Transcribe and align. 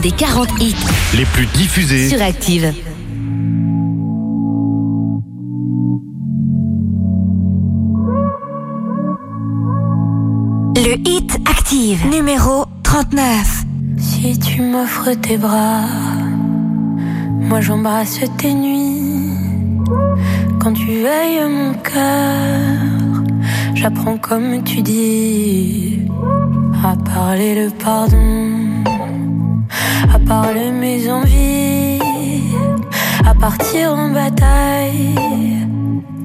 des 0.00 0.10
40 0.10 0.48
hits 0.60 0.74
les 1.16 1.24
plus 1.24 1.46
diffusés 1.46 2.08
sur 2.08 2.20
Active. 2.20 2.72
Le 10.76 11.08
hit 11.08 11.38
Active 11.48 12.06
numéro 12.10 12.66
39. 12.82 13.64
Si 13.98 14.38
tu 14.38 14.60
m'offres 14.62 15.14
tes 15.14 15.38
bras, 15.38 15.84
moi 17.38 17.60
j'embrasse 17.60 18.20
tes 18.38 18.52
nuits. 18.52 19.30
Quand 20.58 20.72
tu 20.72 20.86
veilles 20.86 21.48
mon 21.48 21.74
cœur, 21.74 23.24
j'apprends 23.74 24.18
comme 24.18 24.62
tu 24.64 24.82
dis 24.82 26.00
à 26.84 26.96
parler 27.14 27.54
le 27.54 27.70
pardon 27.70 28.55
parle 30.26 30.72
mes 30.72 31.10
envies 31.10 32.00
à 33.24 33.34
partir 33.34 33.92
en 33.92 34.10
bataille 34.10 35.14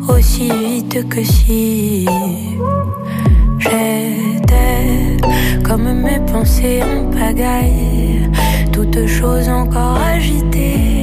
aussi 0.08 0.50
vite 0.52 1.08
que 1.08 1.24
si 1.24 2.08
j'étais 3.60 5.18
comme 5.64 5.94
mes 5.94 6.20
pensées 6.32 6.82
en 6.84 7.12
pagaille, 7.12 8.30
toutes 8.72 9.06
choses 9.08 9.50
encore 9.50 10.00
agitées. 10.02 11.01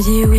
dis 0.00 0.24
oui. 0.26 0.37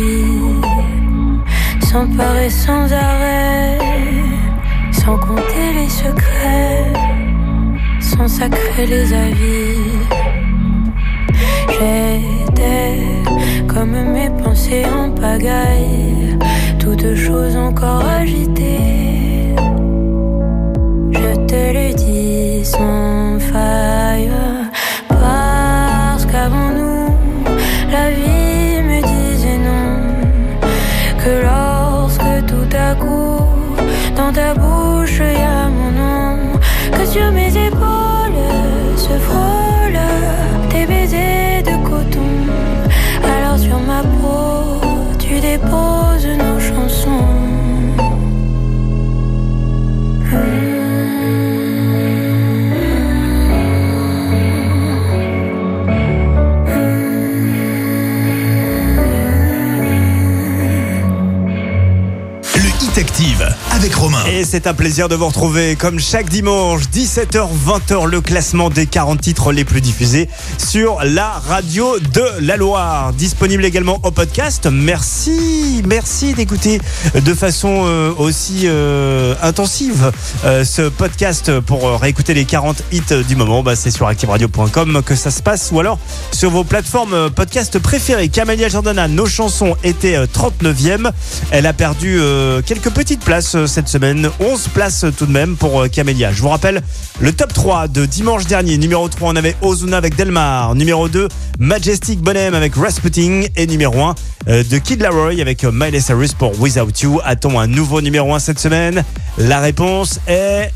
C'est 64.62 64.68
un 64.68 64.74
plaisir 64.74 65.08
de 65.08 65.14
vous 65.14 65.26
retrouver 65.26 65.74
comme 65.74 65.98
chaque 65.98 66.28
dimanche, 66.28 66.82
17h-20h, 66.92 68.06
le 68.06 68.20
classement 68.20 68.68
des 68.68 68.86
40 68.86 69.18
titres 69.18 69.52
les 69.52 69.64
plus 69.64 69.80
diffusés 69.80 70.28
sur 70.70 71.00
la 71.02 71.30
radio 71.30 71.98
de 71.98 72.22
la 72.46 72.56
Loire. 72.56 73.12
Disponible 73.12 73.64
également 73.64 73.98
au 74.04 74.12
podcast. 74.12 74.68
Merci, 74.70 75.82
merci 75.84 76.32
d'écouter 76.32 76.80
de 77.12 77.34
façon 77.34 77.86
euh, 77.86 78.12
aussi 78.16 78.66
euh, 78.66 79.34
intensive 79.42 80.12
euh, 80.44 80.64
ce 80.64 80.82
podcast 80.82 81.58
pour 81.58 81.98
réécouter 82.00 82.34
les 82.34 82.44
40 82.44 82.84
hits 82.92 83.24
du 83.26 83.34
moment. 83.34 83.64
Bah, 83.64 83.74
c'est 83.74 83.90
sur 83.90 84.06
activeradio.com 84.06 85.02
que 85.04 85.16
ça 85.16 85.32
se 85.32 85.42
passe 85.42 85.70
ou 85.72 85.80
alors 85.80 85.98
sur 86.30 86.50
vos 86.50 86.62
plateformes 86.62 87.30
podcast 87.30 87.80
préférées. 87.80 88.28
Camélia 88.28 88.68
Jordana, 88.68 89.08
nos 89.08 89.26
chansons 89.26 89.74
étaient 89.82 90.14
euh, 90.14 90.26
39e. 90.26 91.10
Elle 91.50 91.66
a 91.66 91.72
perdu 91.72 92.20
quelques 92.64 92.90
petites 92.90 93.24
places 93.24 93.56
cette 93.66 93.88
semaine. 93.88 94.30
11 94.38 94.68
places 94.68 95.04
tout 95.18 95.26
de 95.26 95.32
même 95.32 95.56
pour 95.56 95.88
Camélia. 95.90 96.30
Je 96.30 96.42
vous 96.42 96.48
rappelle 96.48 96.80
le 97.20 97.32
top 97.32 97.52
3 97.52 97.88
de 97.88 98.06
dimanche 98.06 98.46
dernier. 98.46 98.78
Numéro 98.78 99.08
3, 99.08 99.32
on 99.32 99.36
avait 99.36 99.56
Ozuna 99.62 99.96
avec 99.96 100.16
Delmar. 100.16 100.74
Numéro 100.74 101.08
2, 101.08 101.28
Majestic 101.58 102.20
Bonhomme 102.20 102.54
avec 102.54 102.74
Rasputin. 102.74 103.42
Et 103.56 103.66
numéro 103.66 104.02
1, 104.02 104.14
euh, 104.48 104.64
de 104.64 104.78
Kid 104.78 105.02
Laroi 105.02 105.40
avec 105.40 105.64
euh, 105.64 105.70
Miley 105.72 106.00
Cyrus 106.00 106.32
pour 106.32 106.58
Without 106.60 106.92
You. 107.02 107.20
A-t-on 107.24 107.58
un 107.60 107.66
nouveau 107.66 108.00
numéro 108.00 108.34
1 108.34 108.38
cette 108.38 108.58
semaine? 108.58 109.04
La 109.38 109.60
réponse 109.60 110.20
est 110.26 110.72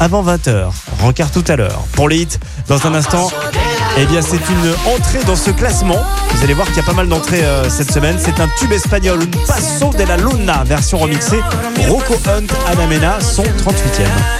avant 0.00 0.24
20h. 0.24 0.70
Rencard 1.00 1.30
tout 1.30 1.44
à 1.46 1.56
l'heure. 1.56 1.84
Pour 1.92 2.08
les 2.08 2.26
dans 2.68 2.86
un 2.86 2.94
instant, 2.94 3.30
eh 3.96 4.06
bien, 4.06 4.22
c'est 4.22 4.36
une 4.36 4.94
entrée 4.94 5.24
dans 5.24 5.36
ce 5.36 5.50
classement. 5.50 5.98
Vous 6.34 6.44
allez 6.44 6.54
voir 6.54 6.66
qu'il 6.66 6.76
y 6.76 6.80
a 6.80 6.84
pas 6.84 6.92
mal 6.92 7.08
d'entrées 7.08 7.44
euh, 7.44 7.68
cette 7.70 7.92
semaine. 7.92 8.16
C'est 8.18 8.40
un 8.40 8.48
tube 8.58 8.72
espagnol, 8.72 9.20
Un 9.22 9.46
Paso 9.46 9.90
de 9.96 10.04
la 10.04 10.16
Luna, 10.16 10.64
version 10.64 10.98
remixée. 10.98 11.40
Rocco 11.88 12.14
Hunt, 12.26 12.46
Anamena, 12.66 13.20
son 13.20 13.44
38e. 13.44 14.39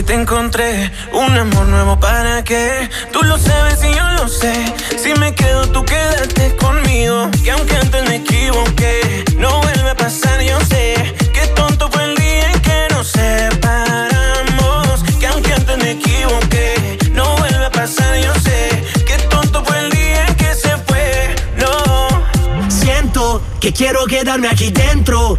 si 0.00 0.06
te 0.06 0.14
encontré? 0.14 0.90
Un 1.12 1.36
amor 1.36 1.66
nuevo 1.66 2.00
para 2.00 2.42
qué? 2.42 2.88
Tú 3.12 3.22
lo 3.22 3.36
sabes 3.36 3.84
y 3.84 3.94
yo 3.94 4.08
lo 4.12 4.28
sé. 4.28 4.54
Si 4.96 5.12
me 5.20 5.34
quedo, 5.34 5.66
tú 5.68 5.84
quédate 5.84 6.56
conmigo. 6.56 7.30
Que 7.44 7.50
aunque 7.50 7.76
antes 7.76 8.08
me 8.08 8.16
equivoqué, 8.16 9.24
no 9.36 9.60
vuelve 9.60 9.90
a 9.90 9.94
pasar, 9.94 10.40
yo 10.40 10.58
sé. 10.60 10.94
Qué 11.34 11.46
tonto 11.54 11.90
fue 11.90 12.04
el 12.04 12.14
día 12.16 12.50
en 12.50 12.60
que 12.60 12.86
nos 12.94 13.08
separamos. 13.08 15.02
Que 15.18 15.26
aunque 15.26 15.52
antes 15.52 15.76
me 15.76 15.90
equivoqué, 15.90 16.98
no 17.12 17.36
vuelve 17.36 17.66
a 17.66 17.70
pasar, 17.70 18.16
yo 18.16 18.32
sé. 18.40 18.82
Qué 19.06 19.18
tonto 19.28 19.62
fue 19.64 19.78
el 19.80 19.90
día 19.90 20.26
en 20.28 20.34
que 20.34 20.54
se 20.54 20.76
fue, 20.86 21.34
no. 21.58 22.70
Siento 22.70 23.42
que 23.60 23.72
quiero 23.74 24.06
quedarme 24.06 24.48
aquí 24.48 24.70
dentro, 24.70 25.38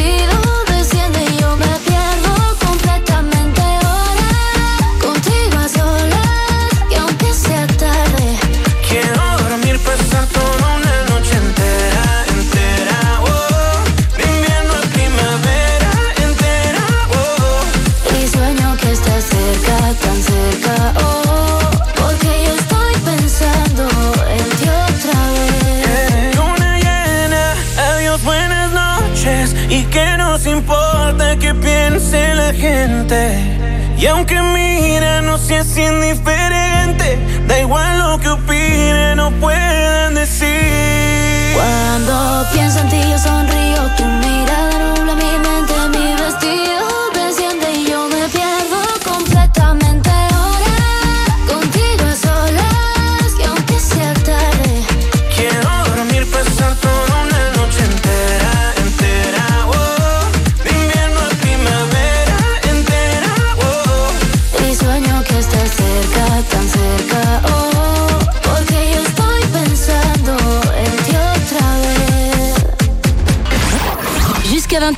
importa 30.61 31.35
que 31.37 31.53
piense 31.55 32.35
la 32.35 32.53
gente. 32.53 33.19
Y 33.97 34.05
aunque 34.07 34.39
mira, 34.41 35.21
no 35.21 35.37
seas 35.37 35.75
indiferente. 35.77 37.07
Da 37.47 37.59
igual 37.59 37.99
lo 37.99 38.19
que 38.19 38.29
opinen 38.29 39.19
o 39.19 39.31
puedan 39.43 40.13
decir. 40.15 41.55
Cuando 41.55 42.45
pienso 42.53 42.79
en 42.79 42.89
ti 42.89 43.01
yo 43.09 43.17
sonrío, 43.17 43.81
tu 43.97 44.05
mirada 44.23 44.73
nubla 44.83 45.13
mi 45.15 45.33
mente, 45.45 45.73
mi 45.93 46.13
vestido 46.21 46.60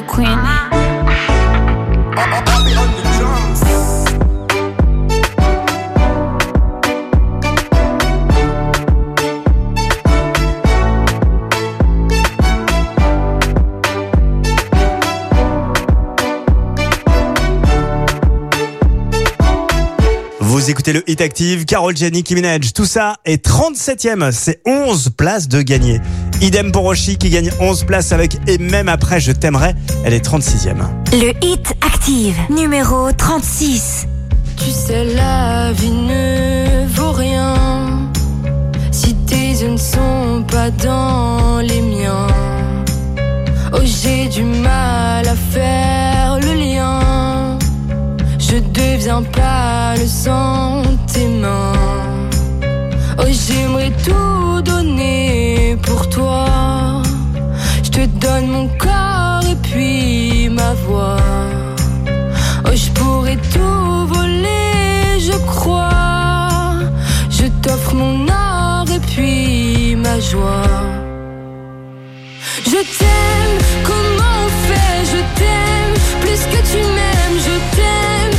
the 0.00 0.06
queen. 0.06 0.67
C'était 20.88 21.00
le 21.00 21.10
Hit 21.10 21.20
Active, 21.20 21.66
Carol 21.66 21.94
Jenny 21.94 22.22
qui 22.22 22.34
Minaj. 22.34 22.72
Tout 22.72 22.86
ça 22.86 23.16
est 23.26 23.44
37ème. 23.44 24.32
C'est 24.32 24.62
11 24.64 25.10
places 25.18 25.46
de 25.46 25.60
gagner. 25.60 26.00
Idem 26.40 26.72
pour 26.72 26.84
Roshi 26.84 27.18
qui 27.18 27.28
gagne 27.28 27.50
11 27.60 27.84
places 27.84 28.12
avec 28.12 28.38
Et 28.48 28.56
même 28.56 28.88
après, 28.88 29.20
je 29.20 29.32
t'aimerais, 29.32 29.74
Elle 30.06 30.14
est 30.14 30.24
36ème. 30.24 30.84
Le 31.12 31.32
Hit 31.44 31.74
Active, 31.84 32.36
numéro 32.48 33.12
36. 33.12 34.06
Tu 34.56 34.70
sais, 34.70 35.04
la 35.04 35.72
vie 35.72 35.90
ne 35.90 36.86
vaut 36.86 37.12
rien 37.12 37.54
si 38.90 39.14
tes 39.26 39.50
yeux 39.60 39.72
ne 39.72 39.76
sont 39.76 40.42
pas 40.50 40.70
dans 40.70 41.58
les 41.58 41.82
miens. 41.82 42.28
Oh, 43.74 43.80
j'ai 43.84 44.28
du 44.28 44.42
mal 44.42 45.28
à 45.28 45.36
faire 45.52 46.17
je 48.58 48.62
deviens 48.80 49.22
pâle 49.22 50.06
sans 50.06 50.82
tes 51.12 51.28
mains. 51.28 51.72
Oh, 53.18 53.24
j'aimerais 53.28 53.92
tout 54.04 54.62
donner 54.62 55.76
pour 55.82 56.08
toi. 56.08 56.46
Je 57.84 57.90
te 57.90 58.06
donne 58.24 58.48
mon 58.48 58.68
corps 58.78 59.44
et 59.52 59.58
puis 59.66 60.48
ma 60.48 60.74
voix. 60.84 61.16
Oh, 62.66 62.74
je 62.74 62.90
pourrais 62.98 63.38
tout 63.54 64.06
voler, 64.14 65.20
je 65.20 65.36
crois. 65.46 66.48
Je 67.30 67.46
t'offre 67.62 67.94
mon 67.94 68.26
art 68.28 68.90
et 68.90 69.00
puis 69.00 69.94
ma 69.96 70.18
joie. 70.18 70.82
Je 72.64 72.80
t'aime, 72.98 73.58
comment 73.84 74.36
on 74.46 74.50
fait? 74.66 74.98
Je 75.12 75.20
t'aime, 75.38 75.94
plus 76.22 76.42
que 76.52 76.60
tu 76.70 76.78
m'aimes, 76.96 77.38
je 77.48 77.76
t'aime. 77.76 78.37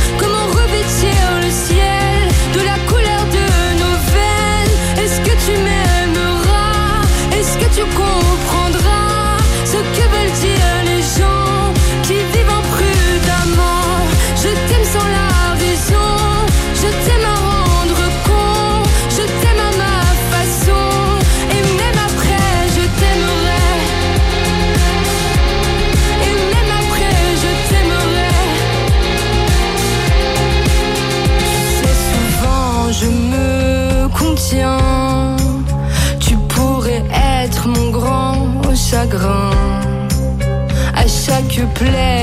plaît. 41.80 42.19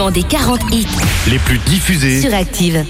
Classement 0.00 0.10
des 0.10 0.22
40 0.22 0.60
hits 0.72 0.86
les 1.28 1.38
plus 1.38 1.58
diffusés. 1.58 2.20
sur 2.20 2.34
Active. 2.34 2.84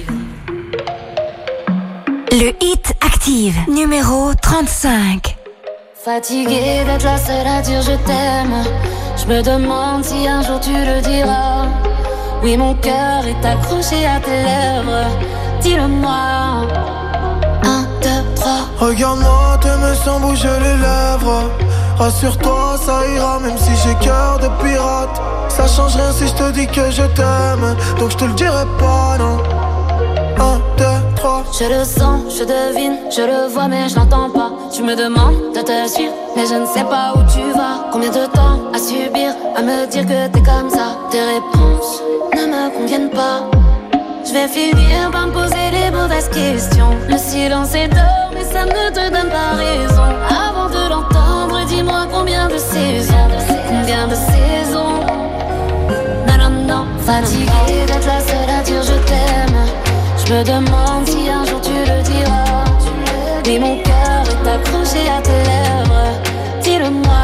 Le 2.32 2.52
Hit 2.60 2.94
Active, 3.04 3.56
numéro 3.68 4.32
35. 4.40 5.36
Fatiguée 6.04 6.84
d'être 6.86 7.04
la 7.04 7.18
seule 7.18 7.46
à 7.46 7.62
dire 7.62 7.82
je 7.82 7.96
t'aime. 8.06 8.62
Je 9.16 9.26
me 9.26 9.42
demande 9.42 10.04
si 10.04 10.28
un 10.28 10.42
jour 10.42 10.60
tu 10.60 10.70
le 10.72 11.00
diras. 11.00 11.66
Oui, 12.42 12.56
mon 12.56 12.74
cœur 12.74 13.26
est 13.26 13.44
accroché 13.44 14.06
à 14.06 14.20
tes 14.20 14.30
lèvres. 14.30 15.08
Dis-le-moi. 15.62 16.68
Un, 17.64 17.82
deux, 18.02 18.34
trois. 18.36 18.68
Regarde-moi, 18.78 19.58
t'aimes 19.60 19.94
sans 20.04 20.20
bouger 20.20 20.48
les 20.62 20.76
lèvres. 20.76 21.50
Rassure-toi, 21.98 22.78
ça 22.84 23.02
ira, 23.14 23.40
même 23.40 23.58
si 23.58 23.70
j'ai 23.82 23.94
cœur 24.06 24.38
de 24.38 24.48
pirate. 24.62 25.29
Ça 25.60 25.66
change 25.66 25.98
si 26.14 26.26
je 26.26 26.32
te 26.32 26.50
dis 26.52 26.66
que 26.66 26.90
je 26.90 27.02
t'aime. 27.02 27.76
Donc 27.98 28.12
je 28.12 28.16
te 28.16 28.24
le 28.24 28.32
dirai 28.32 28.64
pas, 28.78 29.18
non. 29.18 29.36
Un, 30.38 30.58
deux, 30.78 31.14
trois. 31.16 31.44
Je 31.52 31.64
le 31.66 31.84
sens, 31.84 32.34
je 32.34 32.44
devine, 32.44 32.96
je 33.14 33.20
le 33.20 33.52
vois, 33.52 33.68
mais 33.68 33.86
je 33.90 33.96
l'entends 33.96 34.30
pas. 34.30 34.52
Tu 34.72 34.82
me 34.82 34.96
demandes 34.96 35.52
de 35.54 35.60
te 35.60 35.86
suivre, 35.86 36.14
mais 36.34 36.46
je 36.46 36.54
ne 36.54 36.64
sais 36.64 36.84
pas 36.84 37.12
où 37.14 37.18
tu 37.30 37.42
vas. 37.52 37.90
Combien 37.92 38.08
de 38.08 38.24
temps 38.24 38.58
à 38.72 38.78
subir, 38.78 39.34
à 39.54 39.60
me 39.60 39.86
dire 39.86 40.06
que 40.06 40.28
t'es 40.28 40.42
comme 40.42 40.70
ça? 40.70 40.96
Tes 41.10 41.20
réponses 41.20 42.00
ne 42.34 42.46
me 42.46 42.70
conviennent 42.78 43.10
pas. 43.10 43.44
Je 44.26 44.32
vais 44.32 44.48
finir 44.48 45.10
par 45.12 45.26
me 45.26 45.32
poser 45.32 45.70
les 45.72 45.90
mauvaises 45.90 46.30
questions. 46.30 46.96
Le 47.06 47.18
silence 47.18 47.74
est 47.74 47.88
d'or, 47.88 48.30
mais 48.32 48.44
ça 48.44 48.64
ne 48.64 48.88
te 48.88 49.10
donne 49.10 49.28
pas 49.28 49.56
raison. 49.56 50.08
Avant 50.26 50.70
de 50.70 50.88
l'entendre, 50.88 51.60
dis-moi 51.66 52.06
combien 52.10 52.48
de 52.48 52.56
combien 53.68 54.08
de 54.08 54.14
saisons. 54.14 55.19
Fatiguée 57.10 57.86
d'être 57.88 58.06
la 58.06 58.20
seule 58.20 58.50
à 58.56 58.62
dire 58.62 58.82
je 58.84 58.94
t'aime. 59.08 59.60
Je 60.16 60.32
me 60.32 60.44
demande 60.44 61.08
si 61.08 61.28
un 61.28 61.44
jour 61.44 61.60
tu 61.60 61.72
le 61.72 62.02
diras. 62.04 62.64
Mais 63.44 63.58
mon 63.58 63.78
cœur 63.82 64.22
est 64.30 64.48
accroché 64.48 65.08
à 65.10 65.20
tes 65.20 65.42
lèvres. 65.50 66.06
Dis-le-moi. 66.62 67.22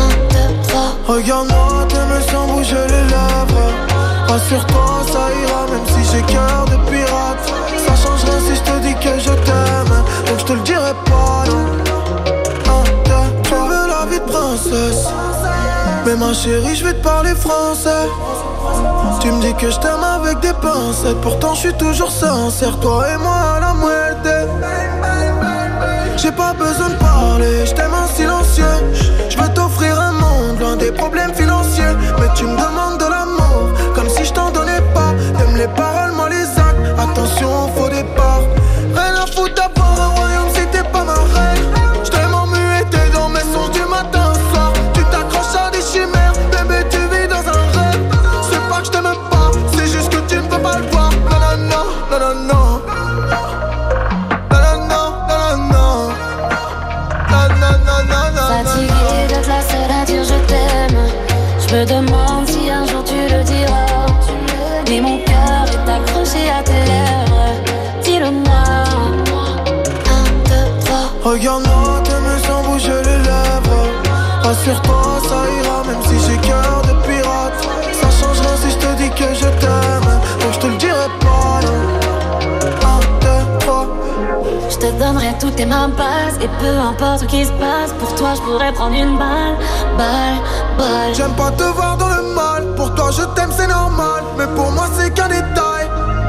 Un, 0.00 0.08
deux, 0.32 0.68
trois. 0.68 0.92
Regarde-moi, 1.08 1.86
t'aimes 1.88 2.20
sans 2.30 2.46
bouger 2.48 2.84
les 2.88 3.04
lèvres. 3.14 3.72
Rassure-toi, 4.28 4.88
ça 5.10 5.28
ira, 5.42 5.66
même 5.72 5.86
si 5.86 6.12
j'ai 6.12 6.22
cœur 6.30 6.66
de 6.66 6.76
pirate. 6.90 7.46
Ça 7.86 7.96
change 7.96 8.22
rien 8.24 8.40
si 8.46 8.54
je 8.54 8.60
te 8.70 8.78
dis 8.80 8.94
que 8.96 9.18
je 9.18 9.32
t'aime. 9.46 10.04
Donc 10.26 10.38
je 10.40 10.44
te 10.44 10.52
le 10.52 10.60
dirai 10.60 10.92
pas. 11.06 11.44
Tu 13.44 13.54
veux 13.54 13.86
la 13.88 14.04
vie 14.10 14.20
de 14.20 14.30
princesse. 14.30 15.06
Mais 16.06 16.14
ma 16.14 16.32
chérie, 16.32 16.76
je 16.76 16.84
vais 16.84 16.92
te 16.92 17.02
parler 17.02 17.34
français. 17.34 18.06
Tu 19.20 19.28
me 19.28 19.40
dis 19.40 19.52
que 19.54 19.68
je 19.68 19.76
t'aime 19.80 20.04
avec 20.04 20.38
des 20.38 20.52
pincettes. 20.52 21.20
Pourtant, 21.20 21.54
je 21.54 21.60
suis 21.62 21.74
toujours 21.74 22.12
sincère. 22.12 22.78
Toi 22.78 23.06
et 23.12 23.16
moi 23.16 23.56
à 23.56 23.60
la 23.60 23.74
moitié. 23.74 24.32
J'ai 26.16 26.30
pas 26.30 26.52
besoin 26.52 26.90
de 26.90 26.94
parler, 26.94 27.66
je 27.66 27.74
t'aime 27.74 27.92
en 27.92 28.06
silencieux. 28.06 28.64
Je 29.28 29.36
veux 29.36 29.48
t'offrir 29.52 30.00
un 30.00 30.12
monde 30.12 30.60
loin 30.60 30.76
des 30.76 30.92
problèmes 30.92 31.34
financiers. 31.34 31.96
Mais 32.20 32.28
tu 32.36 32.44
me 32.44 32.56
demandes 32.56 32.95
donnerai 85.06 85.34
toutes 85.38 85.56
tes 85.56 85.66
mains 85.66 85.90
passes 85.90 86.36
Et 86.40 86.48
peu 86.60 86.78
importe 86.78 87.20
ce 87.20 87.24
qui 87.26 87.44
se 87.44 87.52
passe 87.52 87.92
Pour 87.98 88.14
toi 88.14 88.30
je 88.34 88.40
pourrais 88.40 88.72
prendre 88.72 88.94
une 88.94 89.16
balle 89.16 89.56
Balle, 89.96 90.38
balle 90.78 91.14
J'aime 91.14 91.32
pas 91.32 91.50
te 91.50 91.62
voir 91.62 91.96
dans 91.96 92.08
le 92.08 92.22
mal. 92.34 92.74
Pour 92.76 92.94
toi, 92.94 93.10
je 93.10 93.22
t'aime, 93.34 93.50
c'est 93.56 93.66
normal. 93.66 94.22
Mais 94.36 94.46
pour 94.54 94.70
moi, 94.72 94.86
c'est 94.96 95.12
qu'un 95.14 95.28
détail. 95.28 95.84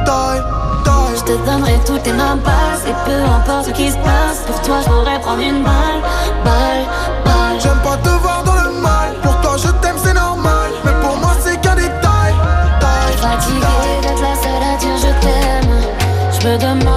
Taille, 0.06 0.42
taille. 0.86 1.16
Je 1.18 1.24
te 1.24 1.46
donnerai 1.46 1.80
toutes 1.86 2.04
tes 2.04 2.14
mains 2.14 2.38
passes 2.38 2.84
Et 2.88 2.96
peu 3.06 3.20
importe 3.38 3.66
ce 3.68 3.72
qui 3.72 3.90
se 3.90 3.98
passe 3.98 4.40
Pour 4.46 4.62
toi 4.62 4.78
je 4.84 4.90
pourrais 4.90 5.20
prendre 5.20 5.42
une 5.42 5.64
balle 5.64 6.00
Balle, 6.46 6.84
balle 7.26 7.58
J'aime 7.62 7.82
pas 7.84 7.98
te 7.98 8.10
voir 8.10 8.44
dans 8.46 8.56
le 8.56 8.82
mal. 8.82 9.10
Pour 9.24 9.36
toi, 9.42 9.56
je 9.58 9.70
t'aime, 9.82 9.98
c'est 10.04 10.14
normal. 10.14 10.70
Mais 10.86 10.94
pour 11.02 11.18
moi, 11.18 11.32
c'est 11.44 11.60
qu'un 11.60 11.76
détail. 11.76 12.34
Taille, 12.80 13.18
Fatiguée 13.18 14.02
d'être 14.04 14.22
la 14.22 14.36
seule 14.44 14.64
à 14.72 14.78
dire 14.78 14.98
je 14.98 15.12
t'aime 15.26 16.40
Je 16.40 16.48
me 16.48 16.58
demande 16.58 16.97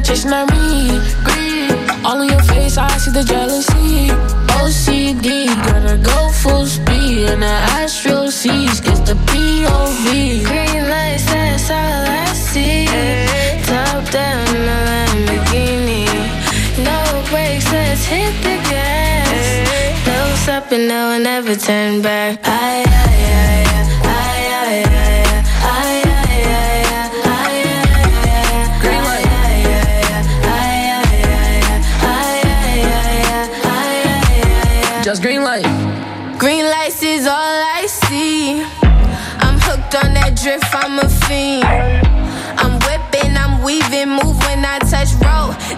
chasing 0.00 0.32
at 0.32 0.50
me. 0.50 1.00
green. 1.24 1.70
All 2.04 2.20
in 2.22 2.28
your 2.28 2.42
face, 2.42 2.76
I 2.78 2.88
see 2.98 3.10
the 3.10 3.24
jealousy. 3.24 4.08
OCD, 4.60 5.46
gotta 5.66 5.96
go 5.98 6.30
full 6.30 6.66
speed. 6.66 7.28
And 7.30 7.42
the 7.42 7.56
astral 7.80 8.30
seas, 8.30 8.80
Get 8.80 9.04
the 9.06 9.14
POV. 9.28 10.44
Green 10.44 10.88
lights, 10.88 11.26
that's 11.26 11.70
all 11.70 12.04
I 12.22 12.26
see. 12.34 12.86
Hey. 12.86 13.62
Top 13.66 14.04
down, 14.10 14.48
a 14.74 14.78
Lamborghini. 14.88 16.06
No 16.84 16.98
brakes, 17.30 17.70
let's 17.72 18.04
hit 18.04 18.34
the 18.42 18.56
gas. 18.70 19.28
Hey. 19.70 20.34
stopping, 20.44 20.86
no 20.86 21.10
one 21.10 21.26
ever 21.26 21.56
turn 21.56 22.02
back. 22.02 22.40
I, 22.44 22.84
I, 22.86 23.08
I, 23.34 23.64
I, 23.74 24.04
I, 24.04 24.84
I. 24.84 25.04
I. 25.04 25.07
I'm 41.30 42.78
whipping, 42.80 43.36
I'm 43.36 43.62
weaving, 43.62 44.08
move 44.08 44.38
when 44.46 44.64
I 44.64 44.78
touch. 44.78 45.12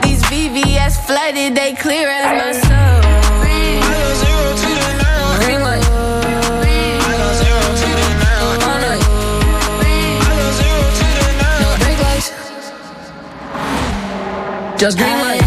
These 0.03 0.23
VVS 0.25 1.05
flooded, 1.07 1.57
they 1.57 1.75
clear 1.75 2.09
as 2.09 2.33
my 2.39 2.53
soul. 2.53 3.01
Just 14.79 14.97
green 14.97 15.19
light. 15.21 15.40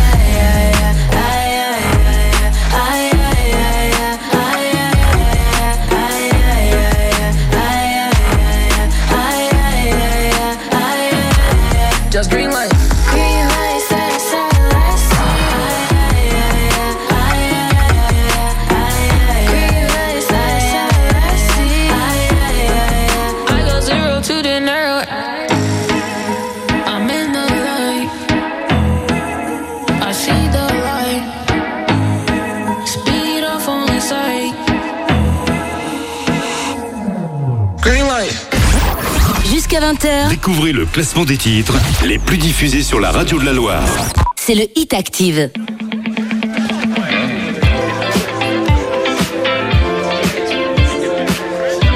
20h. 39.80 40.30
Découvrez 40.30 40.72
le 40.72 40.86
classement 40.86 41.26
des 41.26 41.38
titres 41.38 41.74
les 42.06 42.20
plus 42.20 42.38
diffusés 42.38 42.84
sur 42.84 43.00
la 43.00 43.10
radio 43.12 43.40
de 43.40 43.46
la 43.46 43.54
Loire. 43.54 43.84
C'est 44.36 44.54
le 44.54 44.66
Hit 44.76 44.94
Active. 44.94 45.50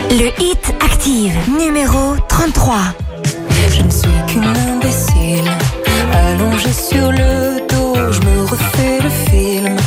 Le 0.09 0.41
Hit 0.41 0.73
Active, 0.79 1.35
numéro 1.59 2.15
33. 2.27 2.77
Je 3.75 3.83
ne 3.83 3.89
suis 3.91 4.09
qu'une 4.27 4.43
imbécile, 4.43 5.51
allongée 6.11 6.73
sur 6.73 7.11
le 7.11 7.59
dos, 7.69 7.95
je 8.11 8.19
me 8.21 8.45
refais 8.45 8.99
le 9.03 9.09
film 9.09 9.77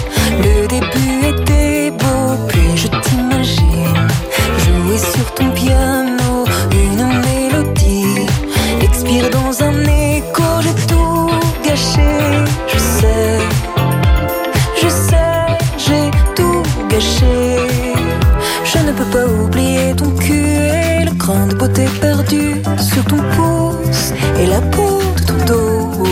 sur 22.30 23.04
ton 23.06 23.16
pouce 23.34 24.12
et 24.38 24.46
la 24.46 24.60
peau 24.60 25.00
de 25.16 25.20
ton 25.26 25.44
dos. 25.46 26.04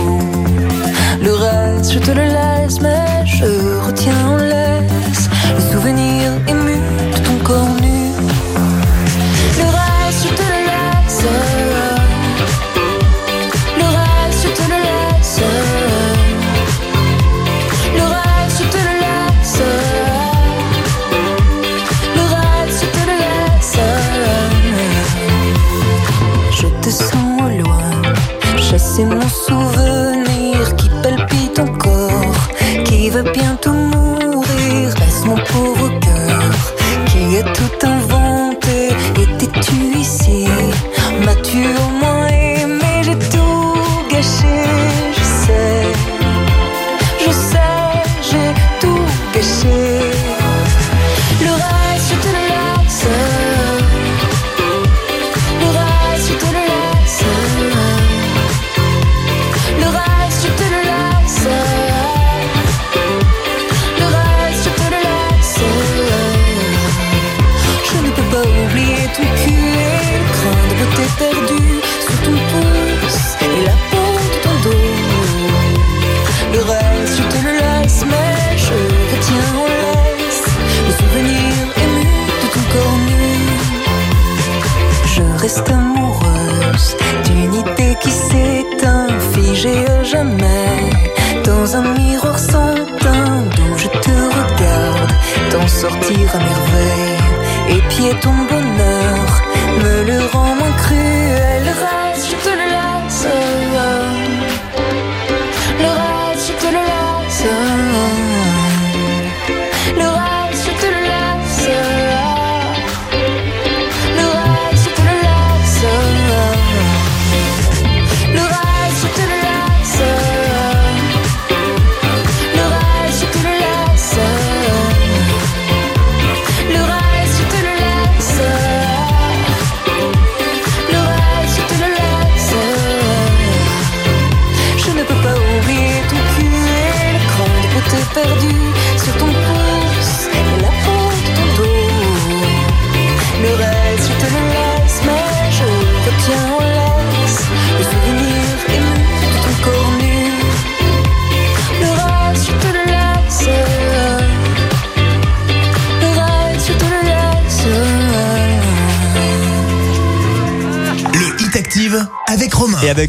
Le 1.23 1.33
reste, 1.33 1.93
je 1.93 1.99
te 2.01 2.11
le 2.11 2.25
laisse, 2.25 2.81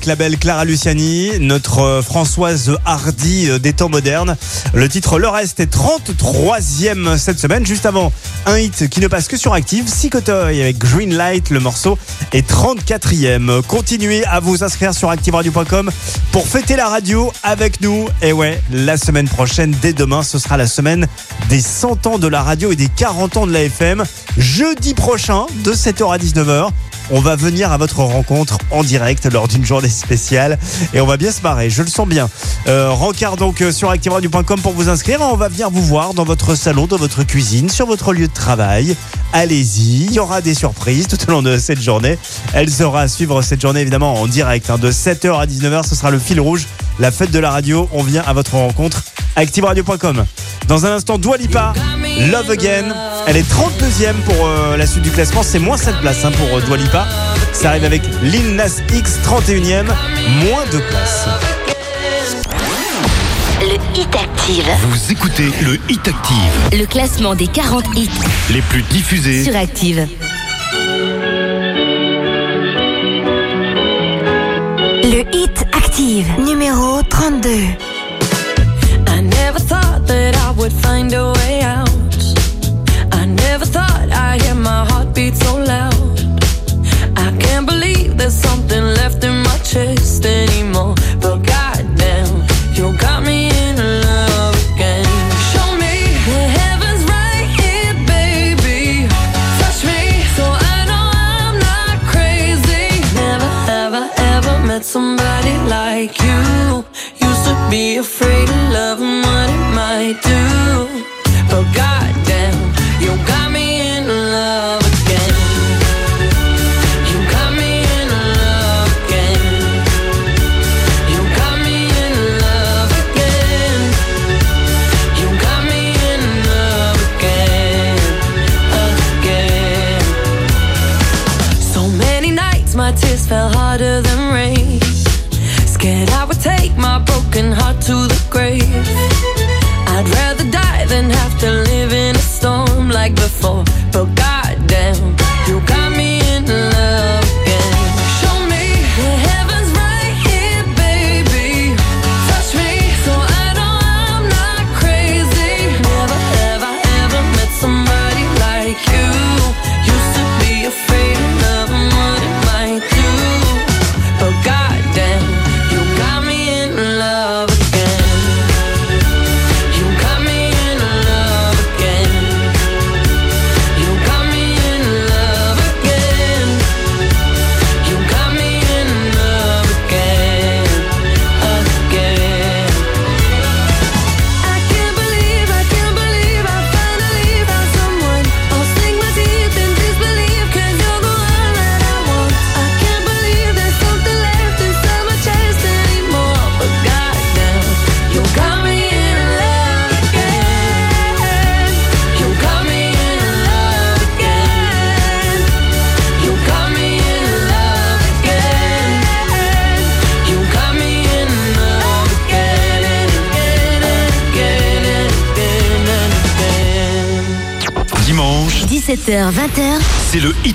la 0.10 0.16
belle 0.16 0.40
Clara 0.40 0.66
Luciani, 0.66 1.34
notre 1.40 1.82
euh, 1.82 2.02
Françoise 2.02 2.76
Hardy 2.84 3.48
euh, 3.48 3.60
des 3.60 3.74
temps 3.74 3.90
modernes. 3.90 4.36
Le 4.74 4.90
titre 4.90 5.20
Le 5.20 5.28
Reste 5.28 5.60
est 5.60 5.72
33e 5.72 7.16
cette 7.20 7.38
semaine. 7.38 7.64
Juste 7.64 7.86
avant, 7.86 8.12
un 8.48 8.58
hit 8.58 8.90
qui 8.90 9.02
ne 9.02 9.08
passe 9.08 9.28
que 9.28 9.38
sur 9.38 9.54
Active, 9.54 9.86
Psychotoy 9.86 10.64
avec 10.64 10.80
Green 10.80 11.14
Light, 11.16 11.52
le 11.52 11.60
morceau 11.60 12.00
est 12.32 12.50
34e. 12.50 13.62
Continuez 13.62 14.26
à 14.26 14.40
vous 14.40 14.64
inscrire 14.64 14.96
sur 14.96 15.12
activeradio.com 15.12 15.92
pour 16.32 16.48
fêter 16.48 16.76
la 16.76 16.90
radio 16.90 17.32
avec 17.44 17.80
nous. 17.80 18.08
Et 18.24 18.34
ouais, 18.34 18.60
la 18.72 18.98
semaine 18.98 19.28
prochaine, 19.28 19.76
dès 19.80 19.94
demain, 19.94 20.24
ce 20.24 20.40
sera 20.40 20.58
la 20.58 20.66
semaine 20.66 21.06
des 21.50 21.62
100 21.62 22.08
ans 22.08 22.18
de 22.18 22.28
la 22.28 22.42
radio 22.42 22.72
et 22.72 22.76
des 22.76 22.88
40 22.88 23.38
ans 23.38 23.46
de 23.46 23.54
la 23.54 23.62
FM. 23.62 24.04
Jeudi 24.40 24.96
prochain, 24.96 25.46
de 25.64 25.74
7h 25.74 26.12
à 26.12 26.18
19h. 26.18 26.72
On 27.12 27.22
va 27.22 27.36
venir 27.36 27.72
à 27.72 27.78
votre 27.78 28.00
rencontre 28.00 28.58
en 28.72 28.84
direct 28.84 29.26
lors 29.32 29.48
d'une 29.48 29.66
journée 29.66 29.90
spéciale 29.90 30.60
et 30.94 31.02
on 31.02 31.08
va 31.08 31.18
bien 31.18 31.32
se 31.32 31.42
marrer, 31.42 31.70
je 31.70 31.82
le 31.82 31.88
sens 31.88 32.08
bien. 32.08 32.30
Euh, 32.68 32.92
rencard 32.92 33.36
donc 33.36 33.62
euh, 33.62 33.72
sur 33.72 33.90
activeradio.com 33.90 34.62
pour 34.62 34.74
vous 34.74 34.90
inscrire. 34.90 35.20
On 35.22 35.36
va 35.36 35.48
venir 35.48 35.70
vous 35.72 35.82
voir 35.82 36.14
dans 36.14 36.24
votre 36.24 36.54
salon, 36.56 36.86
dans 36.86 36.98
votre 36.98 37.24
cuisine, 37.24 37.70
sur 37.70 37.88
votre 37.88 38.14
lieu 38.14 38.28
de 38.28 38.34
travail. 38.34 38.96
Allez-y, 39.34 40.06
il 40.06 40.12
y 40.12 40.20
aura 40.20 40.42
des 40.42 40.54
surprises 40.54 41.08
tout 41.08 41.18
au 41.28 41.32
long 41.32 41.42
de 41.42 41.58
cette 41.58 41.82
journée. 41.82 42.18
Elle 42.54 42.70
sera 42.70 43.02
à 43.02 43.08
suivre 43.08 43.42
cette 43.42 43.62
journée 43.62 43.82
évidemment 43.82 44.16
en 44.16 44.28
direct. 44.28 44.70
hein, 44.70 44.78
de 44.78 44.92
7h 44.92 45.40
à 45.40 45.46
19h, 45.46 45.88
ce 45.88 45.96
sera 45.96 46.12
le 46.12 46.20
fil 46.20 46.40
rouge, 46.40 46.68
la 47.00 47.12
fête 47.12 47.32
de 47.32 47.40
la 47.40 47.50
radio. 47.50 47.90
On 47.92 48.04
vient 48.04 48.24
à 48.28 48.34
votre 48.34 48.54
rencontre. 48.54 49.04
activeradio.com. 49.36 50.26
Dans 50.68 50.86
un 50.86 50.92
instant, 50.94 51.18
Dua 51.18 51.38
Lipa, 51.38 51.74
Love 52.32 52.52
Again. 52.52 52.94
Elle 53.30 53.38
est 53.38 53.48
32e 53.48 54.16
pour 54.26 54.48
euh, 54.48 54.76
la 54.76 54.88
suite 54.88 55.04
du 55.04 55.12
classement. 55.12 55.44
C'est 55.44 55.60
moins 55.60 55.78
7 55.78 56.00
places 56.02 56.26
hein, 56.26 56.32
pour 56.32 56.58
euh, 56.58 56.62
Dua 56.62 56.78
Lipa. 56.78 57.08
Ça 57.54 57.70
arrive 57.70 57.84
avec 57.86 58.02
Lil 58.24 58.56
Nas 58.56 58.82
X, 58.92 59.20
31e. 59.24 59.86
Moins 60.46 60.66
de 60.74 60.80
places. 60.80 61.28
Le 63.62 63.76
Hit 63.96 64.16
Active. 64.16 64.66
Vous 64.90 65.12
écoutez 65.12 65.52
le 65.62 65.80
Hit 65.90 66.08
Active, 66.08 66.80
Le 66.80 66.86
classement 66.88 67.36
des 67.36 67.46
40 67.46 67.86
hits 67.96 68.10
les 68.50 68.64
plus 68.64 68.82
diffusés. 68.82 69.44
sur 69.44 69.56
Active. 69.56 70.08
Le 75.04 75.24
Hit 75.36 75.66
Active, 75.78 76.26
numéro 76.44 77.04
32. 77.04 77.50
I 79.08 79.22
never 79.22 79.60
thought 79.60 80.08
that 80.08 80.36
I 80.36 80.52
would 80.58 80.74
find 80.82 81.14
a 81.14 81.32
way 81.34 81.62
out. 81.64 81.89
I 84.32 84.38
hear 84.38 84.54
my 84.54 84.86
heartbeat 84.86 85.36
so 85.36 85.56
loud. 85.58 86.20
I 87.18 87.36
can't 87.40 87.66
believe 87.66 88.16
there's 88.16 88.40
something 88.48 88.84
left 89.00 89.19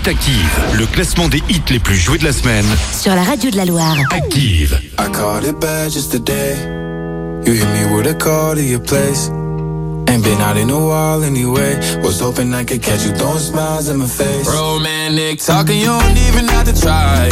Hit 0.05 0.11
Active, 0.11 0.61
le 0.79 0.85
classement 0.85 1.29
des 1.29 1.43
hits 1.49 1.62
les 1.71 1.79
plus 1.79 1.97
joués 1.97 2.19
de 2.19 2.25
la 2.25 2.33
semaine. 2.33 2.67
sur 2.93 3.14
la 3.14 3.23
radio 3.23 3.51
de 3.51 3.57
la 3.57 3.64
Loire. 3.64 3.97
Active. 4.11 4.79
I 4.99 5.09
called 5.11 5.45
it 5.45 5.59
bad 5.59 5.90
just 5.90 6.12
today. 6.12 6.57
You 7.47 7.55
hit 7.55 7.67
me 7.73 7.97
with 7.97 8.07
a 8.07 8.14
call 8.14 8.55
to 8.55 8.61
your 8.61 8.81
place. 8.81 9.31
Ain't 10.11 10.23
been 10.23 10.43
out 10.43 10.59
in 10.59 10.69
a 10.69 10.79
while 10.79 11.25
anyway. 11.25 11.81
Was 12.03 12.21
hoping 12.21 12.53
I 12.53 12.64
could 12.64 12.83
catch 12.83 13.07
you 13.07 13.12
throwing 13.17 13.38
smiles 13.38 13.88
in 13.88 13.97
my 13.97 14.07
face. 14.07 14.47
Romantic 14.47 15.38
talking, 15.40 15.79
you 15.79 15.87
don't 15.87 16.19
even 16.29 16.49
have 16.49 16.67
to 16.67 16.79
try. 16.79 17.31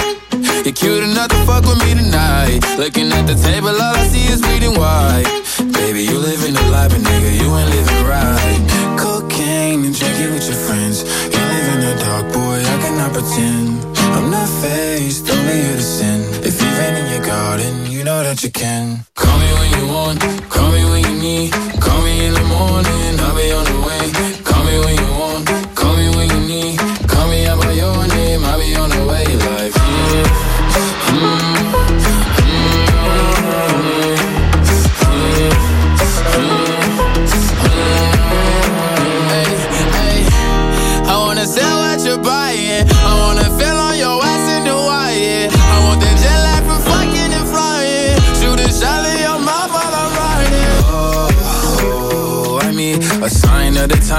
You're 0.65 0.73
cute 0.73 1.05
enough 1.05 1.29
to 1.29 1.45
fuck 1.45 1.67
with 1.67 1.79
me 1.85 1.93
tonight. 1.95 2.61
Looking 2.79 3.13
at 3.13 3.27
the 3.27 3.35
table, 3.35 3.69
all 3.69 3.97
I 3.97 4.07
see 4.09 4.33
is 4.33 4.41
bleeding 4.41 4.79
white. 4.79 5.29
Baby, 5.75 6.05
you 6.05 6.17
living 6.17 6.55
the 6.55 6.63
life, 6.71 6.89
but 6.91 7.01
nigga, 7.03 7.37
you 7.37 7.55
ain't 7.55 7.69
living 7.69 8.05
right. 8.07 8.97
Cocaine 8.97 9.85
and 9.85 9.95
drinking 9.95 10.33
with 10.33 10.47
your 10.49 10.57
friends. 10.57 10.82
Cannot 13.03 13.15
pretend. 13.15 13.99
I'm 14.15 14.31
not 14.31 14.49
faced, 14.63 15.29
only 15.31 15.53
here 15.53 15.77
to 15.77 15.83
sin. 15.83 16.21
If 16.45 16.61
you've 16.61 16.77
been 16.77 16.97
in 16.97 17.11
your 17.11 17.25
garden, 17.27 17.91
you 17.91 18.05
know 18.05 18.23
that 18.23 18.43
you 18.43 18.51
can. 18.51 19.12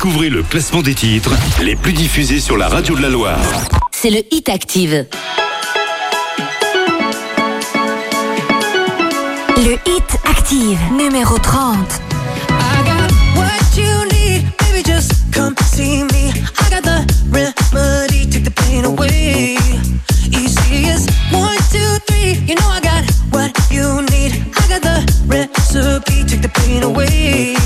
Découvrez 0.00 0.30
le 0.30 0.44
classement 0.44 0.80
des 0.80 0.94
titres 0.94 1.32
les 1.60 1.74
plus 1.74 1.92
diffusés 1.92 2.38
sur 2.38 2.56
la 2.56 2.68
radio 2.68 2.94
de 2.94 3.02
la 3.02 3.08
Loire. 3.08 3.36
c'est 3.90 4.10
le 4.10 4.22
Hit 4.30 4.48
Active. 4.48 5.06
Le 9.56 9.72
Hit 9.72 10.18
Active, 10.24 10.78
numéro 10.96 11.36
30. 11.38 11.76
I 12.48 12.84
got 12.84 13.10
what 13.34 13.50
you 13.76 14.04
need, 14.12 14.44
baby, 14.60 14.84
just 14.86 15.14
come 15.32 15.56
see 15.74 16.04
me. 16.04 16.30
I 16.60 16.70
got 16.70 16.84
the 16.84 17.04
remedy, 17.32 18.24
take 18.30 18.44
the 18.44 18.52
pain 18.52 18.84
away. 18.84 19.56
Easy 20.30 20.90
as 20.90 21.08
one, 21.32 21.56
two, 21.72 21.98
three. 22.06 22.38
You 22.46 22.54
know 22.54 22.68
I 22.70 22.80
got 22.80 23.04
what 23.32 23.50
you 23.68 24.00
need. 24.02 24.46
I 24.56 24.68
got 24.68 24.80
the 24.80 25.02
recipe, 25.26 26.22
take 26.22 26.42
the 26.42 26.50
pain 26.50 26.84
away. 26.84 27.56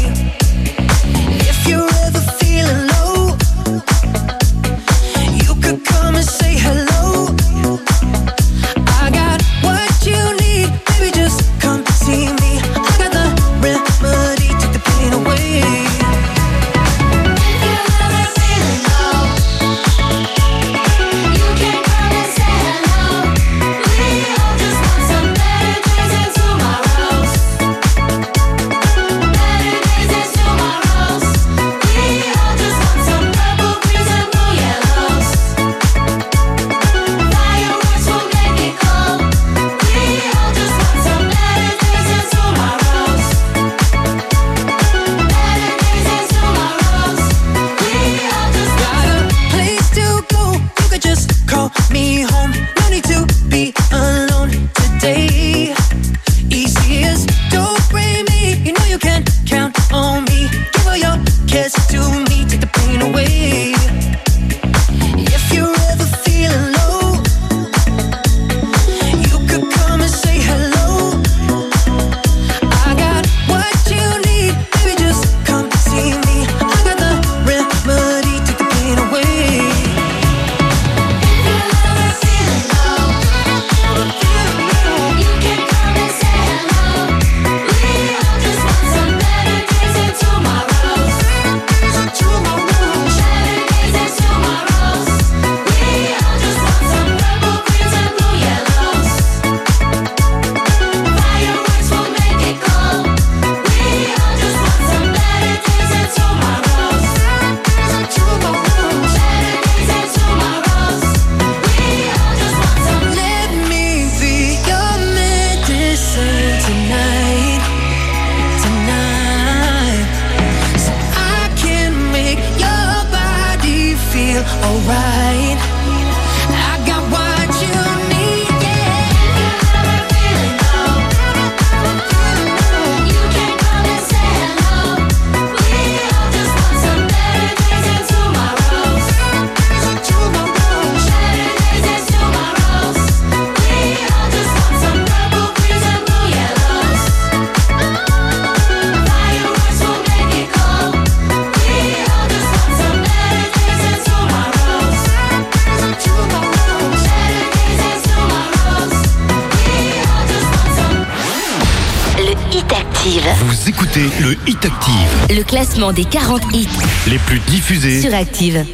Classement 165.82 165.92
des 165.92 166.04
40 166.04 166.42
hits 166.54 166.68
les 167.08 167.18
plus 167.18 167.40
diffusés. 167.40 168.00
sur 168.00 168.14
Active. 168.14 168.64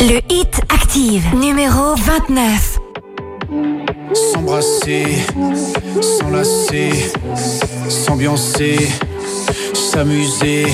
Le 0.00 0.20
Hit 0.28 0.60
Active, 0.68 1.24
numéro 1.36 1.94
29. 1.94 2.78
S'embrasser, 4.14 5.06
s'enlacer, 6.00 6.90
s'ambiancer, 7.88 8.88
s'amuser, 9.74 10.66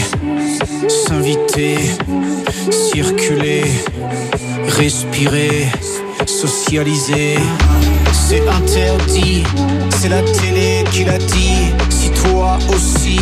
s'inviter, 0.88 1.78
circuler, 2.70 3.64
respirer, 4.78 5.66
socialiser. 6.26 7.36
C'est 8.14 8.48
interdit, 8.48 9.44
c'est 9.98 10.08
la 10.08 10.22
télé 10.22 10.84
qui 10.92 11.04
l'a 11.04 11.18
dit. 11.18 11.72
Si 11.90 12.10
toi 12.10 12.58
aussi, 12.68 13.18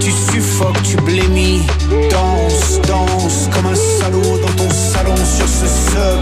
tu 0.00 0.10
suffoques, 0.10 0.82
tu 0.82 0.96
blémis, 0.96 1.62
danse, 2.10 2.80
danse 2.86 3.48
comme 3.52 3.66
un 3.66 3.74
salaud 3.74 4.38
dans 4.38 4.64
ton 4.64 4.70
salon 4.70 5.16
sur 5.16 5.48
ce 5.48 5.66
sub. 5.66 6.20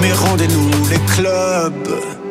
Mais 0.00 0.12
rendez-nous 0.12 0.70
les 0.90 1.00
clubs. 1.14 2.21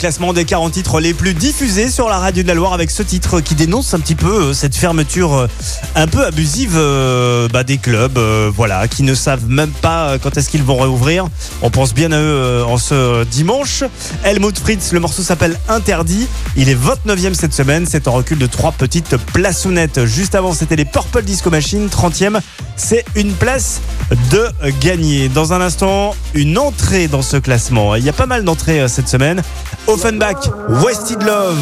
Classement 0.00 0.32
des 0.32 0.46
40 0.46 0.72
titres 0.72 0.98
les 0.98 1.12
plus 1.12 1.34
diffusés 1.34 1.90
sur 1.90 2.08
la 2.08 2.18
radio 2.18 2.42
de 2.42 2.48
la 2.48 2.54
Loire 2.54 2.72
avec 2.72 2.90
ce 2.90 3.02
titre 3.02 3.40
qui 3.42 3.54
dénonce 3.54 3.92
un 3.92 4.00
petit 4.00 4.14
peu 4.14 4.44
euh, 4.44 4.52
cette 4.54 4.74
fermeture 4.74 5.34
euh, 5.34 5.46
un 5.94 6.06
peu 6.06 6.24
abusive 6.24 6.72
euh, 6.74 7.48
bah, 7.48 7.64
des 7.64 7.76
clubs, 7.76 8.18
voilà, 8.56 8.88
qui 8.88 9.02
ne 9.02 9.12
savent 9.12 9.46
même 9.46 9.68
pas 9.68 10.16
quand 10.18 10.38
est-ce 10.38 10.48
qu'ils 10.48 10.62
vont 10.62 10.78
réouvrir. 10.78 11.28
On 11.60 11.68
pense 11.68 11.92
bien 11.92 12.12
à 12.12 12.18
eux 12.18 12.64
en 12.66 12.78
ce 12.78 13.24
dimanche. 13.24 13.84
Helmut 14.24 14.58
Fritz, 14.58 14.92
le 14.92 15.00
morceau 15.00 15.22
s'appelle 15.22 15.58
Interdit. 15.68 16.26
Il 16.56 16.70
est 16.70 16.78
29e 16.82 17.34
cette 17.34 17.52
semaine. 17.52 17.84
C'est 17.86 18.08
en 18.08 18.12
recul 18.12 18.38
de 18.38 18.46
trois 18.46 18.72
petites 18.72 19.18
plaçonnettes. 19.18 20.06
Juste 20.06 20.34
avant, 20.34 20.54
c'était 20.54 20.76
les 20.76 20.86
Purple 20.86 21.22
Disco 21.22 21.50
Machine. 21.50 21.88
30e, 21.88 22.40
c'est 22.76 23.04
une 23.16 23.32
place 23.32 23.82
de 24.30 24.48
gagner. 24.80 25.28
Dans 25.28 25.52
un 25.52 25.60
instant, 25.60 26.14
une 26.32 26.56
entrée 26.56 27.06
dans 27.06 27.22
ce 27.22 27.36
classement. 27.36 27.96
Il 27.96 28.04
y 28.04 28.08
a 28.08 28.14
pas 28.14 28.26
mal 28.26 28.44
d'entrées 28.44 28.88
cette 28.88 29.08
semaine. 29.08 29.42
Offenbach, 29.90 30.48
Wasted 30.84 31.20
Love. 31.24 31.58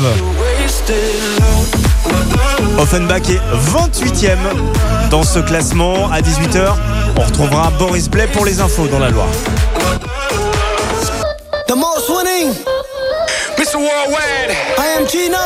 Offenbach 2.78 3.22
est 3.30 3.40
28e 3.72 4.36
dans 5.10 5.22
ce 5.22 5.38
classement. 5.38 6.10
À 6.12 6.20
18h, 6.20 6.74
on 7.16 7.22
retrouvera 7.22 7.70
Boris 7.78 8.10
Blais 8.10 8.28
pour 8.34 8.44
les 8.44 8.60
infos 8.60 8.86
dans 8.88 8.98
la 8.98 9.08
Loire. 9.08 9.28
The 11.68 11.74
most 11.74 12.10
winning. 12.10 12.54
Mr. 13.56 13.76
Worldwide. 13.76 14.54
I 14.76 14.98
am 14.98 15.06
Chino. 15.06 15.38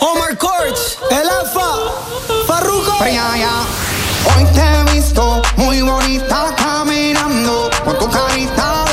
Omar 0.00 0.36
Courts. 0.36 0.98
El 1.12 1.28
Alfa. 1.28 1.92
Farruko. 2.48 2.92
Hoy 3.00 4.44
te 4.52 4.60
he 4.60 4.92
visto 4.92 5.40
muy 5.56 5.82
bonita 5.82 6.52
caminando 6.56 7.70
con 7.84 7.96
tu 7.96 8.08
carita 8.10 8.83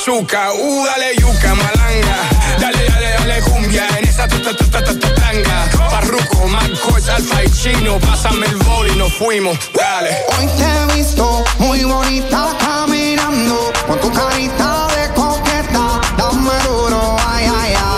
azúcar. 0.00 0.52
Uh, 0.54 0.84
dale 0.86 1.14
yuca, 1.16 1.54
malanga. 1.54 2.16
Dale, 2.58 2.88
dale, 2.88 3.10
dale 3.18 3.42
cumbia 3.42 3.86
en 3.98 4.08
esa 4.08 4.26
ta 4.26 4.38
ta 4.40 4.52
ta 4.56 4.66
ta 4.70 4.80
ta 4.82 4.94
ta 4.98 5.14
tanga. 5.14 5.68
Parruco, 5.90 6.46
Marcos, 6.48 7.08
Alfa 7.08 7.44
y 7.44 7.50
Chino. 7.50 7.98
Pásame 7.98 8.46
el 8.46 8.56
bol 8.56 8.88
y 8.88 8.96
nos 8.96 9.12
fuimos. 9.12 9.58
Dale. 9.74 10.16
Hoy 10.38 10.46
te 10.56 10.64
he 10.64 10.96
visto 10.96 11.44
muy 11.58 11.84
bonita 11.84 12.56
caminando 12.58 13.72
con 13.86 14.00
tu 14.00 14.10
carita 14.12 14.86
de 14.96 15.12
coqueta. 15.14 16.00
Dame 16.16 16.54
duro, 16.66 17.16
ay, 17.26 17.44
ay, 17.44 17.74
ay. 17.76 17.89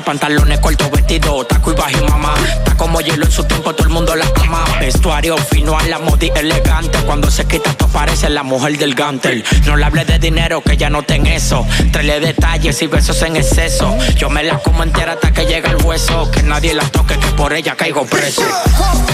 Pantalones 0.00 0.60
cortos, 0.60 0.90
vestido, 0.90 1.44
taco 1.46 1.72
y 1.72 1.74
bajo 1.74 2.04
mamá. 2.08 2.34
Está 2.58 2.76
como 2.76 3.00
hielo 3.00 3.24
en 3.24 3.32
su 3.32 3.44
tiempo, 3.44 3.74
todo 3.74 3.86
el 3.86 3.92
mundo 3.92 4.14
la 4.14 4.26
ama. 4.42 4.64
Vestuario 4.78 5.36
fino 5.36 5.76
a 5.78 5.82
la 5.84 5.98
modi 5.98 6.30
elegante. 6.34 6.98
Cuando 7.00 7.30
se 7.30 7.46
quita, 7.46 7.70
esto 7.70 7.88
parece 7.88 8.28
la 8.30 8.42
mujer 8.42 8.78
del 8.78 8.94
gantel. 8.94 9.44
No 9.64 9.76
le 9.76 9.84
hable 9.84 10.04
de 10.04 10.18
dinero, 10.18 10.60
que 10.60 10.76
ya 10.76 10.90
no 10.90 11.02
ten 11.02 11.26
eso. 11.26 11.66
Traele 11.92 12.20
detalles 12.20 12.80
y 12.82 12.86
besos 12.86 13.20
en 13.22 13.36
exceso. 13.36 13.96
Yo 14.16 14.28
me 14.28 14.42
la 14.44 14.58
como 14.58 14.82
entera 14.82 15.12
hasta 15.12 15.32
que 15.32 15.46
llega 15.46 15.70
el 15.70 15.82
hueso. 15.84 16.30
Que 16.30 16.42
nadie 16.42 16.74
la 16.74 16.84
toque, 16.84 17.18
que 17.18 17.28
por 17.28 17.52
ella 17.52 17.74
caigo 17.76 18.04
preso. 18.06 18.42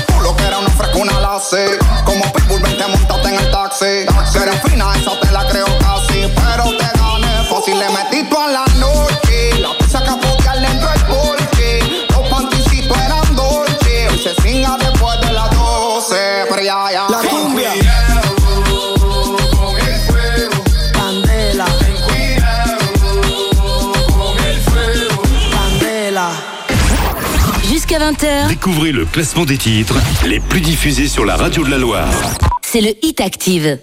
Tú 0.06 0.20
lo 0.22 0.36
que 0.36 0.44
era 0.44 0.58
una 0.58 0.70
frescuna 0.70 1.20
la 1.20 1.38
sé. 1.40 1.78
Como 2.04 2.30
Pitbull, 2.32 2.60
vente, 2.60 2.84
montate 2.88 3.28
en 3.28 3.34
el 3.34 3.50
taxi. 3.50 3.84
Que 4.32 4.38
eres 4.38 4.62
fina, 4.62 4.86
esa 4.96 5.18
te 5.20 5.30
la 5.30 5.46
creo 5.48 5.66
casi. 5.78 6.26
Pero 6.34 6.64
te 6.76 6.98
gané 6.98 7.44
fácil, 7.48 7.78
le 7.78 7.88
metí 7.90 8.28
toda 8.28 8.48
la 8.48 8.71
20h, 28.02 28.48
Découvrez 28.48 28.90
le 28.90 29.04
classement 29.04 29.44
des 29.44 29.56
titres 29.56 29.94
les 30.26 30.40
plus 30.40 30.60
diffusés 30.60 31.06
sur 31.06 31.24
la 31.24 31.36
radio 31.36 31.64
de 31.64 31.70
la 31.70 31.78
Loire. 31.78 32.08
c'est 32.62 32.80
le 32.80 32.94
Hit 33.00 33.20
Active. 33.20 33.78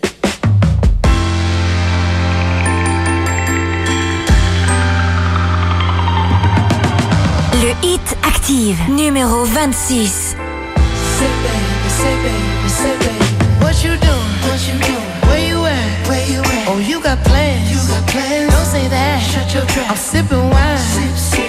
Le 7.62 7.74
Hit 7.84 8.18
Active, 8.26 8.78
numéro 8.90 9.44
26. 9.44 10.08
Say 10.08 11.26
baby, 11.26 11.90
say 11.90 12.16
baby, 12.24 12.70
say 12.70 12.98
baby. 13.00 13.26
What 13.62 13.84
you 13.84 13.98
doing? 13.98 14.34
What 14.48 14.60
you 14.68 14.80
doing? 14.80 15.10
Where 15.28 15.44
you 15.50 15.66
at? 15.66 16.08
Where 16.08 16.26
you 16.32 16.40
at? 16.42 16.68
Oh, 16.70 16.80
you 16.80 17.02
got 17.02 17.22
plans. 17.26 17.70
You 17.72 17.80
got 17.88 18.06
plans. 18.08 18.52
Don't 18.54 18.66
say 18.66 18.88
that. 18.88 19.20
Shut 19.22 19.54
your 19.54 19.66
trap. 19.66 19.92
I'm 19.92 19.98
sipping 19.98 20.50
wine. 20.50 20.78
Sip, 20.78 21.18
sip. 21.18 21.49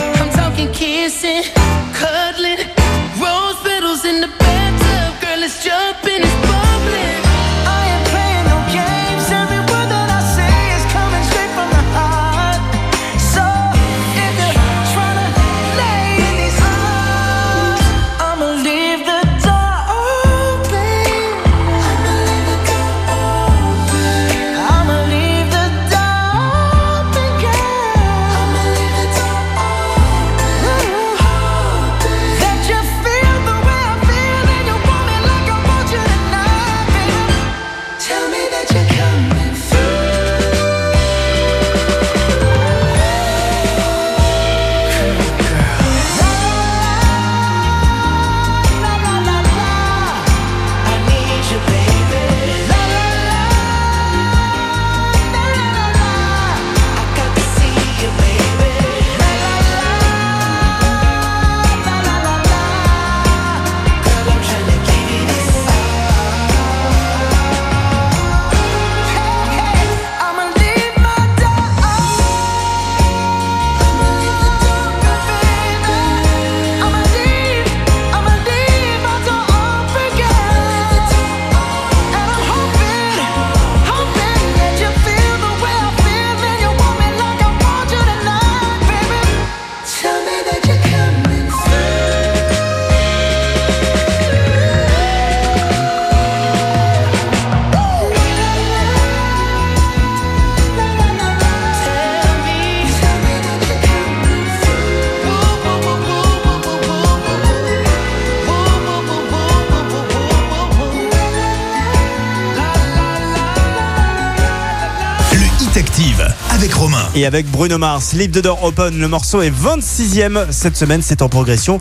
Et 117.21 117.25
avec 117.27 117.45
Bruno 117.51 117.77
Mars, 117.77 118.13
Leave 118.13 118.31
the 118.31 118.39
Door 118.39 118.63
Open, 118.63 118.97
le 118.97 119.07
morceau 119.07 119.43
est 119.43 119.51
26e 119.51 120.47
cette 120.49 120.75
semaine. 120.75 121.03
C'est 121.03 121.21
en 121.21 121.29
progression 121.29 121.79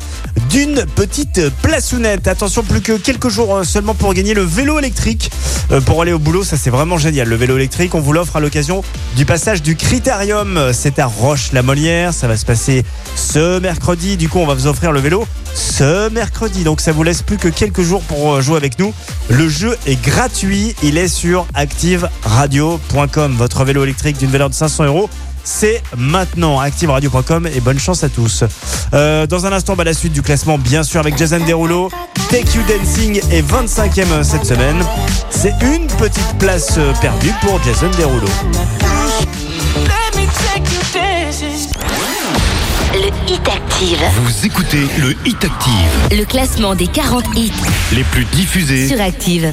d'une 0.50 0.84
petite 0.84 1.48
plaçounette. 1.62 2.28
Attention, 2.28 2.62
plus 2.62 2.82
que 2.82 2.92
quelques 2.92 3.30
jours 3.30 3.56
euh, 3.56 3.64
seulement 3.64 3.94
pour 3.94 4.12
gagner 4.12 4.34
le 4.34 4.42
vélo 4.42 4.78
électrique 4.78 5.30
euh, 5.70 5.80
pour 5.80 6.02
aller 6.02 6.12
au 6.12 6.18
boulot. 6.18 6.44
Ça, 6.44 6.58
c'est 6.58 6.68
vraiment 6.68 6.98
génial. 6.98 7.26
Le 7.26 7.36
vélo 7.36 7.56
électrique, 7.56 7.94
on 7.94 8.00
vous 8.00 8.12
l'offre 8.12 8.36
à 8.36 8.40
l'occasion 8.40 8.84
du 9.16 9.24
passage 9.24 9.62
du 9.62 9.76
Critérium. 9.76 10.72
C'est 10.74 10.98
à 10.98 11.06
Roche-la-Molière. 11.06 12.12
Ça 12.12 12.28
va 12.28 12.36
se 12.36 12.44
passer 12.44 12.84
ce 13.16 13.58
mercredi. 13.60 14.18
Du 14.18 14.28
coup, 14.28 14.40
on 14.40 14.46
va 14.46 14.52
vous 14.52 14.66
offrir 14.66 14.92
le 14.92 15.00
vélo 15.00 15.24
ce 15.54 16.10
mercredi. 16.10 16.64
Donc, 16.64 16.82
ça 16.82 16.92
vous 16.92 17.02
laisse 17.02 17.22
plus 17.22 17.38
que 17.38 17.48
quelques 17.48 17.82
jours 17.82 18.02
pour 18.02 18.34
euh, 18.34 18.40
jouer 18.42 18.56
avec 18.58 18.78
nous. 18.78 18.92
Le 19.30 19.48
jeu 19.48 19.74
est 19.86 20.00
gratuit. 20.02 20.74
Il 20.82 20.98
est 20.98 21.08
sur 21.08 21.46
activeradio.com. 21.54 23.36
Votre 23.38 23.64
vélo 23.64 23.84
électrique 23.84 24.18
d'une 24.18 24.30
valeur 24.30 24.50
de 24.50 24.54
500 24.54 24.84
euros. 24.84 25.08
C'est 25.44 25.82
maintenant 25.96 26.60
activeradio.com 26.60 27.48
et 27.54 27.60
bonne 27.60 27.78
chance 27.78 28.04
à 28.04 28.08
tous. 28.08 28.44
Euh, 28.94 29.26
dans 29.26 29.46
un 29.46 29.52
instant, 29.52 29.74
bah, 29.76 29.84
la 29.84 29.94
suite 29.94 30.12
du 30.12 30.22
classement, 30.22 30.58
bien 30.58 30.82
sûr, 30.82 31.00
avec 31.00 31.16
Jason 31.16 31.40
Derulo. 31.46 31.90
Take 32.30 32.56
You 32.56 32.62
Dancing 32.68 33.20
est 33.30 33.42
25e 33.42 34.22
cette 34.22 34.44
semaine. 34.44 34.76
C'est 35.30 35.54
une 35.62 35.86
petite 35.86 36.38
place 36.38 36.74
euh, 36.78 36.92
perdue 37.00 37.32
pour 37.40 37.60
Jason 37.64 37.90
Derulo. 37.98 38.26
Let 39.76 40.20
me 40.20 40.26
take 40.26 40.70
you 40.72 40.80
dancing. 40.92 41.68
Le 42.92 43.32
Hit 43.32 43.48
Active. 43.48 43.98
Vous 44.24 44.46
écoutez 44.46 44.86
le 44.98 45.14
Hit 45.24 45.44
Active, 45.44 46.18
Le 46.18 46.24
classement 46.24 46.74
des 46.74 46.88
40 46.88 47.24
hits 47.36 47.52
les 47.92 48.02
plus 48.04 48.24
diffusés. 48.26 48.88
sur 48.88 49.00
Active. 49.00 49.52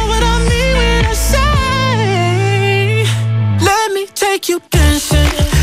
like 4.41 4.49
you 4.49 4.59
dancing 4.71 5.60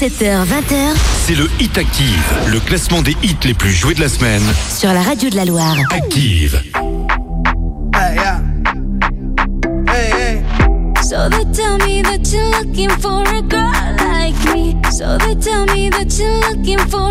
17h, 0.00 0.46
20h 0.46 0.96
c'est 1.26 1.34
le 1.34 1.46
Hit 1.60 1.76
Active, 1.76 2.24
le 2.50 2.58
classement 2.58 3.02
des 3.02 3.14
hits 3.22 3.36
les 3.44 3.52
plus 3.52 3.70
joués 3.70 3.92
de 3.92 4.00
la 4.00 4.08
semaine. 4.08 4.40
sur 4.74 4.94
la 4.94 5.02
radio 5.02 5.28
de 5.28 5.36
la 5.36 5.44
Loire. 5.44 5.76
Active. 5.90 6.62
Hey, 7.94 8.14
yeah. 8.14 8.40
Hey, 9.86 10.10
hey. 10.10 10.42
So 11.02 11.28
they 11.28 11.44
tell 11.52 11.76
me 11.86 12.00
that 12.00 12.32
you're 12.32 12.50
looking 12.62 12.88
for 12.98 13.22
a 13.28 13.42
girl 13.42 13.72
like 13.98 14.54
me. 14.54 14.74
So 14.90 15.18
they 15.18 15.34
tell 15.34 15.66
me 15.66 15.90
that 15.90 16.18
you're 16.18 16.48
looking 16.48 16.78
for 16.88 17.09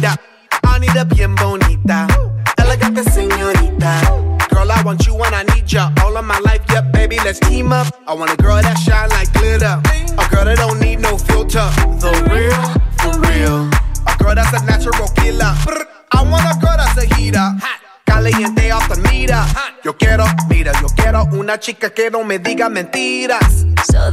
vida. 0.00 0.16
I 0.64 0.78
need 0.78 0.96
a 0.96 1.04
bien 1.04 1.34
bonita, 1.34 2.06
elegante 2.56 3.04
señorita. 3.04 4.00
Girl, 4.50 4.70
I 4.70 4.82
want 4.82 5.06
you 5.06 5.14
and 5.22 5.34
I 5.34 5.42
need 5.54 5.70
ya 5.70 5.92
all 6.02 6.16
of 6.16 6.24
my 6.24 6.38
life. 6.40 6.62
Yep, 6.70 6.92
baby, 6.92 7.16
let's 7.24 7.38
team 7.40 7.72
up. 7.72 7.86
I 8.06 8.14
want 8.14 8.32
a 8.32 8.36
girl 8.36 8.60
that 8.60 8.78
shine 8.78 9.08
like 9.10 9.32
glitter, 9.32 9.80
a 10.18 10.28
girl 10.34 10.44
that 10.44 10.58
don't 10.58 10.80
need 10.80 11.00
no 11.00 11.18
filter. 11.18 11.68
The 12.00 12.12
real, 12.32 12.60
for 13.00 13.14
real. 13.28 13.68
A 14.06 14.16
girl 14.18 14.34
that's 14.34 14.52
a 14.60 14.64
natural 14.64 15.08
killer. 15.16 15.54
I 16.12 16.22
want 16.22 16.44
a 16.44 16.58
girl 16.60 16.76
that's 16.76 16.96
a 16.98 17.14
heater. 17.14 17.56
caliente 18.04 18.72
off 18.72 18.88
the 18.88 19.00
meter. 19.10 19.42
Yo 19.84 19.96
quiero, 19.96 20.24
mira, 20.48 20.72
yo 20.80 20.88
quiero 20.96 21.24
una 21.32 21.58
chica 21.58 21.90
que 21.90 22.10
no 22.10 22.24
me 22.24 22.38
diga 22.38 22.68
mentiras. 22.68 23.66
So 23.90 24.10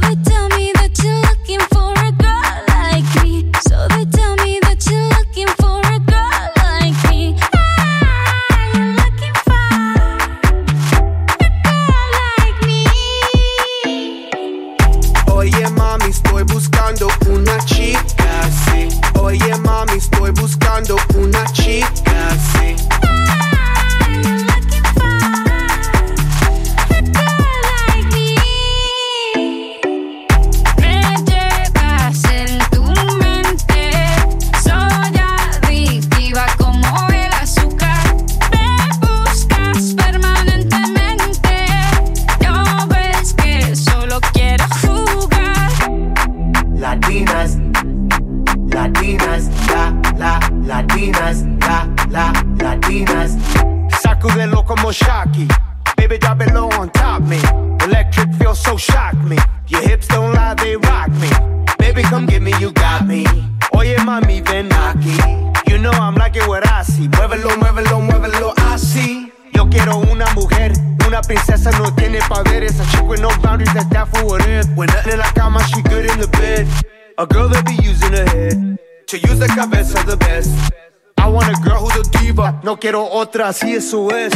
No 82.68 82.78
quiero 82.78 83.02
otra, 83.10 83.48
así 83.48 83.72
eso 83.76 84.14
es. 84.14 84.30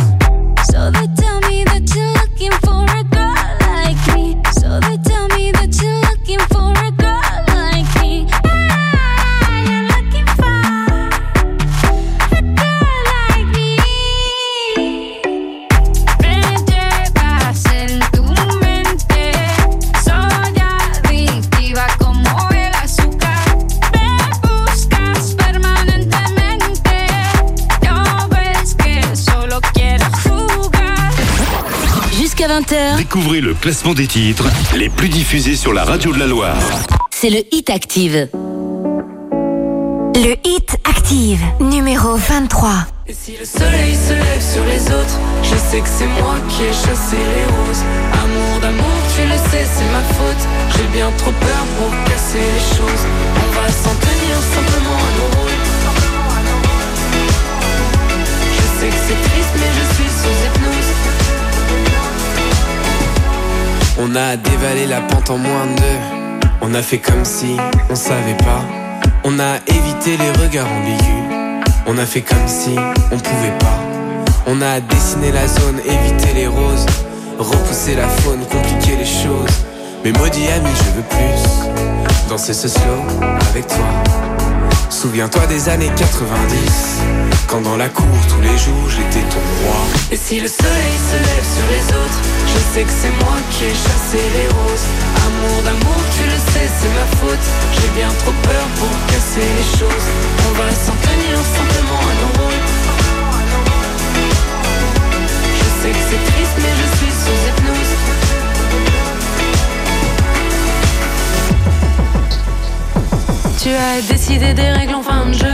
So 0.70 0.91
they 0.91 1.07
Découvrez 33.14 33.42
le 33.42 33.52
classement 33.52 33.92
des 33.92 34.06
titres 34.06 34.48
les 34.74 34.88
plus 34.88 35.10
diffusés 35.10 35.54
sur 35.54 35.74
la 35.74 35.84
radio 35.84 36.14
de 36.14 36.18
la 36.18 36.26
Loire. 36.26 36.56
c'est 37.10 37.28
le 37.28 37.42
Hit 37.52 37.68
Active. 37.68 38.26
Le 40.14 40.34
Hit 40.48 40.78
Active, 40.88 41.42
numéro 41.60 42.16
23. 42.16 42.70
Et 43.06 43.12
si 43.12 43.32
le 43.38 43.44
soleil 43.44 43.94
se 43.94 44.14
lève 44.14 44.40
sur 44.40 44.64
les 44.64 44.80
autres, 44.86 45.20
je 45.42 45.56
sais 45.56 45.80
que 45.82 45.88
c'est 45.90 46.06
moi 46.22 46.36
qui 46.48 46.62
ai 46.62 46.72
chassé 46.72 47.20
les 47.20 47.44
roses. 47.52 47.84
Amour 48.14 48.60
d'amour, 48.62 48.96
tu 49.14 49.28
le 49.28 49.36
sais, 49.36 49.66
c'est 49.68 49.92
ma 49.92 50.00
faute. 50.16 50.48
J'ai 50.74 50.88
bien 50.96 51.10
trop 51.18 51.32
peur 51.32 51.64
pour 51.76 51.90
casser 52.08 52.40
les 52.40 52.64
choses. 52.76 53.04
On 53.36 53.60
va 53.60 53.68
s'en 53.68 53.94
tenir 54.00 54.36
simplement 54.56 54.96
à 54.96 55.12
nos 55.20 55.28
rôles. 55.36 55.60
Je 58.56 58.80
sais 58.80 58.88
que 58.88 59.00
c'est 59.06 59.20
triste, 59.28 59.54
mais 59.60 59.68
je 59.68 59.84
suis 59.96 60.08
sous 60.08 60.46
hypnose. 60.46 61.11
On 63.99 64.14
a 64.16 64.36
dévalé 64.36 64.86
la 64.86 65.01
pente 65.03 65.30
en 65.30 65.38
moins 65.38 65.66
de 65.66 65.80
deux. 65.80 66.47
On 66.62 66.74
a 66.74 66.82
fait 66.82 66.99
comme 66.99 67.24
si 67.24 67.57
on 67.90 67.95
savait 67.95 68.36
pas. 68.38 68.62
On 69.24 69.38
a 69.38 69.57
évité 69.66 70.16
les 70.16 70.30
regards 70.43 70.66
ambigus. 70.72 71.66
On 71.86 71.99
a 71.99 72.07
fait 72.07 72.22
comme 72.22 72.47
si 72.47 72.74
on 73.11 73.18
pouvait 73.18 73.59
pas. 73.59 73.78
On 74.47 74.61
a 74.62 74.80
dessiné 74.80 75.30
la 75.30 75.47
zone, 75.47 75.78
évité 75.84 76.32
les 76.34 76.47
roses. 76.47 76.86
Repousser 77.38 77.95
la 77.95 78.09
faune, 78.09 78.40
compliquer 78.47 78.97
les 78.97 79.05
choses. 79.05 79.64
Mais 80.05 80.12
maudit 80.12 80.49
ami, 80.49 80.70
je 80.74 80.90
veux 80.97 81.03
plus. 81.03 82.28
Danser 82.28 82.55
ce 82.55 82.68
slow 82.68 83.03
avec 83.51 83.66
toi. 83.66 84.32
Souviens-toi 84.91 85.47
des 85.47 85.68
années 85.68 85.91
90. 85.97 87.01
Quand 87.49 87.61
dans 87.61 87.77
la 87.77 87.89
cour 87.89 88.07
tous 88.29 88.41
les 88.41 88.57
jours 88.57 88.89
j'étais 88.89 89.25
ton 89.29 89.45
roi. 89.61 89.81
Et 90.11 90.16
si 90.16 90.41
le 90.41 90.49
soleil 90.49 90.95
se 91.11 91.16
lève 91.16 91.47
sur 91.57 91.66
les 91.75 91.87
autres, 92.01 92.20
je 92.47 92.59
sais 92.73 92.85
que 92.85 92.95
c'est 93.01 93.14
moi 93.25 93.37
qui 93.51 93.64
ai 93.64 93.75
chassé 93.75 94.20
les 94.37 94.49
roses. 94.49 94.89
Amour 95.27 95.62
d'amour, 95.62 96.01
tu 96.16 96.25
le 96.25 96.39
sais, 96.53 96.68
c'est 96.79 96.93
ma 96.95 97.07
faute. 97.18 97.47
J'ai 97.75 97.91
bien 97.99 98.09
trop 98.23 98.35
peur 98.43 98.66
pour 98.79 98.93
casser 99.09 99.49
les 99.59 99.68
choses. 99.79 100.09
On 100.49 100.53
va 100.57 100.68
s'en 100.70 100.97
tenir 101.03 101.37
simplement 101.59 102.01
à 102.01 102.14
nos 102.20 102.33
rôles. 102.41 102.64
Je 105.59 105.68
sais 105.83 105.93
que 105.93 106.05
c'est 106.09 106.25
triste, 106.33 106.57
mais 106.62 106.75
je 106.81 106.87
suis 106.97 107.12
sous 107.23 107.39
hypnose. 107.49 108.22
Tu 113.62 113.68
as 113.68 114.02
décidé 114.10 114.54
des 114.54 114.70
règles 114.70 114.96
en 114.96 115.02
fin 115.02 115.24
de 115.26 115.34
jeu. 115.34 115.46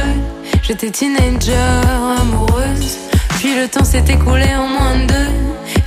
J'étais 0.62 0.90
teenager, 0.90 1.52
amoureuse. 2.18 2.96
Puis 3.38 3.54
le 3.54 3.68
temps 3.68 3.84
s'est 3.84 4.02
écoulé 4.08 4.46
en 4.56 4.66
moins 4.66 4.96
de 4.96 5.12
deux. 5.12 5.30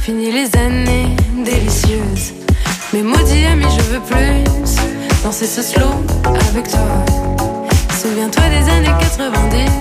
Fini 0.02 0.32
les 0.32 0.56
années 0.56 1.16
délicieuses. 1.44 2.34
Mais 2.94 3.02
maudit 3.02 3.46
ami, 3.46 3.66
je 3.76 3.84
veux 3.86 4.02
plus 4.02 4.44
danser 5.24 5.48
ce 5.48 5.64
slow 5.64 5.90
avec 6.52 6.70
toi. 6.70 7.04
Souviens-toi 8.00 8.44
des 8.50 8.70
années 8.70 9.00
90. 9.00 9.72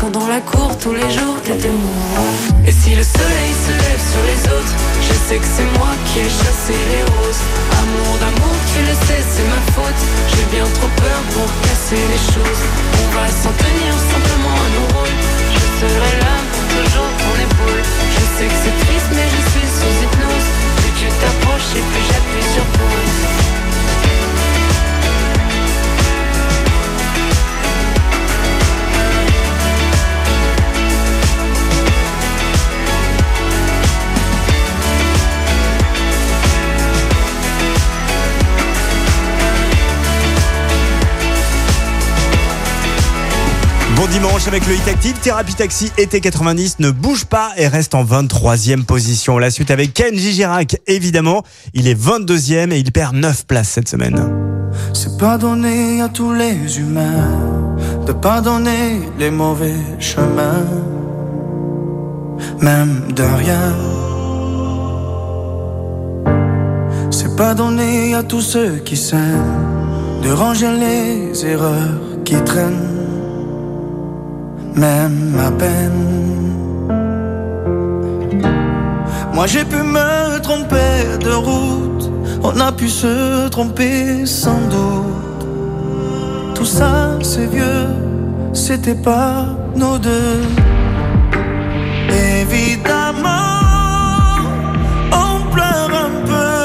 Quand 0.00 0.10
dans 0.10 0.28
la 0.28 0.40
cour 0.40 0.78
tous 0.78 0.94
les 0.94 1.10
jours 1.10 1.36
t'étais 1.44 1.68
moi. 1.68 2.55
Et 2.66 2.72
si 2.72 2.94
le 2.96 3.02
soleil 3.02 3.52
se 3.54 3.70
lève 3.70 4.02
sur 4.02 4.22
les 4.26 4.40
autres, 4.50 4.74
je 5.00 5.14
sais 5.14 5.38
que 5.38 5.46
c'est 5.46 5.70
moi 5.78 5.94
qui 6.06 6.18
ai 6.18 6.28
chassé 6.28 6.74
les 6.74 7.04
roses. 7.14 7.42
Amour 7.78 8.18
d'amour, 8.18 8.56
tu 8.74 8.82
le 8.82 8.94
sais, 9.06 9.22
c'est 9.22 9.46
ma 9.46 9.62
faute. 9.70 10.02
J'ai 10.34 10.46
bien 10.50 10.66
trop 10.74 10.90
peur 10.98 11.20
pour 11.30 11.46
casser 11.62 12.02
les 12.10 12.22
choses. 12.34 12.62
On 12.98 13.08
va 13.14 13.26
s'en 13.30 13.54
tenir 13.54 13.92
simplement 13.94 14.56
à 14.58 14.68
nos 14.74 14.86
rôles. 14.98 15.18
Je 15.54 15.62
serai 15.78 16.12
là 16.18 16.34
pour 16.50 16.64
toujours 16.74 17.10
ton 17.22 17.34
épaule. 17.38 17.82
Je 17.86 18.22
sais 18.34 18.48
que 18.50 18.58
c'est 18.58 18.76
triste, 18.82 19.10
mais 19.14 19.28
je 19.30 19.40
suis 19.46 19.68
sous 19.70 19.94
hypnose. 20.02 20.48
Plus 20.82 20.94
tu 20.98 21.06
t'approches 21.22 21.70
et 21.78 21.84
plus 21.86 22.04
j'appuie 22.10 22.48
sur 22.50 22.66
pause. 22.74 23.65
Bon 44.06 44.12
dimanche 44.12 44.46
avec 44.46 44.64
le 44.68 44.74
Hit 44.74 44.86
Active, 44.86 45.18
Thérapie 45.18 45.54
Taxi 45.54 45.90
été 45.98 46.20
90 46.20 46.76
ne 46.78 46.92
bouge 46.92 47.24
pas 47.24 47.50
et 47.56 47.66
reste 47.66 47.92
en 47.96 48.04
23e 48.04 48.84
position. 48.84 49.36
La 49.36 49.50
suite 49.50 49.72
avec 49.72 49.94
Kenji 49.94 50.32
Girac, 50.32 50.76
évidemment. 50.86 51.42
Il 51.74 51.88
est 51.88 52.00
22e 52.00 52.70
et 52.72 52.78
il 52.78 52.92
perd 52.92 53.16
9 53.16 53.46
places 53.46 53.70
cette 53.70 53.88
semaine. 53.88 54.32
C'est 54.92 55.18
pas 55.18 55.38
donné 55.38 56.02
à 56.02 56.08
tous 56.08 56.32
les 56.32 56.78
humains 56.78 57.74
de 58.06 58.12
pardonner 58.12 59.00
les 59.18 59.32
mauvais 59.32 59.74
chemins, 59.98 60.64
même 62.60 63.12
de 63.12 63.24
rien. 63.24 63.74
C'est 67.10 67.34
pas 67.34 67.54
donné 67.54 68.14
à 68.14 68.22
tous 68.22 68.42
ceux 68.42 68.76
qui 68.84 68.96
s'aiment 68.96 70.20
de 70.22 70.30
ranger 70.30 70.70
les 70.78 71.44
erreurs 71.44 71.98
qui 72.24 72.36
traînent, 72.44 72.95
même 74.76 75.36
à 75.38 75.50
peine. 75.50 76.06
Moi 79.32 79.46
j'ai 79.46 79.64
pu 79.64 79.76
me 79.76 80.38
tromper 80.40 81.18
de 81.20 81.32
route, 81.32 82.10
on 82.42 82.60
a 82.60 82.72
pu 82.72 82.88
se 82.88 83.48
tromper 83.48 84.26
sans 84.26 84.60
doute. 84.68 85.46
Tout 86.54 86.64
ça 86.64 87.18
c'est 87.22 87.46
vieux, 87.46 87.88
c'était 88.52 88.94
pas 88.94 89.46
nos 89.74 89.98
deux. 89.98 90.40
Évidemment, 92.40 93.28
on 95.12 95.50
pleure 95.54 95.90
un 96.06 96.14
peu 96.30 96.56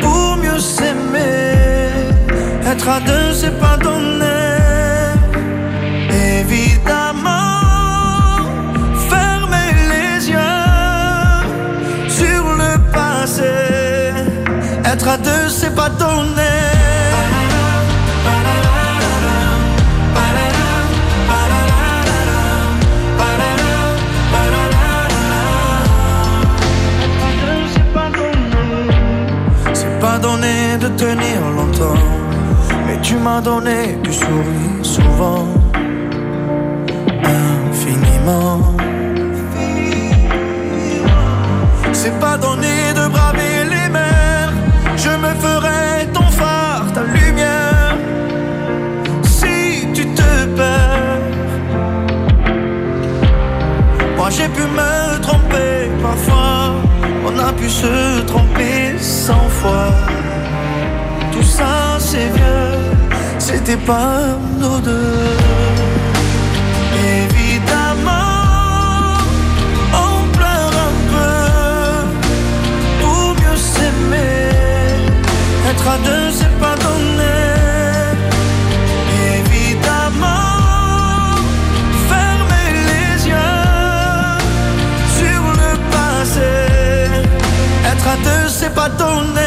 pour 0.00 0.36
mieux 0.36 0.58
s'aimer. 0.58 2.10
Être 2.70 2.88
à 2.88 3.00
deux, 3.00 3.32
c'est 3.34 3.58
pas 3.58 3.76
donné. 3.76 4.19
C'est 15.70 15.76
pas 15.76 15.88
donné. 15.90 16.42
C'est 29.72 30.00
pas 30.00 30.18
donné 30.18 30.76
de 30.80 30.88
tenir 30.88 31.40
longtemps, 31.56 31.94
mais 32.86 32.98
tu 33.02 33.16
m'as 33.16 33.40
donné 33.40 33.98
du 34.02 34.12
sourire 34.12 34.82
souvent, 34.82 35.46
infiniment. 37.24 38.60
C'est 41.92 42.18
pas 42.18 42.36
donné 42.36 42.92
de 42.94 43.08
braver 43.08 43.49
j'ai 54.30 54.48
pu 54.48 54.62
me 54.62 55.20
tromper 55.20 55.90
parfois, 56.02 56.74
on 57.26 57.38
a 57.38 57.52
pu 57.52 57.68
se 57.68 58.20
tromper 58.26 58.98
cent 58.98 59.48
fois. 59.60 59.90
Tout 61.32 61.42
ça 61.42 61.98
c'est 61.98 62.28
vieux, 62.36 62.78
c'était 63.38 63.82
pas 63.92 64.20
nos 64.58 64.78
deux. 64.80 65.26
Évidemment, 67.18 68.10
on 70.04 70.36
pleure 70.36 70.74
un 70.88 70.96
peu 71.12 71.34
pour 73.00 73.34
mieux 73.40 73.56
s'aimer. 73.56 74.50
Être 75.70 75.88
à 75.88 75.98
deux, 76.08 76.30
c'est 76.38 76.54
pas 88.74 88.88
donné. 88.88 89.39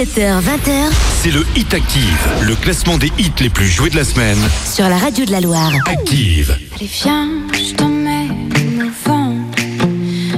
17h, 0.00 0.40
20h, 0.40 0.90
c'est 1.20 1.30
le 1.30 1.44
Hit 1.56 1.74
Active, 1.74 2.28
le 2.40 2.56
classement 2.56 2.96
des 2.96 3.12
hits 3.18 3.32
les 3.38 3.50
plus 3.50 3.66
joués 3.66 3.90
de 3.90 3.96
la 3.96 4.04
semaine. 4.04 4.38
sur 4.64 4.88
la 4.88 4.96
radio 4.96 5.26
de 5.26 5.30
la 5.30 5.42
Loire. 5.42 5.70
Active. 5.84 6.56
Allez 6.74 6.88
viens, 6.90 7.28
je 7.52 7.74
t'emmène 7.74 8.48
au 8.82 9.08
vent 9.10 9.34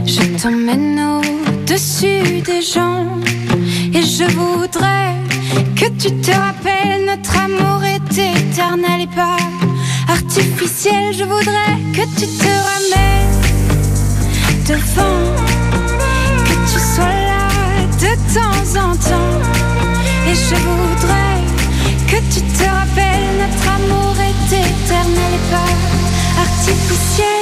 Je 0.05 0.43
t'emmène 0.43 1.01
au-dessus 1.01 2.41
des 2.45 2.61
gens 2.61 3.07
Et 3.95 4.03
je 4.03 4.25
voudrais 4.33 5.15
que 5.77 5.89
tu 5.91 6.11
te 6.11 6.33
rappelles 6.33 7.07
Notre 7.07 7.39
amour 7.39 7.85
est 7.85 8.19
éternel 8.19 9.03
et 9.03 9.15
pas 9.15 9.37
artificiel 10.09 11.15
Je 11.17 11.23
voudrais 11.23 11.79
que 11.93 12.03
tu 12.19 12.27
te 12.27 12.49
ramènes 12.49 13.31
devant 14.67 15.62
Et 20.27 20.35
je 20.35 20.55
voudrais 20.55 21.41
que 22.07 22.17
tu 22.33 22.41
te 22.41 22.65
rappelles 22.65 23.37
Notre 23.39 23.69
amour 23.69 24.15
est 24.21 24.57
éternel 24.57 25.33
et 25.35 25.51
pas 25.51 26.41
artificiel 26.41 27.42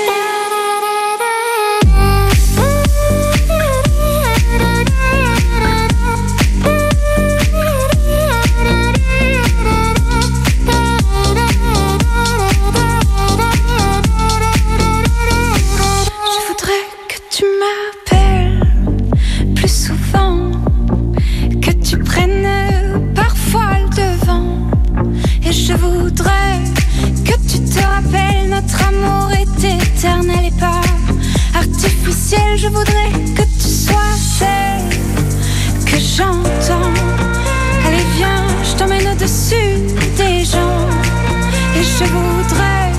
Je 41.83 42.05
voudrais 42.05 42.93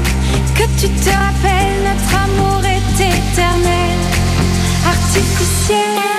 que 0.56 0.64
tu 0.80 0.90
te 0.90 1.10
rappelles, 1.10 1.84
notre 1.84 2.16
amour 2.24 2.66
est 2.66 3.00
éternel, 3.00 3.98
artificiel. 4.88 6.11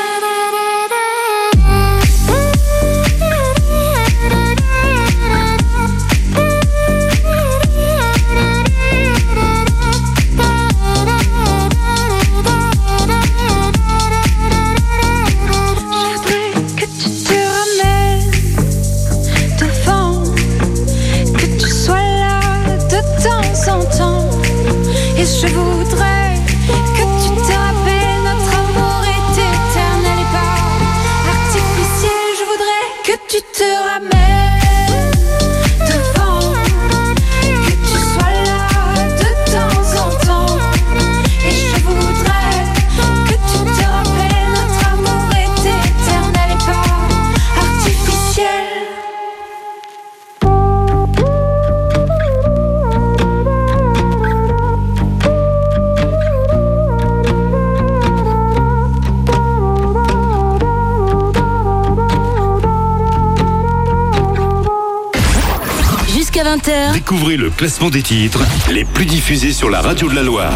Découvrez 67.13 67.37
le 67.37 67.51
classement 67.51 67.91
des 67.91 68.01
titres 68.01 68.41
les 68.71 68.87
plus 68.87 69.05
diffusés 69.05 69.53
sur 69.53 69.69
la 69.69 69.83
radio 69.83 70.09
de 70.09 70.15
la 70.15 70.23
Loire. 70.23 70.55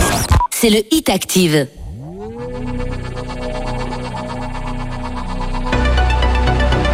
c'est 0.50 0.70
le 0.70 0.78
Hit 0.90 1.10
Active. 1.10 1.68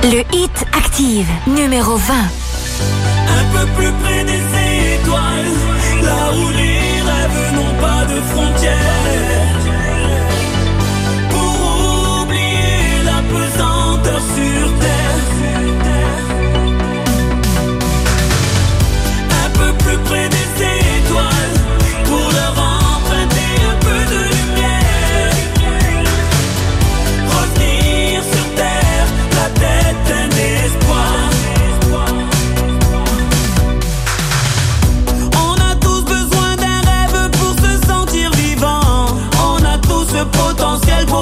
Le 0.02 0.22
Hit 0.34 0.64
Active, 0.76 1.28
numéro 1.46 1.94
20. 1.94 2.14
Un 2.18 3.44
peu 3.52 3.66
plus 3.76 3.92
près 4.02 4.11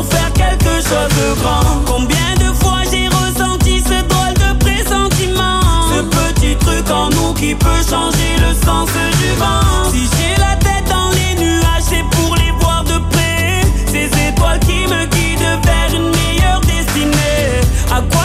pour 0.01 0.09
faire 0.11 0.33
quelque 0.33 0.77
chose 0.77 1.13
de 1.21 1.41
grand. 1.41 1.85
Combien 1.85 2.35
de 2.39 2.55
fois 2.55 2.81
j'ai 2.91 3.09
ressenti 3.09 3.81
ce 3.81 4.03
drôle 4.09 4.35
de 4.35 4.59
pressentiment? 4.59 5.61
Ce 5.93 6.01
petit 6.17 6.57
truc 6.57 6.91
en 6.91 7.11
nous 7.11 7.35
qui 7.35 7.55
peut 7.55 7.83
changer 7.89 8.33
le 8.39 8.55
sens 8.55 8.89
du 9.21 9.31
vent. 9.39 9.91
Si 9.93 10.09
j'ai 10.17 10.41
la 10.41 10.57
tête 10.57 10.89
dans 10.89 11.11
les 11.11 11.35
nuages, 11.43 11.87
c'est 11.91 12.05
pour 12.15 12.35
les 12.37 12.53
voir 12.61 12.85
de 12.85 12.99
près. 13.11 13.61
Ces 13.87 14.07
étoiles 14.29 14.61
qui 14.61 14.87
me 14.93 15.05
guident 15.05 15.61
vers 15.65 15.91
une 15.95 16.11
meilleure 16.19 16.61
destinée. 16.61 17.61
À 17.93 18.01
quoi 18.11 18.20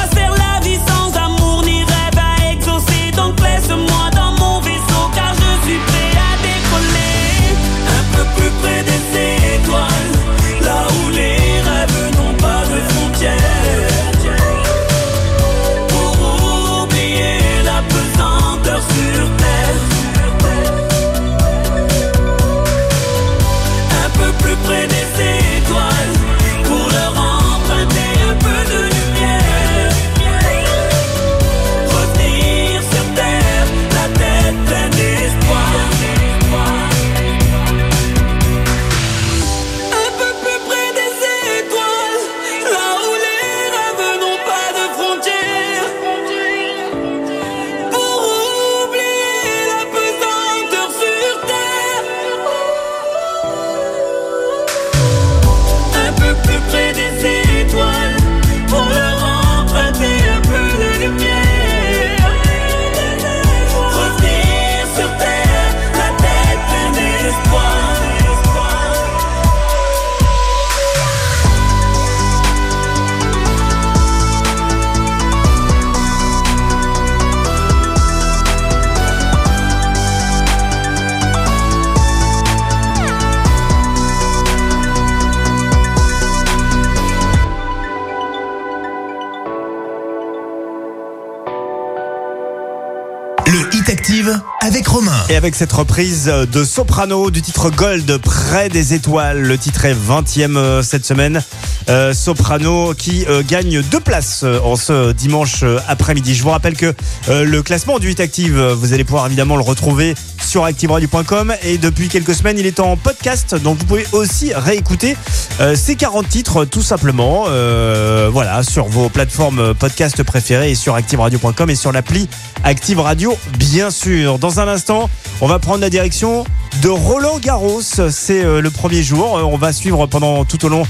Et 95.35 95.37
avec 95.37 95.55
cette 95.55 95.73
reprise 95.73 96.27
de 96.27 96.63
Soprano 96.63 97.29
du 97.29 97.41
titre 97.41 97.69
Gold 97.69 98.19
près 98.19 98.69
des 98.69 98.93
étoiles, 98.93 99.41
le 99.41 99.57
titre 99.57 99.83
est 99.83 99.93
20e 99.93 100.55
euh, 100.55 100.81
cette 100.81 101.03
semaine. 101.03 101.43
Euh, 101.89 102.13
Soprano 102.13 102.93
qui 102.93 103.25
euh, 103.27 103.43
gagne 103.45 103.81
deux 103.81 103.99
places 103.99 104.45
en 104.63 104.77
ce 104.77 105.11
dimanche 105.11 105.65
après-midi. 105.89 106.35
Je 106.35 106.43
vous 106.43 106.51
rappelle 106.51 106.77
que 106.77 106.93
le 107.27 107.61
classement 107.63 107.99
du 107.99 108.11
Hit 108.11 108.21
Active, 108.21 108.57
vous 108.57 108.93
allez 108.93 109.03
pouvoir 109.03 109.25
évidemment 109.25 109.57
le 109.57 109.63
retrouver 109.63 110.15
sur 110.45 110.63
activeradio.com 110.63 111.53
et 111.63 111.77
depuis 111.77 112.07
quelques 112.07 112.35
semaines, 112.35 112.57
il 112.57 112.65
est 112.65 112.79
en 112.79 112.95
podcast, 112.97 113.55
donc 113.55 113.77
vous 113.79 113.85
pouvez 113.85 114.05
aussi 114.11 114.53
réécouter 114.53 115.17
euh, 115.59 115.75
ces 115.75 115.95
40 115.95 116.27
titres 116.29 116.65
tout 116.65 116.81
simplement, 116.81 117.45
euh, 117.47 118.29
voilà, 118.31 118.63
sur 118.63 118.85
vos 118.85 119.09
plateformes 119.09 119.73
podcast 119.73 120.21
préférées 120.23 120.71
et 120.71 120.75
sur 120.75 120.95
activeradio.com 120.95 121.69
et 121.69 121.75
sur 121.75 121.91
l'appli 121.91 122.29
Active 122.63 122.99
Radio, 122.99 123.37
bien 123.57 123.89
sûr. 123.89 124.39
Dans 124.39 124.59
un 124.59 124.67
instant, 124.67 125.09
on 125.41 125.47
va 125.47 125.59
prendre 125.59 125.81
la 125.81 125.89
direction 125.89 126.45
de 126.81 126.89
Roland 126.89 127.39
Garros. 127.39 127.81
C'est 127.81 128.43
euh, 128.43 128.61
le 128.61 128.69
premier 128.69 129.03
jour. 129.03 129.37
Euh, 129.37 129.41
On 129.43 129.57
va 129.57 129.73
suivre 129.73 130.05
pendant 130.07 130.45
tout 130.45 130.63
au 130.65 130.69
long 130.69 130.83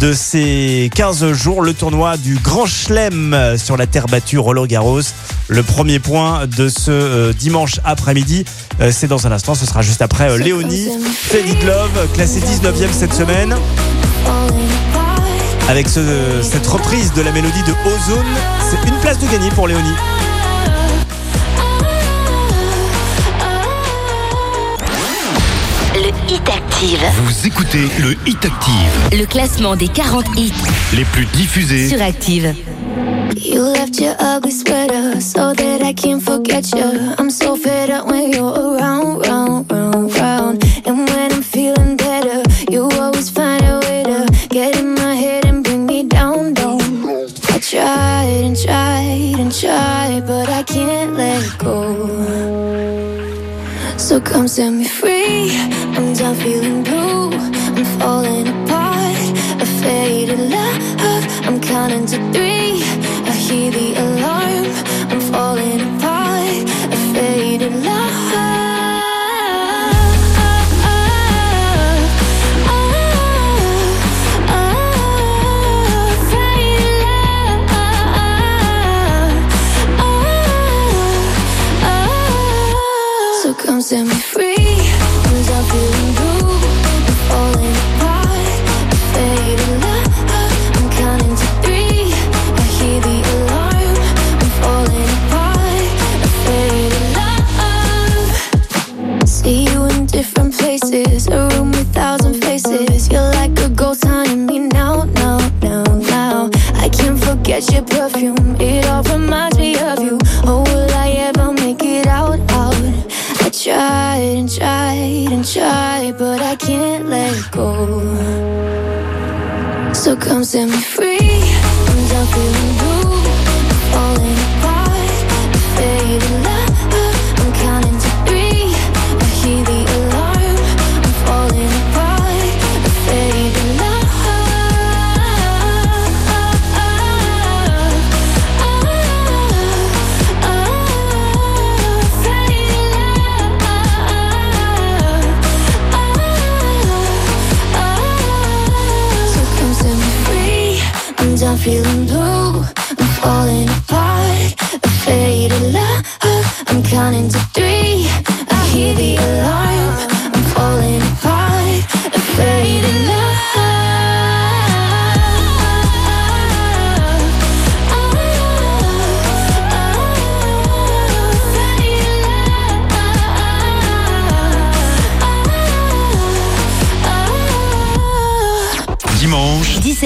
de 0.00 0.12
ces 0.12 0.90
15 0.94 1.32
jours 1.32 1.62
le 1.62 1.74
tournoi 1.74 2.16
du 2.16 2.36
Grand 2.36 2.66
Chelem 2.66 3.36
sur 3.58 3.76
la 3.76 3.86
terre 3.86 4.06
battue 4.06 4.38
Roland 4.38 4.66
Garros. 4.66 5.00
Le 5.48 5.62
premier 5.62 5.98
point 5.98 6.46
de 6.46 6.68
ce 6.68 6.90
euh, 6.90 7.32
dimanche 7.32 7.80
après-midi, 7.84 8.44
euh, 8.80 8.90
c'est 8.92 9.06
dans 9.06 9.26
un 9.26 9.32
instant. 9.32 9.54
Ce 9.54 9.66
sera 9.66 9.82
juste 9.82 10.02
après 10.02 10.30
euh, 10.30 10.38
Léonie, 10.38 10.88
Love, 11.64 12.08
classé 12.14 12.40
19e 12.40 12.92
cette 12.92 13.14
semaine. 13.14 13.54
Avec 15.68 15.88
ce- 15.88 16.42
cette 16.42 16.66
reprise 16.66 17.12
de 17.12 17.22
la 17.22 17.32
mélodie 17.32 17.62
de 17.62 17.72
Ozone, 17.88 18.24
c'est 18.70 18.88
une 18.88 18.96
place 19.00 19.18
de 19.18 19.26
gagné 19.26 19.50
pour 19.50 19.66
Léonie. 19.68 19.90
Active, 26.48 27.00
Vous 27.24 27.46
écoutez 27.46 27.88
le 27.98 28.16
Hit 28.26 28.44
Active, 28.44 29.18
le 29.18 29.24
classement 29.26 29.74
des 29.76 29.88
40 29.88 30.24
hits 30.36 30.52
les 30.94 31.04
plus 31.04 31.24
diffusés 31.26 31.88
sur 31.88 32.00
Active. 32.00 32.54
You 33.36 33.62
left 33.62 34.00
your 34.00 34.14
ugly 34.20 34.52
sweater 34.52 35.20
so 35.20 35.52
that 35.54 35.82
I 35.82 35.92
can't 35.92 36.22
forget 36.22 36.70
you. 36.72 37.14
I'm 37.18 37.30
so 37.30 37.56
fed 37.56 37.90
up 37.90 38.06
when 38.06 38.32
you're 38.32 38.52
around, 38.52 39.26
round, 39.26 39.70
round, 39.72 40.16
round. 40.18 40.64
And 40.86 41.08
when 41.08 41.32
I'm 41.32 41.42
feeling 41.42 41.96
better, 41.96 42.42
you 42.70 42.88
always 43.00 43.30
find 43.30 43.62
a 43.64 43.80
way 43.80 44.04
to 44.04 44.26
get 44.48 44.78
in 44.78 44.94
my 44.94 45.14
head 45.14 45.44
and 45.46 45.64
bring 45.64 45.86
me 45.86 46.04
down, 46.04 46.54
down. 46.54 46.80
I 47.48 47.58
tried 47.58 48.44
and 48.44 48.56
tried 48.56 49.40
and 49.40 49.52
tried, 49.52 50.24
but 50.26 50.48
I 50.48 50.62
can't 50.62 51.14
let 51.14 51.58
go. 51.58 51.96
So 53.98 54.20
come 54.20 54.46
set 54.46 54.70
me 54.70 54.84
free. 54.84 55.15
I'm 56.46 56.52
done 56.52 56.62
feeling 56.62 56.85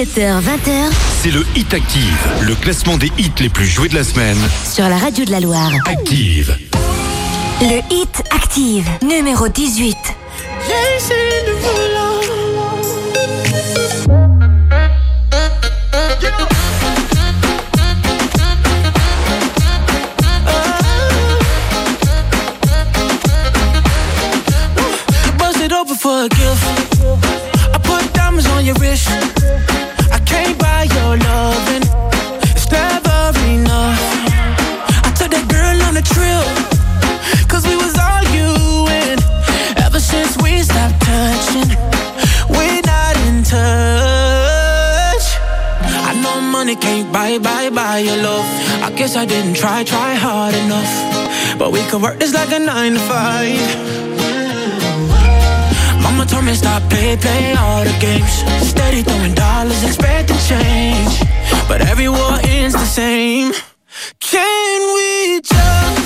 17h, 0.01 0.41
20h. 0.41 0.91
C'est 1.21 1.29
le 1.29 1.45
Hit 1.55 1.71
Active, 1.75 2.27
le 2.41 2.55
classement 2.55 2.97
des 2.97 3.11
hits 3.19 3.29
les 3.39 3.49
plus 3.49 3.67
joués 3.67 3.87
de 3.87 3.93
la 3.93 4.03
semaine. 4.03 4.37
Sur 4.67 4.89
la 4.89 4.97
radio 4.97 5.25
de 5.25 5.29
la 5.29 5.39
Loire. 5.39 5.71
Active. 5.85 6.57
Le 7.61 7.81
Hit 7.93 8.23
Active, 8.31 8.89
numéro 9.03 9.47
18. 9.47 9.95
for 25.99 26.23
a 26.23 26.29
gift. 26.29 27.03
I 27.73 27.79
put 27.83 28.13
diamonds 28.13 28.47
on 28.47 28.65
your 28.65 28.75
wrist. 28.79 29.40
I 49.81 49.83
try, 49.83 50.13
hard 50.13 50.53
enough. 50.53 51.57
But 51.57 51.71
we 51.71 51.81
could 51.89 52.03
work 52.03 52.19
this 52.19 52.35
like 52.35 52.51
a 52.51 52.59
nine 52.59 52.93
to 52.93 52.99
five. 52.99 53.57
Mama 56.03 56.23
told 56.27 56.45
me 56.45 56.53
stop 56.53 56.87
play, 56.87 57.17
play 57.17 57.55
all 57.55 57.83
the 57.83 57.97
games. 57.99 58.43
Steady 58.61 59.01
throwing 59.01 59.33
dollars, 59.33 59.83
expecting 59.83 60.37
change. 60.45 61.13
But 61.67 61.81
every 61.81 62.09
war 62.09 62.37
ends 62.43 62.75
the 62.75 62.85
same. 62.85 63.53
Can 64.19 64.79
we 64.93 65.41
just 65.41 66.00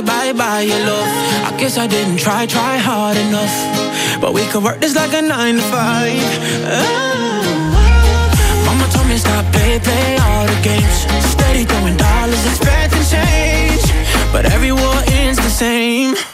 buy, 0.00 0.32
buy, 0.32 0.32
buy 0.32 0.60
your 0.62 0.78
love. 0.78 1.08
I 1.46 1.56
guess 1.58 1.78
I 1.78 1.86
didn't 1.86 2.18
try, 2.18 2.46
try 2.46 2.78
hard 2.78 3.16
enough. 3.16 4.20
But 4.20 4.32
we 4.32 4.44
could 4.46 4.64
work 4.64 4.80
this 4.80 4.96
like 4.96 5.12
a 5.12 5.22
nine 5.22 5.56
to 5.56 5.62
five. 5.62 6.22
Ah. 6.66 7.44
Mama 8.66 8.88
told 8.92 9.06
me 9.06 9.16
stop 9.16 9.44
play, 9.52 9.78
play 9.78 10.16
all 10.16 10.46
the 10.46 10.60
games. 10.62 10.98
Steady 11.30 11.64
throwing 11.64 11.96
dollars, 11.96 12.44
expecting 12.46 13.04
change. 13.04 13.84
But 14.32 14.46
every 14.46 14.72
war 14.72 14.96
ends 15.06 15.38
the 15.38 15.50
same. 15.50 16.33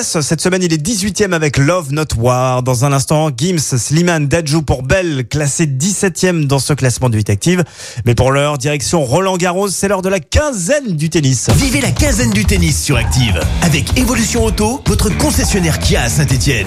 Perd 0.00 0.06
8 0.06 0.12
places. 0.12 0.20
Cette 0.20 0.40
semaine, 0.40 0.62
il 0.62 0.72
est 0.72 0.82
18e 0.82 1.32
avec 1.32 1.56
Love 1.58 1.92
Not 1.92 2.14
War. 2.16 2.62
Dans 2.62 2.84
un 2.84 2.92
instant, 2.92 3.30
Gims, 3.36 3.58
Slimane, 3.58 4.26
Dajou 4.26 4.62
pour 4.62 4.82
Belle, 4.82 5.26
classé 5.28 5.66
17e 5.66 6.46
dans 6.46 6.58
ce 6.58 6.72
classement 6.72 7.08
de 7.08 7.16
8 7.16 7.30
active. 7.30 7.64
Mais 8.04 8.14
pour 8.14 8.32
l'heure, 8.32 8.58
direction 8.58 9.04
Roland 9.04 9.36
Garros, 9.36 9.68
c'est 9.68 9.88
l'heure 9.88 10.02
de 10.02 10.08
la 10.08 10.20
quinzaine 10.20 10.96
du 10.96 11.10
tennis. 11.10 11.48
Vivez 11.56 11.80
la 11.80 11.90
quinzaine 11.90 12.30
du 12.30 12.44
tennis 12.44 12.82
sur 12.82 12.96
Active 12.96 13.40
avec 13.62 13.98
Evolution 13.98 14.44
Auto, 14.44 14.82
votre 14.86 15.16
concessionnaire 15.18 15.78
Kia 15.78 16.02
à 16.02 16.08
Saint-Etienne. 16.08 16.66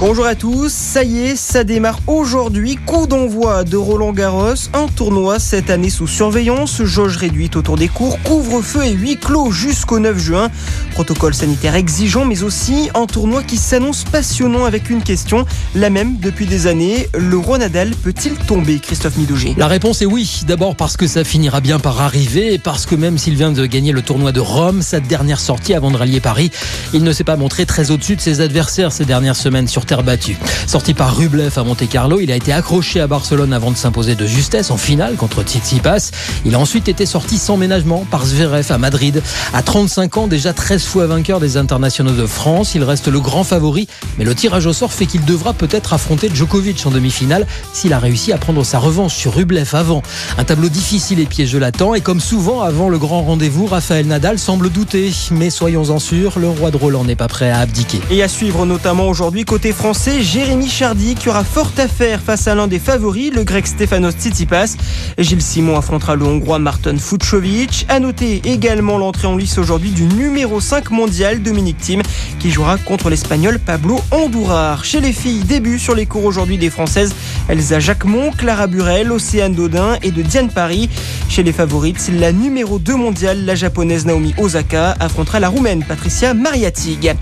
Bonjour 0.00 0.26
à 0.26 0.34
tous, 0.34 0.72
ça 0.72 1.04
y 1.04 1.20
est, 1.20 1.36
ça 1.36 1.64
démarre 1.64 2.00
aujourd'hui. 2.06 2.76
Coup 2.84 3.06
d'envoi 3.06 3.64
de 3.64 3.76
Roland 3.76 4.12
Garros, 4.12 4.54
un 4.74 4.88
tournoi 4.88 5.38
cette 5.38 5.70
année 5.70 5.88
sous 5.88 6.08
surveillance, 6.08 6.82
jauge 6.82 7.16
réduite 7.16 7.56
autour 7.56 7.76
des 7.76 7.88
cours, 7.88 8.20
couvre-feu 8.22 8.84
et 8.84 8.90
huis 8.90 9.16
clos 9.16 9.50
jusqu'au 9.50 10.00
9 10.00 10.18
juin. 10.18 10.50
Protocole 10.92 11.32
sanitaire 11.32 11.74
exigeant, 11.76 12.24
mais 12.24 12.42
aussi 12.42 12.53
un 12.94 13.06
tournoi 13.06 13.42
qui 13.42 13.56
s'annonce 13.56 14.04
passionnant 14.04 14.64
avec 14.64 14.88
une 14.88 15.02
question, 15.02 15.44
la 15.74 15.90
même 15.90 16.18
depuis 16.18 16.46
des 16.46 16.66
années. 16.68 17.08
Le 17.12 17.40
Nadal 17.58 17.90
peut-il 17.96 18.34
tomber, 18.34 18.78
Christophe 18.78 19.16
Midouget? 19.16 19.54
La 19.56 19.66
réponse 19.66 20.02
est 20.02 20.06
oui. 20.06 20.42
D'abord 20.46 20.76
parce 20.76 20.96
que 20.96 21.06
ça 21.06 21.24
finira 21.24 21.60
bien 21.60 21.80
par 21.80 22.00
arriver 22.00 22.54
et 22.54 22.58
parce 22.58 22.86
que 22.86 22.94
même 22.94 23.18
s'il 23.18 23.34
vient 23.34 23.50
de 23.50 23.66
gagner 23.66 23.90
le 23.90 24.02
tournoi 24.02 24.30
de 24.30 24.40
Rome, 24.40 24.82
sa 24.82 25.00
dernière 25.00 25.40
sortie 25.40 25.74
avant 25.74 25.90
de 25.90 25.96
rallier 25.96 26.20
Paris, 26.20 26.50
il 26.92 27.02
ne 27.02 27.12
s'est 27.12 27.24
pas 27.24 27.36
montré 27.36 27.66
très 27.66 27.90
au-dessus 27.90 28.14
de 28.14 28.20
ses 28.20 28.40
adversaires 28.40 28.92
ces 28.92 29.04
dernières 29.04 29.36
semaines 29.36 29.66
sur 29.66 29.84
terre 29.84 30.04
battue. 30.04 30.38
Sorti 30.66 30.94
par 30.94 31.16
Rublev 31.16 31.58
à 31.58 31.64
Monte-Carlo, 31.64 32.20
il 32.20 32.30
a 32.30 32.36
été 32.36 32.52
accroché 32.52 33.00
à 33.00 33.08
Barcelone 33.08 33.52
avant 33.52 33.72
de 33.72 33.76
s'imposer 33.76 34.14
de 34.14 34.26
justesse 34.26 34.70
en 34.70 34.76
finale 34.76 35.16
contre 35.16 35.42
Tsitsipas. 35.42 36.12
Il 36.44 36.54
a 36.54 36.60
ensuite 36.60 36.88
été 36.88 37.04
sorti 37.04 37.36
sans 37.36 37.56
ménagement 37.56 38.06
par 38.10 38.24
Zverev 38.24 38.70
à 38.70 38.78
Madrid. 38.78 39.22
À 39.52 39.62
35 39.62 40.16
ans, 40.18 40.26
déjà 40.28 40.52
13 40.52 40.84
fois 40.84 41.06
vainqueur 41.06 41.40
des 41.40 41.56
internationaux 41.56 42.12
de 42.12 42.26
France, 42.26 42.43
il 42.74 42.84
reste 42.84 43.08
le 43.08 43.20
grand 43.20 43.42
favori, 43.42 43.88
mais 44.18 44.24
le 44.24 44.34
tirage 44.34 44.66
au 44.66 44.74
sort 44.74 44.92
fait 44.92 45.06
qu'il 45.06 45.24
devra 45.24 45.54
peut-être 45.54 45.94
affronter 45.94 46.30
Djokovic 46.32 46.84
en 46.84 46.90
demi-finale 46.90 47.46
s'il 47.72 47.94
a 47.94 47.98
réussi 47.98 48.32
à 48.32 48.38
prendre 48.38 48.62
sa 48.64 48.78
revanche 48.78 49.14
sur 49.14 49.34
Rublev 49.34 49.74
avant. 49.74 50.02
Un 50.36 50.44
tableau 50.44 50.68
difficile 50.68 51.20
et 51.20 51.24
piégeux 51.24 51.58
l'attend 51.58 51.94
et 51.94 52.02
comme 52.02 52.20
souvent 52.20 52.60
avant 52.60 52.90
le 52.90 52.98
grand 52.98 53.22
rendez-vous, 53.22 53.64
Raphaël 53.64 54.06
Nadal 54.06 54.38
semble 54.38 54.68
douter, 54.68 55.10
mais 55.30 55.48
soyons-en 55.48 55.98
sûrs, 55.98 56.38
le 56.38 56.50
roi 56.50 56.70
de 56.70 56.76
Roland 56.76 57.04
n'est 57.04 57.16
pas 57.16 57.28
prêt 57.28 57.50
à 57.50 57.60
abdiquer. 57.60 58.00
Et 58.10 58.22
à 58.22 58.28
suivre 58.28 58.66
notamment 58.66 59.08
aujourd'hui 59.08 59.46
côté 59.46 59.72
français, 59.72 60.22
Jérémy 60.22 60.68
Chardy 60.68 61.14
qui 61.14 61.30
aura 61.30 61.44
fort 61.44 61.70
à 61.78 61.88
faire 61.88 62.20
face 62.20 62.46
à 62.46 62.54
l'un 62.54 62.66
des 62.66 62.78
favoris, 62.78 63.32
le 63.32 63.44
grec 63.44 63.66
Stefanos 63.66 64.16
Tsitsipas. 64.16 64.76
Gilles 65.16 65.40
Simon 65.40 65.78
affrontera 65.78 66.14
le 66.14 66.26
hongrois 66.26 66.58
Martin 66.58 66.98
Fucsovic. 66.98 67.86
À 67.88 68.00
noter 68.00 68.42
également 68.44 68.98
l'entrée 68.98 69.28
en 69.28 69.36
lice 69.36 69.56
aujourd'hui 69.56 69.90
du 69.90 70.02
numéro 70.02 70.60
5 70.60 70.90
mondial 70.90 71.42
Dominique 71.42 71.78
Thiem 71.78 72.02
qui 72.38 72.50
jouera 72.50 72.78
contre 72.78 73.10
l'espagnol 73.10 73.58
Pablo 73.58 74.00
Andourar. 74.10 74.84
Chez 74.84 75.00
les 75.00 75.12
filles, 75.12 75.40
début 75.40 75.78
sur 75.78 75.94
les 75.94 76.06
cours 76.06 76.24
aujourd'hui 76.24 76.58
des 76.58 76.70
françaises 76.70 77.14
Elsa 77.48 77.80
Jacquemont, 77.80 78.30
Clara 78.30 78.66
Burel, 78.66 79.12
Océane 79.12 79.54
Dodin 79.54 79.98
et 80.02 80.10
de 80.10 80.22
Diane 80.22 80.48
Paris. 80.48 80.88
Chez 81.28 81.42
les 81.42 81.52
favorites, 81.52 82.10
la 82.18 82.32
numéro 82.32 82.78
2 82.78 82.94
mondiale, 82.94 83.44
la 83.44 83.54
japonaise 83.54 84.06
Naomi 84.06 84.34
Osaka, 84.38 84.96
affrontera 85.00 85.40
la 85.40 85.48
roumaine 85.48 85.84
Patricia 85.84 86.34
Mariatig. 86.34 87.14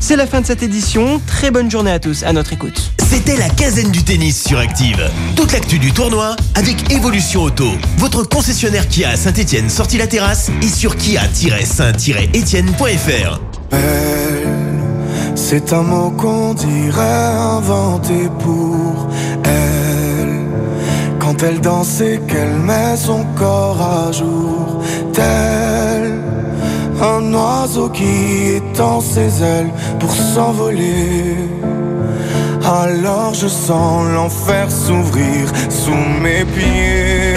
C'est 0.00 0.16
la 0.16 0.26
fin 0.26 0.40
de 0.40 0.46
cette 0.46 0.62
édition. 0.62 1.20
Très 1.26 1.50
bonne 1.50 1.70
journée 1.70 1.92
à 1.92 1.98
tous. 1.98 2.22
À 2.22 2.32
notre 2.32 2.52
écoute. 2.52 2.92
C'était 3.08 3.36
la 3.36 3.48
quinzaine 3.48 3.90
du 3.90 4.04
tennis 4.04 4.44
sur 4.44 4.58
Active. 4.58 5.10
Toute 5.36 5.52
l'actu 5.52 5.78
du 5.78 5.92
tournoi 5.92 6.36
avec 6.54 6.92
Evolution 6.92 7.42
Auto. 7.42 7.68
Votre 7.98 8.24
concessionnaire 8.24 8.88
Kia 8.88 9.10
à 9.10 9.16
Saint-Etienne 9.16 9.68
sortie 9.68 9.98
la 9.98 10.06
terrasse 10.06 10.50
et 10.62 10.68
sur 10.68 10.96
kia-saint-etienne.fr. 10.96 13.49
C'est 15.52 15.72
un 15.72 15.82
mot 15.82 16.10
qu'on 16.10 16.54
dirait 16.54 17.34
inventé 17.58 18.28
pour 18.38 19.08
elle. 19.42 20.46
Quand 21.18 21.42
elle 21.42 21.60
danse 21.60 22.00
et 22.00 22.20
qu'elle 22.28 22.56
met 22.60 22.96
son 22.96 23.24
corps 23.36 23.82
à 23.82 24.12
jour, 24.12 24.80
tel 25.12 26.20
un 27.02 27.34
oiseau 27.34 27.88
qui 27.88 28.54
étend 28.56 29.00
ses 29.00 29.42
ailes 29.42 29.72
pour 29.98 30.12
s'envoler. 30.12 31.36
Alors 32.64 33.34
je 33.34 33.48
sens 33.48 34.06
l'enfer 34.14 34.70
s'ouvrir 34.70 35.50
sous 35.68 36.04
mes 36.22 36.44
pieds. 36.44 37.29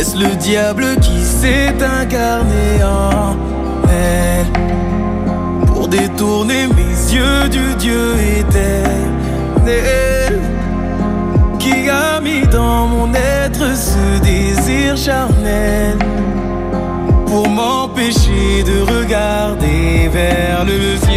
Est-ce 0.00 0.16
le 0.16 0.34
diable 0.36 0.96
qui 1.02 1.22
s'est 1.22 1.74
incarné 2.00 2.82
en 2.82 3.36
elle 3.92 4.46
pour 5.66 5.88
détourner 5.88 6.68
mes 6.68 7.14
yeux 7.14 7.50
du 7.50 7.74
Dieu 7.74 8.14
éternel 8.38 10.40
qui 11.58 11.90
a 11.90 12.18
mis 12.22 12.46
dans 12.46 12.86
mon 12.86 13.12
être 13.12 13.76
ce 13.76 14.22
désir 14.22 14.96
charnel 14.96 15.98
pour 17.26 17.46
m'empêcher 17.50 18.62
de 18.64 18.80
regarder 18.96 20.08
vers 20.10 20.64
le 20.64 20.96
ciel? 20.96 21.09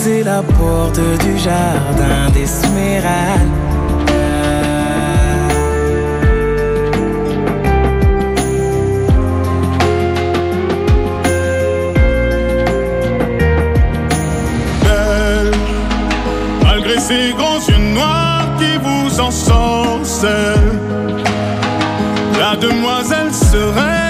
Pousser 0.00 0.22
la 0.22 0.42
porte 0.42 1.00
du 1.24 1.38
jardin 1.38 2.30
d'Esmeralda. 2.32 3.40
belle, 14.84 15.50
malgré 16.64 16.98
ces 16.98 17.32
grands 17.36 17.60
yeux 17.68 17.94
noirs 17.94 18.48
qui 18.58 18.78
vous 18.82 19.20
ensorcellent. 19.20 20.78
La 22.38 22.56
demoiselle 22.56 23.32
serait-elle 23.32 24.09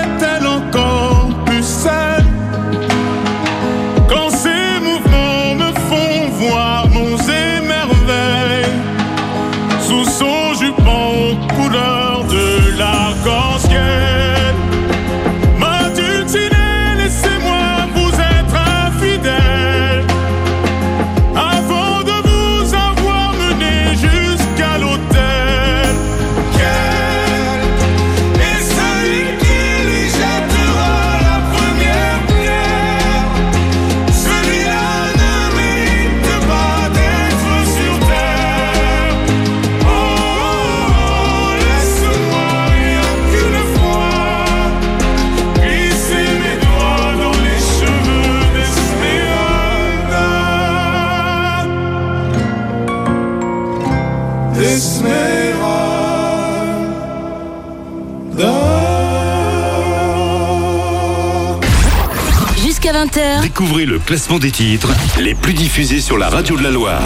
Découvrez 63.60 63.84
le 63.84 63.98
classement 63.98 64.38
des 64.38 64.50
titres 64.50 64.88
les 65.20 65.34
plus 65.34 65.52
diffusés 65.52 66.00
sur 66.00 66.16
la 66.16 66.30
radio 66.30 66.56
de 66.56 66.62
la 66.62 66.70
Loire. 66.70 67.04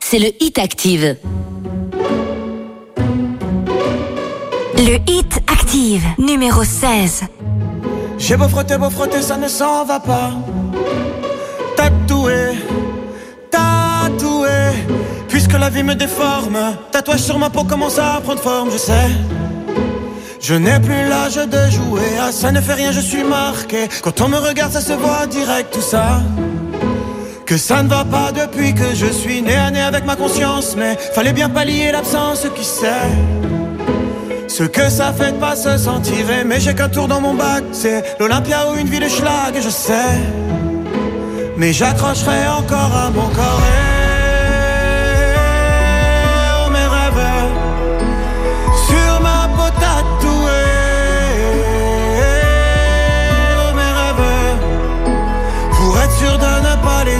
c'est 0.00 0.18
le 0.18 0.26
Hit 0.38 0.58
Active. 0.58 1.16
Le 4.76 4.98
Hit 5.10 5.40
Active, 5.50 6.04
numéro 6.18 6.62
16. 6.62 7.22
J'ai 8.18 8.36
beau 8.36 8.48
frotter, 8.48 8.76
beau 8.76 8.90
frotter, 8.90 9.22
ça 9.22 9.38
ne 9.38 9.48
s'en 9.48 9.86
va 9.86 9.98
pas. 9.98 10.32
Tatoué, 11.74 12.52
tatoué, 13.50 14.50
puisque 15.30 15.54
la 15.54 15.70
vie 15.70 15.84
me 15.84 15.94
déforme. 15.94 16.76
Tatouage 16.92 17.20
sur 17.20 17.38
ma 17.38 17.48
peau 17.48 17.64
commence 17.64 17.98
à 17.98 18.20
prendre 18.22 18.42
forme, 18.42 18.70
je 18.70 18.76
sais. 18.76 19.08
Je 20.46 20.52
n'ai 20.52 20.78
plus 20.78 21.08
l'âge 21.08 21.36
de 21.36 21.70
jouer, 21.70 22.18
ah 22.20 22.30
ça 22.30 22.52
ne 22.52 22.60
fait 22.60 22.74
rien, 22.74 22.92
je 22.92 23.00
suis 23.00 23.24
marqué. 23.24 23.88
Quand 24.02 24.20
on 24.20 24.28
me 24.28 24.36
regarde, 24.36 24.72
ça 24.72 24.82
se 24.82 24.92
voit 24.92 25.26
direct, 25.26 25.72
tout 25.72 25.80
ça. 25.80 26.20
Que 27.46 27.56
ça 27.56 27.82
ne 27.82 27.88
va 27.88 28.04
pas 28.04 28.30
depuis 28.30 28.74
que 28.74 28.94
je 28.94 29.06
suis 29.06 29.40
né 29.40 29.56
à 29.56 29.70
nez 29.70 29.80
avec 29.80 30.04
ma 30.04 30.16
conscience. 30.16 30.76
Mais 30.76 30.98
fallait 31.14 31.32
bien 31.32 31.48
pallier 31.48 31.92
l'absence, 31.92 32.46
qui 32.54 32.62
sait 32.62 33.08
ce 34.46 34.64
que 34.64 34.90
ça 34.90 35.14
fait 35.14 35.32
de 35.32 35.38
pas 35.38 35.56
se 35.56 35.78
sentir 35.78 36.30
aimé, 36.30 36.56
j'ai 36.60 36.74
qu'un 36.74 36.90
tour 36.90 37.08
dans 37.08 37.20
mon 37.22 37.34
bac, 37.34 37.64
c'est 37.72 38.04
l'Olympia 38.20 38.70
ou 38.70 38.76
une 38.76 38.86
ville 38.86 39.02
de 39.02 39.08
schlag, 39.08 39.54
je 39.56 39.70
sais. 39.70 40.14
Mais 41.56 41.72
j'accrocherai 41.72 42.46
encore 42.46 42.94
à 42.94 43.10
mon 43.10 43.28
corps 43.30 43.62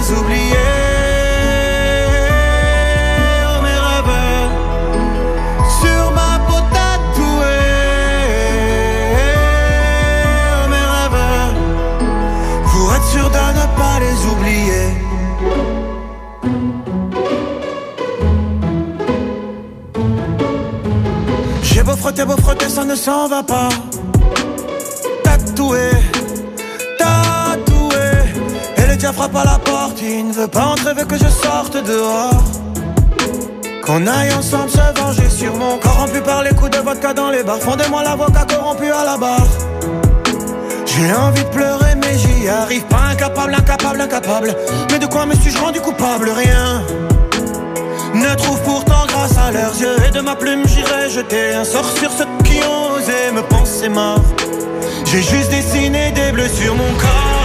les 0.07 0.13
oublier. 0.13 0.55
Oh, 3.47 3.61
mes 3.63 3.79
rêves 3.87 4.15
sur 5.79 6.03
ma 6.11 6.31
peau 6.47 6.59
tatouée. 6.73 7.71
Oh, 10.53 10.67
mes 10.69 10.85
rêves 10.93 11.23
pour 12.71 12.87
être 12.95 13.07
sûr 13.07 13.27
de 13.29 13.45
ne 13.59 13.65
pas 13.77 13.97
les 13.99 14.19
oublier. 14.31 14.85
J'ai 21.63 21.83
beau 21.83 21.95
frotter, 21.95 22.25
beau 22.25 22.37
frotter, 22.37 22.69
ça 22.69 22.83
ne 22.83 22.95
s'en 22.95 23.27
va 23.27 23.43
pas. 23.43 23.69
Frappe 29.15 29.35
à 29.35 29.45
la 29.45 29.59
porte, 29.59 30.01
il 30.01 30.27
ne 30.27 30.33
veut 30.33 30.47
pas 30.47 30.65
entrer, 30.65 30.93
veut 30.93 31.05
que 31.05 31.15
je 31.15 31.29
sorte 31.29 31.77
dehors. 31.77 32.43
Qu'on 33.85 34.05
aille 34.07 34.33
ensemble 34.33 34.69
se 34.69 34.99
venger 34.99 35.29
sur 35.29 35.55
mon 35.55 35.77
corps 35.77 35.99
rompu 35.99 36.19
par 36.21 36.43
les 36.43 36.49
coups 36.49 36.71
de 36.71 36.79
vodka 36.79 37.13
dans 37.13 37.29
les 37.29 37.43
bars. 37.43 37.59
Fondez-moi 37.59 38.03
l'avocat 38.03 38.45
corrompu 38.45 38.91
à 38.91 39.05
la 39.05 39.17
barre. 39.17 39.47
J'ai 40.85 41.13
envie 41.13 41.43
de 41.43 41.49
pleurer, 41.49 41.95
mais 41.95 42.17
j'y 42.17 42.49
arrive 42.49 42.83
pas. 42.85 43.03
Incapable, 43.11 43.53
incapable, 43.53 44.01
incapable. 44.01 44.55
Mais 44.91 44.99
de 44.99 45.05
quoi 45.05 45.25
me 45.25 45.35
suis-je 45.35 45.59
rendu 45.59 45.79
coupable? 45.79 46.29
Rien. 46.29 46.83
Ne 48.15 48.35
trouve 48.35 48.61
pourtant 48.63 49.05
grâce 49.07 49.37
à 49.37 49.51
leurs 49.51 49.79
yeux. 49.79 49.95
Et 50.07 50.11
de 50.11 50.19
ma 50.19 50.35
plume, 50.35 50.63
j'irai 50.67 51.09
jeter 51.09 51.53
un 51.53 51.63
sort 51.63 51.89
sur 51.97 52.11
ceux 52.11 52.27
qui 52.43 52.59
ont 52.63 52.95
osé 52.95 53.31
me 53.33 53.43
penser 53.43 53.87
mort. 53.87 54.23
J'ai 55.05 55.21
juste 55.21 55.51
dessiné 55.51 56.11
des 56.11 56.31
bleus 56.33 56.49
sur 56.49 56.75
mon 56.75 56.91
corps. 56.99 57.44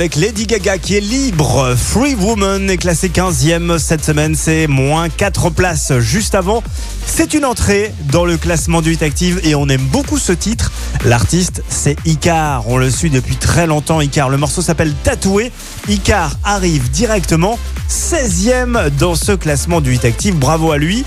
Avec 0.00 0.16
Lady 0.16 0.46
Gaga 0.46 0.78
qui 0.78 0.96
est 0.96 1.00
libre, 1.00 1.74
Free 1.76 2.14
Woman 2.14 2.70
est 2.70 2.78
classé 2.78 3.10
15e 3.10 3.78
cette 3.78 4.02
semaine, 4.02 4.34
c'est 4.34 4.66
moins 4.66 5.10
4 5.10 5.50
places 5.50 5.98
juste 5.98 6.34
avant. 6.34 6.62
C'est 7.04 7.34
une 7.34 7.44
entrée 7.44 7.92
dans 8.10 8.24
le 8.24 8.38
classement 8.38 8.80
du 8.80 8.94
Hit 8.94 9.02
Active 9.02 9.42
et 9.44 9.54
on 9.54 9.68
aime 9.68 9.84
beaucoup 9.92 10.16
ce 10.16 10.32
titre. 10.32 10.72
L'artiste 11.04 11.62
c'est 11.68 11.96
Icar, 12.06 12.66
on 12.66 12.78
le 12.78 12.88
suit 12.88 13.10
depuis 13.10 13.36
très 13.36 13.66
longtemps 13.66 14.00
Icar. 14.00 14.30
Le 14.30 14.38
morceau 14.38 14.62
s'appelle 14.62 14.94
Tatoué. 15.02 15.52
Icar 15.90 16.34
arrive 16.44 16.90
directement 16.90 17.58
16e 17.90 18.88
dans 18.98 19.14
ce 19.14 19.32
classement 19.32 19.82
du 19.82 19.94
Hit 19.94 20.06
Active, 20.06 20.34
bravo 20.34 20.72
à 20.72 20.78
lui. 20.78 21.04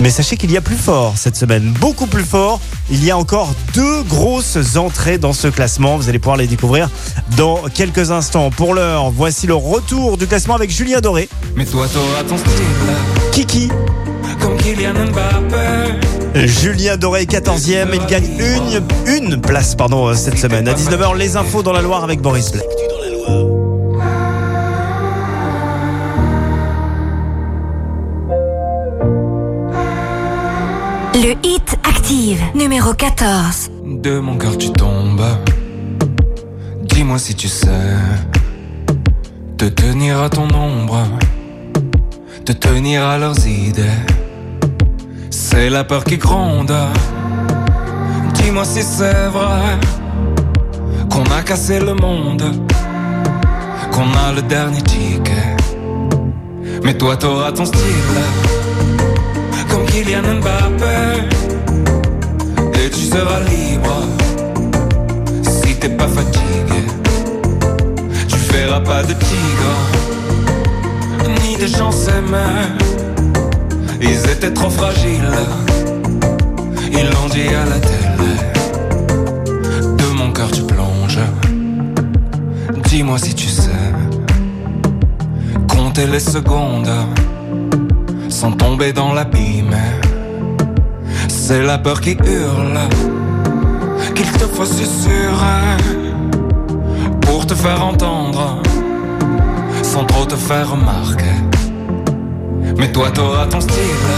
Mais 0.00 0.10
sachez 0.10 0.36
qu'il 0.36 0.52
y 0.52 0.56
a 0.56 0.60
plus 0.60 0.76
fort 0.76 1.14
cette 1.16 1.34
semaine, 1.34 1.72
beaucoup 1.80 2.06
plus 2.06 2.22
fort. 2.22 2.60
Il 2.88 3.04
y 3.04 3.10
a 3.10 3.18
encore 3.18 3.52
deux 3.74 4.02
grosses 4.04 4.76
entrées 4.76 5.18
dans 5.18 5.32
ce 5.32 5.48
classement. 5.48 5.96
Vous 5.96 6.08
allez 6.08 6.20
pouvoir 6.20 6.36
les 6.36 6.46
découvrir 6.46 6.88
dans 7.36 7.62
quelques 7.72 8.10
instants. 8.10 8.50
Pour 8.50 8.74
l'heure, 8.74 9.10
voici 9.10 9.46
le 9.46 9.54
retour 9.54 10.16
du 10.16 10.26
classement 10.26 10.54
avec 10.54 10.70
Julien 10.70 11.00
Doré. 11.00 11.28
Mais 11.56 11.64
toi, 11.64 11.86
t'auras 11.92 12.24
ton 12.28 12.36
style. 12.38 12.50
Kiki. 13.32 13.68
Comme 14.40 14.56
Kylian 14.56 14.94
Mbappé. 14.94 16.46
Julien 16.46 16.96
Doré, 16.96 17.24
14e. 17.24 17.88
Il 17.92 18.06
gagne 18.06 18.28
une, 18.38 18.82
une 19.06 19.40
place 19.40 19.74
pardon, 19.74 20.14
cette 20.14 20.38
semaine. 20.38 20.68
À 20.68 20.74
19h, 20.74 21.16
les 21.16 21.36
infos 21.36 21.62
dans 21.62 21.72
la 21.72 21.82
Loire 21.82 22.04
avec 22.04 22.20
Boris 22.20 22.52
Black. 22.52 22.66
Le 31.14 31.34
hit 31.42 31.76
active, 31.82 32.40
numéro 32.54 32.92
14. 32.94 33.70
De 33.84 34.18
mon 34.20 34.36
cœur 34.38 34.56
tu 34.56 34.70
tombes. 34.70 35.20
Dis-moi 36.98 37.20
si 37.20 37.36
tu 37.36 37.46
sais 37.46 37.96
te 39.56 39.66
tenir 39.66 40.20
à 40.20 40.28
ton 40.28 40.52
ombre, 40.52 40.98
te 42.44 42.50
tenir 42.50 43.04
à 43.04 43.18
leurs 43.18 43.46
idées. 43.46 44.02
C'est 45.30 45.70
la 45.70 45.84
peur 45.84 46.02
qui 46.02 46.18
gronde. 46.18 46.74
Dis-moi 48.34 48.64
si 48.64 48.82
c'est 48.82 49.28
vrai 49.28 49.78
qu'on 51.08 51.22
a 51.30 51.40
cassé 51.42 51.78
le 51.78 51.94
monde, 51.94 52.42
qu'on 53.92 54.10
a 54.26 54.32
le 54.34 54.42
dernier 54.42 54.82
ticket. 54.82 55.56
Mais 56.82 56.94
toi 56.94 57.16
t'auras 57.16 57.52
ton 57.52 57.64
style, 57.64 58.18
comme 59.70 59.84
Kylian 59.86 60.40
Mbappé. 60.40 61.28
Et 62.74 62.90
tu 62.90 63.04
seras 63.04 63.38
libre 63.48 64.02
pas 65.96 66.08
fatigué. 66.08 66.82
Tu 68.28 68.36
verras 68.52 68.80
pas 68.80 69.02
de 69.02 69.14
tigre, 69.14 69.74
ni 71.42 71.56
de 71.56 71.66
gens 71.66 71.92
s'aimer. 71.92 72.66
Ils 74.00 74.30
étaient 74.30 74.52
trop 74.52 74.70
fragiles, 74.70 75.38
ils 76.92 77.10
l'ont 77.10 77.28
dit 77.30 77.48
à 77.48 77.64
la 77.64 77.78
télé. 77.80 78.34
De 79.96 80.06
mon 80.16 80.32
cœur 80.32 80.50
tu 80.50 80.62
plonges, 80.62 81.18
dis-moi 82.84 83.18
si 83.18 83.34
tu 83.34 83.48
sais. 83.48 83.70
Compter 85.68 86.06
les 86.06 86.20
secondes 86.20 86.90
sans 88.28 88.52
tomber 88.52 88.92
dans 88.92 89.12
l'abîme. 89.12 89.76
C'est 91.28 91.62
la 91.62 91.78
peur 91.78 92.00
qui 92.00 92.12
hurle, 92.12 92.78
qu'il 94.18 94.32
te 94.32 94.46
faut 94.46 94.64
susurrer 94.64 95.76
pour 97.20 97.46
te 97.46 97.54
faire 97.54 97.84
entendre, 97.84 98.60
sans 99.82 100.04
trop 100.06 100.24
te 100.24 100.34
faire 100.34 100.72
remarquer. 100.72 101.36
Mais 102.76 102.90
toi 102.90 103.10
t'auras 103.12 103.46
ton 103.46 103.60
style, 103.60 104.08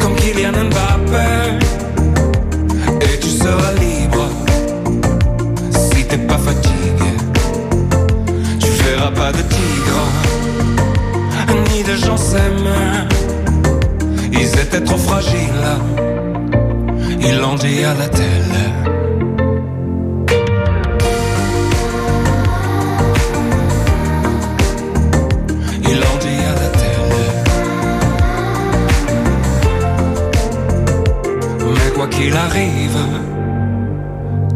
comme 0.00 0.14
Kylian 0.16 0.52
Mbappé, 0.52 1.30
et 3.00 3.18
tu 3.20 3.28
seras 3.28 3.72
libre 3.80 4.26
si 5.70 6.04
t'es 6.04 6.18
pas 6.18 6.38
fatigué. 6.38 7.12
Tu 8.60 8.70
verras 8.84 9.12
pas 9.12 9.32
de 9.32 9.42
tigre, 9.54 10.02
ni 11.70 11.82
de 11.82 11.96
gens 11.96 12.18
s'aimer. 12.18 13.08
Ils 14.30 14.52
étaient 14.60 14.84
trop 14.84 14.98
fragiles, 14.98 15.68
ils 17.24 17.38
l'ont 17.38 17.54
dit 17.54 17.84
à 17.84 17.94
la 17.94 18.08
quoi 31.94 32.06
qu'il 32.08 32.34
arrive, 32.34 32.98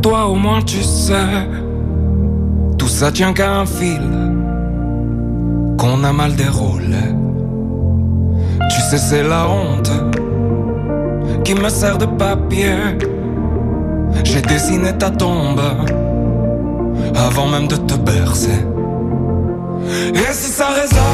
toi 0.03 0.27
au 0.27 0.35
moins 0.35 0.63
tu 0.63 0.83
sais, 0.83 1.15
tout 2.79 2.89
ça 2.89 3.13
tient 3.13 3.33
qu'à 3.33 3.53
un 3.57 3.67
fil 3.67 4.01
qu'on 5.79 6.03
a 6.03 6.13
mal 6.13 6.35
déroulé. 6.35 7.07
Tu 8.71 8.81
sais, 8.81 8.99
c'est 8.99 9.23
la 9.23 9.49
honte 9.49 9.93
qui 11.47 11.55
me 11.55 11.69
sert 11.69 11.97
de 11.97 12.07
papier. 12.07 12.75
J'ai 14.25 14.43
dessiné 14.43 14.93
ta 14.99 15.11
tombe 15.11 15.63
avant 17.15 17.47
même 17.47 17.69
de 17.69 17.77
te 17.77 17.95
bercer. 17.95 18.59
Et 20.13 20.33
si 20.33 20.51
ça 20.51 20.71
résonne, 20.71 21.06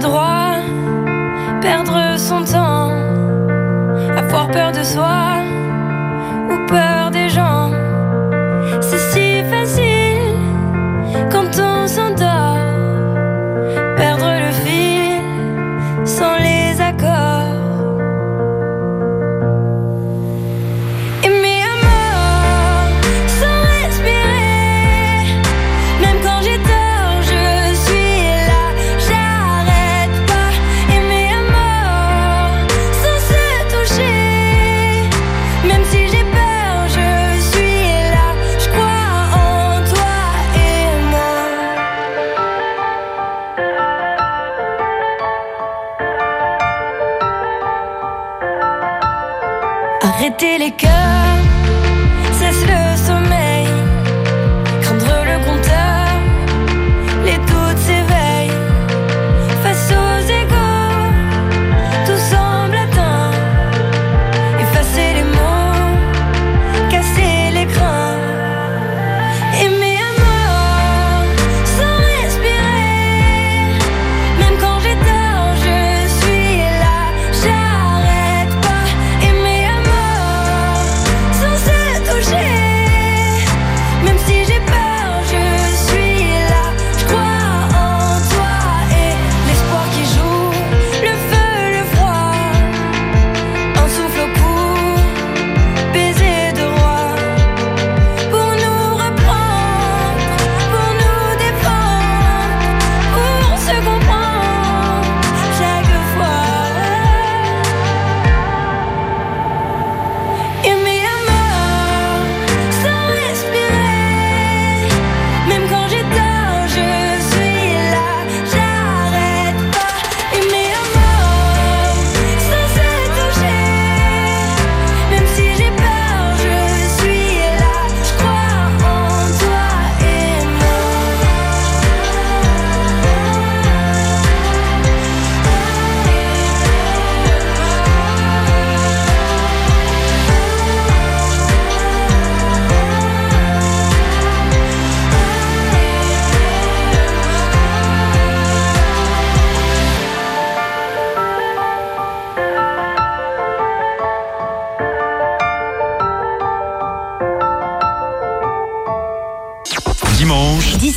droit, 0.00 0.47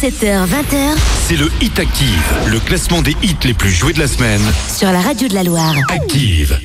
17h, 0.01 0.47
20h 0.47 0.97
C'est 1.27 1.35
le 1.35 1.47
Hit 1.61 1.77
Active, 1.77 2.23
le 2.47 2.59
classement 2.59 3.03
des 3.03 3.15
hits 3.21 3.35
les 3.43 3.53
plus 3.53 3.69
joués 3.69 3.93
de 3.93 3.99
la 3.99 4.07
semaine. 4.07 4.41
sur 4.67 4.91
la 4.91 4.99
radio 4.99 5.27
de 5.27 5.35
la 5.35 5.43
Loire. 5.43 5.75
Active. 5.89 6.57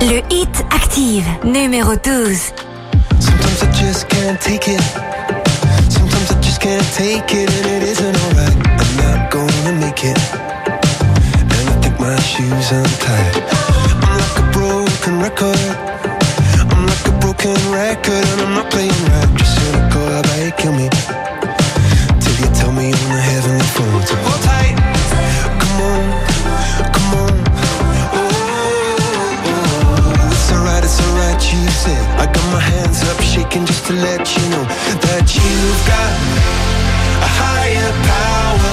Le 0.00 0.22
hit 0.30 0.64
active, 0.74 1.24
numéro 1.44 1.94
12. 1.96 2.52
Sometimes 3.20 3.62
I 3.62 3.66
just 3.72 4.08
can't 4.08 4.40
take 4.40 4.68
it. 4.68 4.80
Sometimes 5.88 6.30
I 6.30 6.40
just 6.42 6.60
can't 6.60 6.82
take 6.96 7.32
it, 7.34 7.50
and 7.50 7.66
it 7.66 7.82
isn't 7.84 8.16
alright. 8.26 8.56
I'm 8.80 8.96
not 8.96 9.30
gonna 9.30 9.72
make 9.80 10.04
it. 10.04 10.18
And 11.50 11.68
I 11.68 11.80
think 11.80 11.98
my 12.00 12.18
shoes 12.20 12.72
untied. 12.72 13.57
Record. 15.18 15.58
I'm 16.70 16.86
like 16.86 17.06
a 17.08 17.12
broken 17.18 17.56
record, 17.72 18.24
and 18.30 18.40
I'm 18.40 18.54
not 18.54 18.70
playing 18.70 18.90
right. 19.10 19.28
Just 19.36 19.58
cynical, 19.58 20.06
about 20.06 20.38
you 20.38 20.52
kill 20.52 20.72
me? 20.72 20.88
Till 22.22 22.36
you 22.38 22.46
tell 22.54 22.70
me 22.72 22.92
on 22.94 23.08
the 23.10 23.20
heavenly 23.20 23.68
phone. 23.74 24.02
So 24.06 24.14
hold 24.14 24.42
tight. 24.46 24.76
Come 25.58 25.80
on, 25.90 26.02
come 26.94 27.14
on. 27.18 27.34
Oh, 28.14 28.30
it's 30.30 30.50
alright, 30.54 30.84
it's 30.84 31.00
alright, 31.02 31.42
you 31.52 31.66
said. 31.66 32.04
I 32.22 32.26
got 32.26 32.46
my 32.54 32.60
hands 32.60 33.02
up, 33.10 33.20
shaking 33.20 33.66
just 33.66 33.86
to 33.86 33.94
let 33.94 34.22
you 34.36 34.42
know 34.54 34.64
that 35.02 35.26
you've 35.34 35.82
got 35.90 36.14
a 37.26 37.30
higher 37.42 37.90
power. 38.06 38.72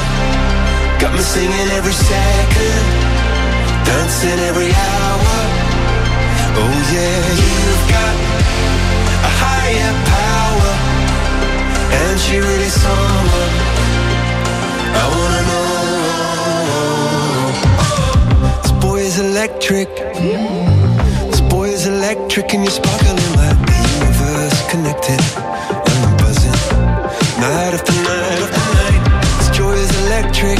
Got 1.01 1.11
me 1.17 1.21
singing 1.25 1.69
every 1.73 1.93
second, 1.93 2.85
dancing 3.83 4.39
every 4.45 4.71
hour. 4.71 5.74
Oh 6.57 6.75
yeah, 6.93 7.19
you've 7.41 7.85
got 7.95 8.15
a 9.29 9.31
higher 9.43 9.93
power, 10.15 10.73
and 11.99 12.15
she 12.19 12.35
really 12.37 12.71
I 15.01 15.05
wanna 15.15 15.41
know. 15.49 15.75
This 18.63 18.71
electric. 19.19 19.89
This 21.29 21.41
electric, 21.85 22.53
and 22.53 22.63
you're 22.63 22.71
sparkling 22.71 23.15
like 23.39 23.59
the 23.69 23.75
universe 23.95 24.59
connected. 24.71 25.21
And 25.91 26.17
buzzing 26.19 26.59
night 27.39 27.73
after 27.77 27.93
night. 28.03 28.49
This 29.37 29.49
joy 29.55 29.73
is 29.73 29.91
electric. 30.05 30.59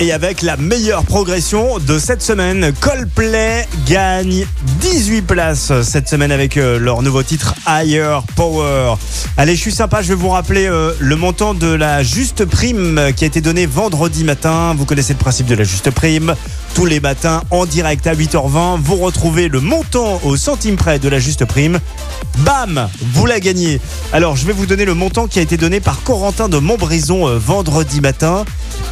Et 0.00 0.12
avec 0.12 0.42
la 0.42 0.56
meilleure 0.56 1.02
progression 1.02 1.78
de 1.80 1.98
cette 1.98 2.22
semaine, 2.22 2.72
Coldplay 2.80 3.66
gagne 3.84 4.46
18 4.80 5.22
places 5.22 5.72
cette 5.82 6.08
semaine 6.08 6.30
avec 6.30 6.56
euh, 6.56 6.78
leur 6.78 7.02
nouveau 7.02 7.24
titre 7.24 7.56
Higher 7.66 8.20
Power. 8.36 8.94
Allez, 9.36 9.56
je 9.56 9.60
suis 9.60 9.72
sympa, 9.72 10.00
je 10.00 10.08
vais 10.08 10.14
vous 10.14 10.28
rappeler 10.28 10.66
euh, 10.66 10.92
le 11.00 11.16
montant 11.16 11.52
de 11.52 11.66
la 11.66 12.04
juste 12.04 12.44
prime 12.44 13.10
qui 13.16 13.24
a 13.24 13.26
été 13.26 13.40
donnée 13.40 13.66
vendredi 13.66 14.22
matin. 14.22 14.72
Vous 14.78 14.84
connaissez 14.84 15.14
le 15.14 15.18
principe 15.18 15.46
de 15.46 15.56
la 15.56 15.64
juste 15.64 15.90
prime. 15.90 16.36
Tous 16.74 16.86
les 16.86 17.00
matins 17.00 17.42
en 17.50 17.66
direct 17.66 18.06
à 18.06 18.14
8h20, 18.14 18.78
vous 18.80 18.96
retrouvez 18.96 19.48
le 19.48 19.60
montant 19.60 20.20
au 20.22 20.36
centime 20.36 20.76
près 20.76 21.00
de 21.00 21.08
la 21.08 21.18
juste 21.18 21.44
prime. 21.44 21.80
Bam 22.38 22.88
Vous 23.14 23.26
la 23.26 23.40
gagnez. 23.40 23.80
Alors, 24.12 24.36
je 24.36 24.46
vais 24.46 24.52
vous 24.52 24.66
donner 24.66 24.84
le 24.84 24.94
montant 24.94 25.26
qui 25.26 25.40
a 25.40 25.42
été 25.42 25.56
donné 25.56 25.80
par 25.80 26.04
Corentin 26.04 26.48
de 26.48 26.58
Montbrison 26.58 27.26
euh, 27.26 27.36
vendredi 27.36 28.00
matin. 28.00 28.44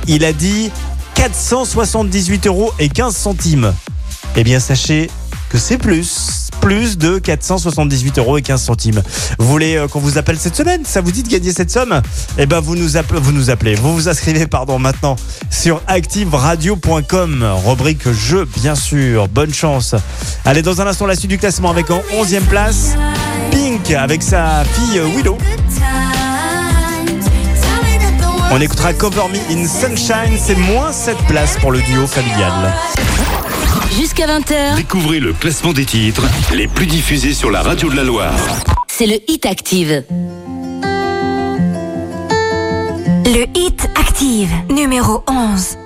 Il 0.09 0.25
a 0.25 0.33
dit 0.33 0.71
478 1.17 2.47
euros 2.47 2.73
et 2.79 2.89
15 2.89 3.17
centimes. 3.17 3.75
Eh 4.37 4.45
bien, 4.45 4.61
sachez 4.61 5.11
que 5.49 5.59
c'est 5.59 5.79
plus. 5.79 6.51
Plus 6.61 6.99
de 6.99 7.19
478 7.19 8.19
euros 8.19 8.39
et 8.39 8.43
15 8.43 8.63
centimes. 8.63 9.03
Vous 9.39 9.47
voulez 9.47 9.77
euh, 9.77 9.89
qu'on 9.89 10.01
vous 10.01 10.19
appelle 10.19 10.39
cette 10.39 10.57
semaine? 10.57 10.85
Ça 10.85 11.01
vous 11.01 11.13
dit 11.13 11.23
de 11.23 11.29
gagner 11.29 11.53
cette 11.53 11.71
somme? 11.71 12.03
Eh 12.39 12.47
ben, 12.47 12.61
vous 12.61 12.77
nous 12.77 12.97
appelez, 12.97 13.21
vous 13.21 13.33
nous 13.33 13.45
vous 13.93 14.09
inscrivez, 14.09 14.47
pardon, 14.47 14.79
maintenant 14.79 15.17
sur 15.51 15.81
activeradio.com, 15.87 17.45
rubrique 17.65 18.11
jeu, 18.11 18.49
bien 18.57 18.75
sûr. 18.75 19.29
Bonne 19.29 19.55
chance. 19.55 19.95
Allez, 20.45 20.63
dans 20.63 20.81
un 20.81 20.87
instant, 20.87 21.07
la 21.07 21.17
suite 21.17 21.31
du 21.31 21.39
classement 21.39 21.71
avec 21.71 21.91
en 21.91 22.03
11e 22.15 22.41
place, 22.43 22.95
Pink 23.51 23.91
avec 23.93 24.23
sa 24.23 24.65
fille 24.65 24.99
euh, 24.99 25.07
Willow. 25.17 25.39
On 28.53 28.61
écoutera 28.61 28.93
Cover 28.93 29.23
Me 29.33 29.39
in 29.53 29.67
Sunshine, 29.67 30.37
c'est 30.39 30.55
moins 30.57 30.93
7 30.93 31.17
places 31.29 31.57
pour 31.59 31.73
le 31.73 31.81
duo 31.83 32.07
familial. 32.07 32.53
Jusqu'à 33.99 34.27
20h, 34.27 34.77
Découvrez 34.77 35.21
le 35.21 35.33
classement 35.33 35.73
des 35.73 35.85
titres 35.85 36.23
les 36.55 36.69
plus 36.69 36.87
diffusés 36.87 37.35
sur 37.35 37.51
la 37.51 37.63
radio 37.63 37.91
de 37.91 37.97
la 37.97 38.05
Loire. 38.05 38.33
c'est 38.89 39.07
le 39.07 39.19
hit 39.29 39.45
active. 39.47 40.05
Le 43.25 43.47
hit 43.59 43.89
active, 43.99 44.51
numéro 44.71 45.23
11. 45.29 45.77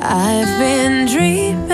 I've 0.00 0.48
been 0.58 1.06
dreaming, 1.06 1.66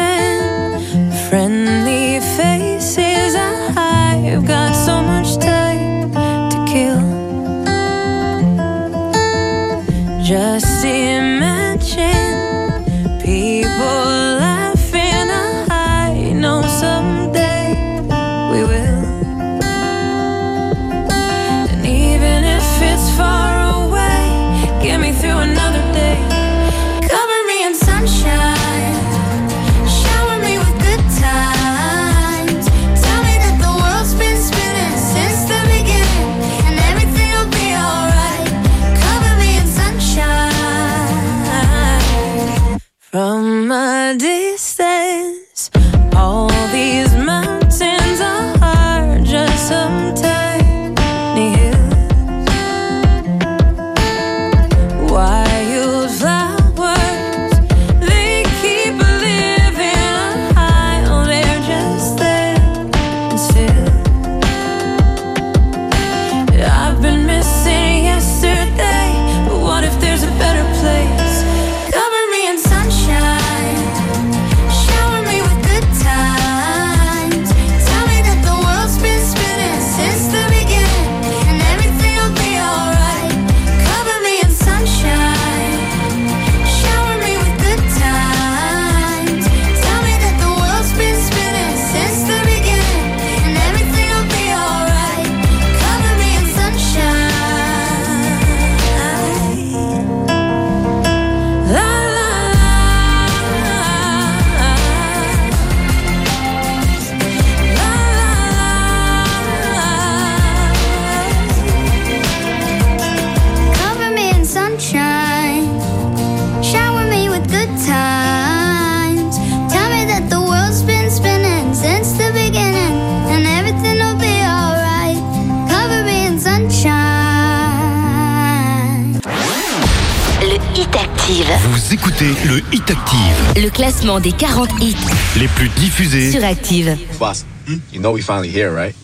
Hit 132.84 132.90
Active. 132.90 133.62
Le 133.62 133.70
classement 133.70 134.20
des 134.20 134.32
40 134.32 134.68
hits 134.82 134.96
les 135.38 135.48
plus 135.48 135.68
diffusés 135.70 136.30
sur 136.30 136.44
Active. 136.44 136.96
Boss, 137.18 137.46
hmm? 137.66 137.76
you 137.92 138.00
know 138.00 138.12
we 138.12 138.20
finally 138.20 138.50
here, 138.50 138.70
right? 138.74 138.94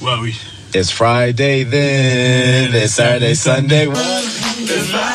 Ouais, 0.00 0.16
oui. 0.20 0.34
It's 0.74 0.90
Friday 0.90 1.64
then, 1.64 2.74
it's 2.74 2.94
Saturday, 2.94 3.34
Sunday. 3.34 3.86
What? 3.86 5.07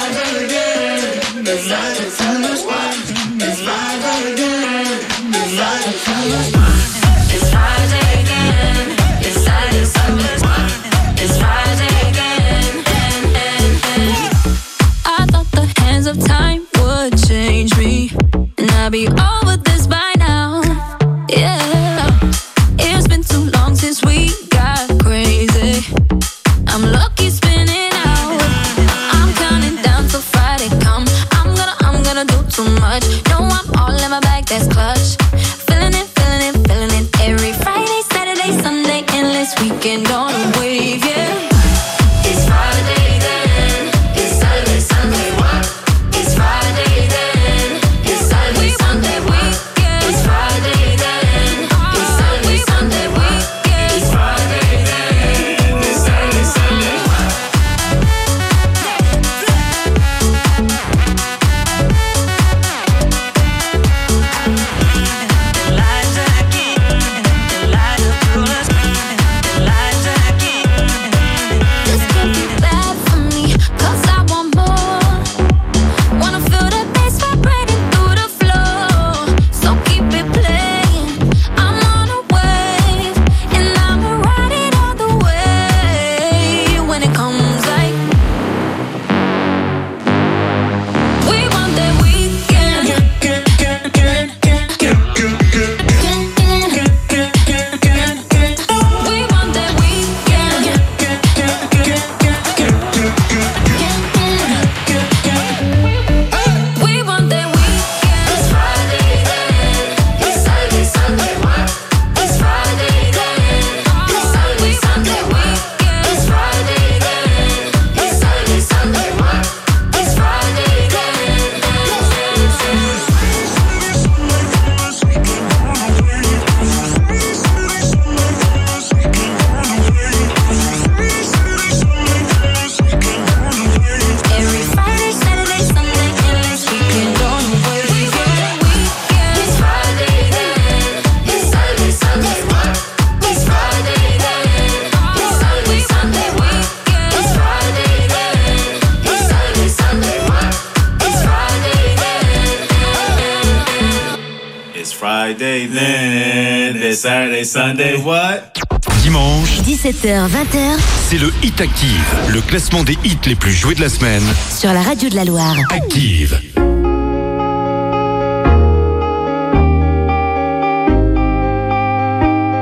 c'est 161.13 161.19
le 161.19 161.31
Hit 161.43 161.61
Active, 161.61 162.15
le 162.29 162.41
classement 162.41 162.83
des 162.83 162.97
hits 163.03 163.19
les 163.27 163.35
plus 163.35 163.51
joués 163.51 163.75
de 163.75 163.81
la 163.81 163.89
semaine. 163.89 164.23
Sur 164.49 164.73
la 164.73 164.81
radio 164.81 165.09
de 165.09 165.15
la 165.15 165.25
Loire. 165.25 165.55
Active. 165.69 166.41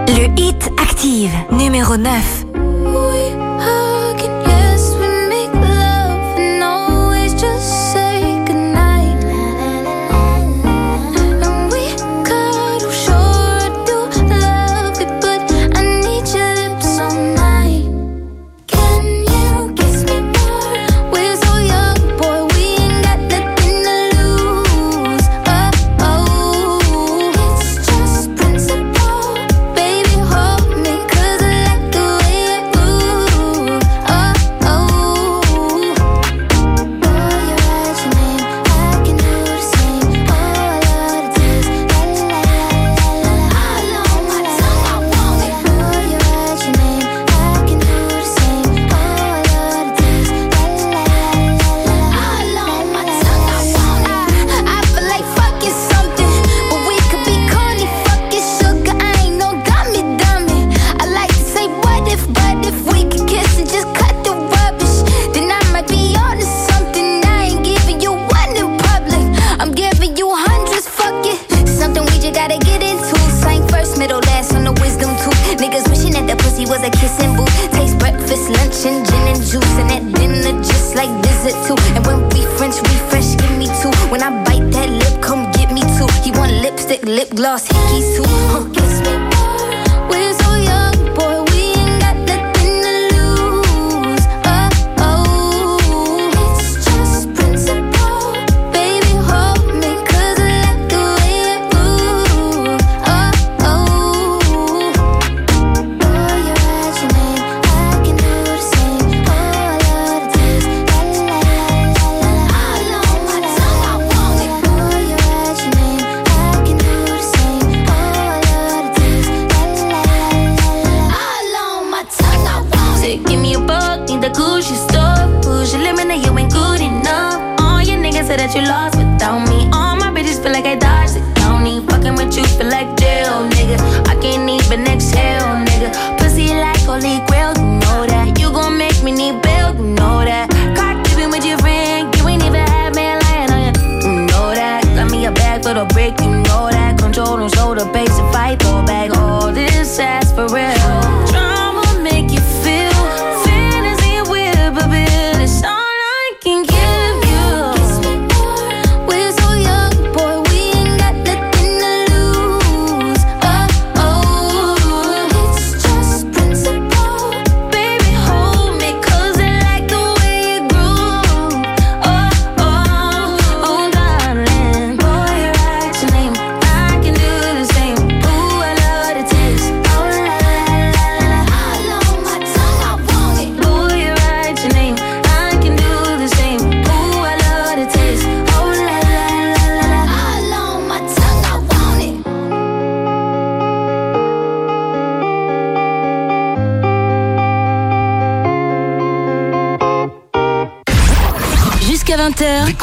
Le 0.09 0.27
Hit 0.37 0.69
Active, 0.77 1.31
numéro 1.53 1.95
9. 1.95 2.40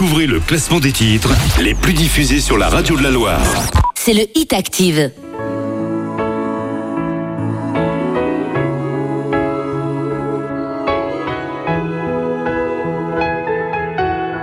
Découvrez 0.08 0.26
le 0.26 0.40
classement 0.40 0.80
des 0.80 0.90
titres 0.90 1.28
les 1.60 1.74
plus 1.74 1.92
diffusés 1.92 2.40
sur 2.40 2.56
la 2.56 2.70
radio 2.70 2.96
de 2.96 3.02
la 3.02 3.10
Loire. 3.10 3.42
c'est 3.94 4.14
le 4.14 4.22
Hit 4.34 4.54
Active. 4.54 5.12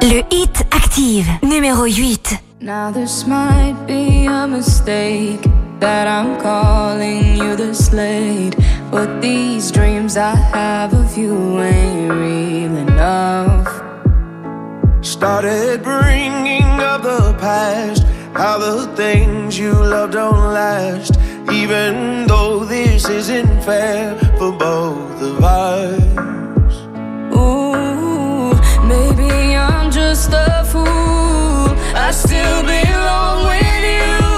Le 0.04 0.22
Hit 0.32 0.64
Active, 0.70 1.28
numéro 1.42 1.86
8. 1.86 2.36
Now 2.62 2.92
this 2.92 3.26
might 3.26 3.74
be 3.88 4.28
a 4.28 4.46
mistake 4.46 5.42
that 5.80 6.08
I'm 6.08 6.38
calling 6.40 7.38
you 7.38 7.56
the 7.56 7.74
slate, 7.74 8.56
but 8.92 9.20
these 9.20 9.72
dreams 9.72 10.16
I 10.16 10.36
have 10.54 10.94
of 10.94 11.18
you 11.18 11.60
ain't 11.60 12.12
real 12.12 12.78
enough. 12.88 13.65
Started 15.26 15.82
bringing 15.82 16.80
up 16.80 17.02
the 17.02 17.36
past, 17.40 18.04
how 18.36 18.60
the 18.60 18.96
things 18.96 19.58
you 19.58 19.72
love 19.74 20.12
don't 20.12 20.54
last. 20.54 21.18
Even 21.52 22.28
though 22.28 22.64
this 22.64 23.10
isn't 23.10 23.64
fair 23.64 24.16
for 24.38 24.52
both 24.52 25.20
of 25.24 25.44
us. 25.44 26.74
Ooh, 27.36 28.54
maybe 28.86 29.56
I'm 29.56 29.90
just 29.90 30.30
a 30.32 30.64
fool. 30.72 30.86
I 30.86 32.12
still 32.12 32.62
belong 32.62 33.48
with 33.48 33.84
you. 33.98 34.35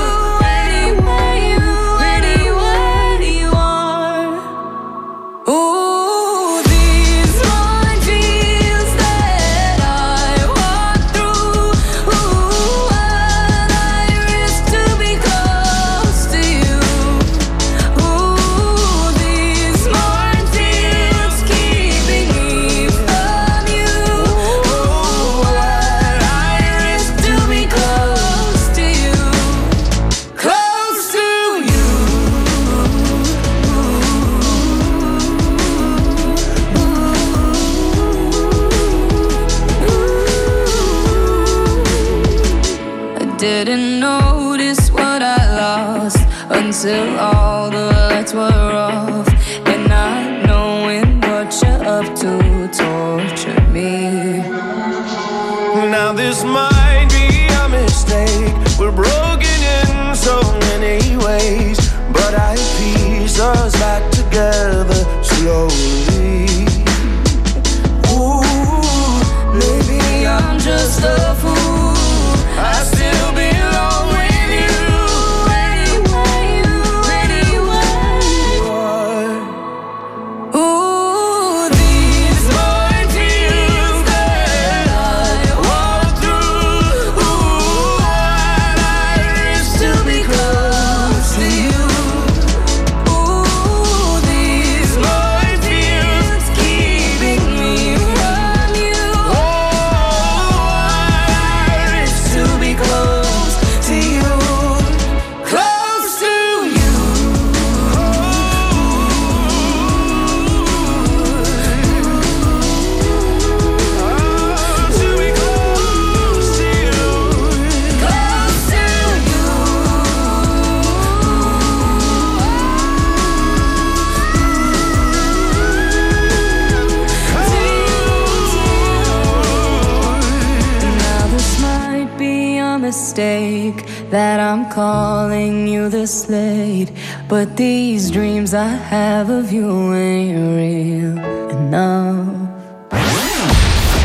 Late, 136.29 136.91
but 137.27 137.55
these 137.55 138.11
dreams 138.11 138.53
I 138.53 138.67
have 138.67 139.29
of 139.29 139.51
you 139.51 139.93
ain't 139.93 140.37
real 140.55 141.17
enough. 141.57 142.27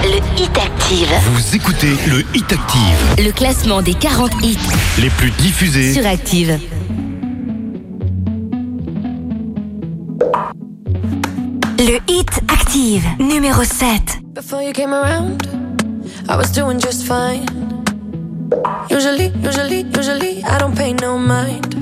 Le 0.04 0.18
Hit 0.36 0.58
Active, 0.58 1.08
Vous 1.32 1.56
écoutez 1.56 1.94
le 2.08 2.24
Hit 2.34 2.52
Active, 2.52 3.24
le 3.24 3.30
classement 3.32 3.82
des 3.82 3.94
40 3.94 4.32
hits 4.42 4.58
les 5.00 5.10
plus 5.10 5.30
diffusés 5.32 5.92
sur 5.92 6.06
Active. 6.06 6.58
Le 11.78 11.98
Hit 12.08 12.30
Active, 12.48 13.04
numéro 13.18 13.64
7. 13.64 14.20
Before 14.34 14.62
you 14.62 14.72
came 14.72 14.92
around, 14.92 15.42
I 16.28 16.36
was 16.36 16.50
doing 16.52 16.78
just 16.78 17.04
fine. 17.04 17.44
Usually, 18.90 19.32
usually, 19.42 19.84
usually, 19.96 20.44
I 20.44 20.58
don't 20.58 20.76
pay 20.76 20.92
no 20.94 21.18
mind. 21.18 21.81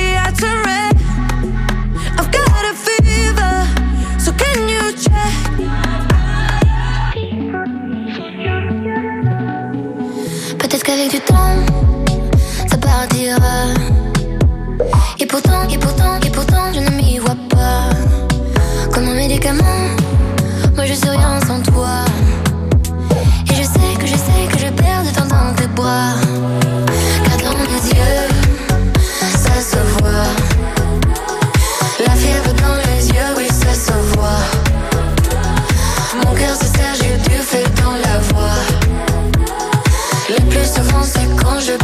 Quand 11.25 12.67
ça 12.69 12.77
partira. 12.77 13.37
Et 15.19 15.25
pourtant, 15.25 15.63
et 15.69 15.77
pourtant, 15.77 16.19
et 16.25 16.29
pourtant, 16.29 16.73
je 16.73 16.79
ne 16.79 16.89
m'y 16.89 17.17
vois 17.17 17.37
pas. 17.49 17.89
Comme 18.91 19.07
un 19.07 19.15
médicament, 19.15 19.87
moi 20.75 20.85
je 20.85 20.93
suis 20.93 21.09
rien 21.09 21.39
sans 21.47 21.61
toi. 21.61 22.03
Et 23.49 23.55
je 23.55 23.63
sais 23.63 23.93
que 23.99 24.05
je 24.05 24.15
sais 24.15 24.43
que 24.51 24.59
je 24.59 24.67
perds 24.67 25.03
du 25.03 25.11
temps 25.13 25.27
dans 25.27 25.53
tes 25.55 25.67
bras. 25.67 26.20
Quand 41.43 41.59
je 41.59 41.80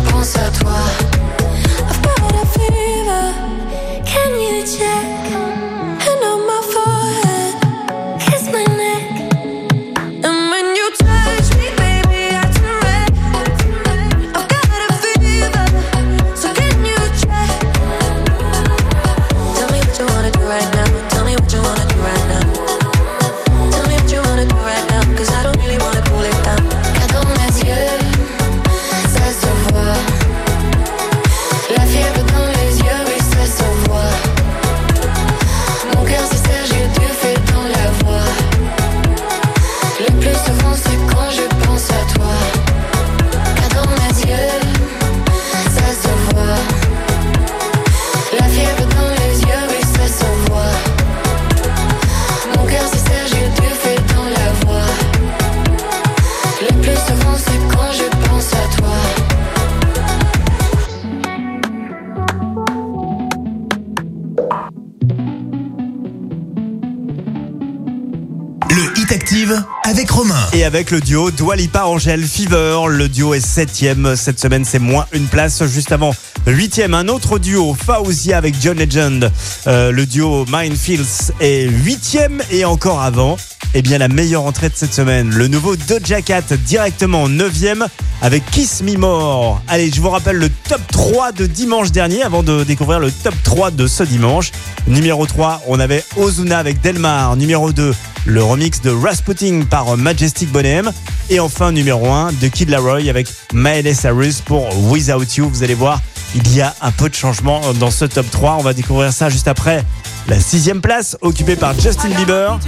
avec 70.78 70.92
le 70.92 71.02
duo 71.02 71.32
Dwalipa 71.32 71.86
Angel 71.86 72.24
Fever, 72.24 72.82
le 72.88 73.10
duo 73.10 73.34
est 73.34 73.40
septième 73.40 74.16
cette 74.16 74.40
semaine, 74.40 74.64
c'est 74.64 74.78
moins 74.78 75.08
une 75.12 75.26
place. 75.26 75.66
Juste 75.66 75.92
avant, 75.92 76.14
huitième, 76.46 76.94
un 76.94 77.08
autre 77.08 77.40
duo, 77.40 77.74
Fauzia 77.74 78.38
avec 78.38 78.54
John 78.62 78.78
Legend. 78.78 79.32
Euh, 79.66 79.92
le 79.92 80.06
duo 80.06 80.46
Minefields 80.48 81.34
est 81.40 81.68
huitième 81.68 82.44
et 82.52 82.64
encore 82.64 83.02
avant. 83.02 83.38
Eh 83.74 83.82
bien, 83.82 83.98
la 83.98 84.08
meilleure 84.08 84.44
entrée 84.44 84.70
de 84.70 84.76
cette 84.76 84.94
semaine, 84.94 85.30
le 85.30 85.48
nouveau 85.48 85.76
Doja 85.76 86.22
Cat 86.22 86.42
directement 86.66 87.28
neuvième 87.28 87.86
avec 88.22 88.44
Kiss 88.50 88.82
Me 88.82 88.96
More. 88.98 89.62
Allez, 89.68 89.92
je 89.92 90.02
vous 90.02 90.10
rappelle 90.10 90.38
le 90.38 90.50
top 90.50 90.82
3 90.92 91.32
de 91.34 91.46
dimanche 91.46 91.92
dernier 91.92 92.24
avant 92.24 92.44
de 92.44 92.64
découvrir 92.64 93.00
le 93.00 93.12
top 93.12 93.36
3 93.44 93.72
de 93.72 93.86
ce 93.86 94.04
dimanche. 94.04 94.52
Numéro 94.88 95.26
3, 95.28 95.64
on 95.68 95.80
avait 95.80 96.04
Ozuna 96.16 96.58
avec 96.58 96.82
Delmar. 96.82 97.36
Numéro 97.36 97.72
2, 97.72 97.94
le 98.26 98.44
remix 98.44 98.82
de 98.82 98.90
Rasputin 98.90 99.62
par 99.70 99.96
Majestic 99.98 100.52
Bonhomme. 100.52 100.92
Et 101.30 101.40
enfin, 101.40 101.72
numéro 101.72 102.10
1 102.10 102.32
de 102.42 102.48
Kid 102.48 102.70
Laroi 102.70 103.10
avec 103.10 103.28
Miley 103.54 103.94
Cyrus 103.94 104.42
pour 104.42 104.66
Without 104.90 105.26
You. 105.36 105.50
Vous 105.50 105.64
allez 105.64 105.76
voir, 105.76 106.02
il 106.36 106.56
y 106.56 106.62
a 106.62 106.74
un 106.82 106.92
peu 106.92 107.10
de 107.10 107.16
changement 107.16 107.62
dans 107.76 107.92
ce 107.92 108.06
top 108.06 108.30
3. 108.32 108.56
On 108.60 108.64
va 108.64 108.74
découvrir 108.74 109.12
ça 109.14 109.30
juste 109.30 109.48
après. 109.48 109.84
La 110.28 110.40
sixième 110.42 110.82
place 110.82 111.18
occupée 111.22 111.56
par 111.56 111.80
Justin 111.80 112.10
Bieber. 112.10 112.60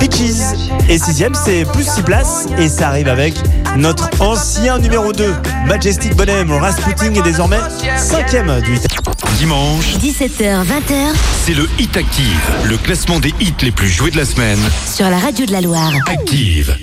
Peaches. 0.00 0.70
Et 0.88 0.98
sixième, 0.98 1.34
c'est 1.34 1.64
plus 1.72 1.84
six 1.86 2.02
places. 2.02 2.46
Et 2.58 2.68
ça 2.68 2.88
arrive 2.88 3.08
avec 3.08 3.34
notre 3.76 4.08
ancien 4.20 4.78
numéro 4.78 5.12
2, 5.12 5.34
Majestic 5.66 6.16
Bonhomme. 6.16 6.52
Rasputin 6.52 7.12
est 7.12 7.22
désormais 7.22 7.58
cinquième 7.98 8.60
du 8.62 8.76
hit. 8.76 8.88
Dimanche, 9.38 9.96
17h, 9.96 10.64
20h 10.64 11.12
c'est 11.44 11.54
le 11.54 11.68
Hit 11.78 11.96
Active, 11.96 12.40
le 12.64 12.78
classement 12.78 13.18
des 13.20 13.34
hits 13.40 13.52
les 13.60 13.72
plus 13.72 13.88
joués 13.88 14.10
de 14.10 14.16
la 14.16 14.24
semaine. 14.24 14.58
sur 14.86 15.10
la 15.10 15.18
radio 15.18 15.44
de 15.44 15.52
la 15.52 15.60
Loire. 15.60 15.92
Active. 16.06 16.74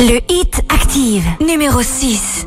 Le 0.00 0.20
hit 0.28 0.62
active, 0.68 1.24
numéro 1.40 1.82
6. 1.82 2.46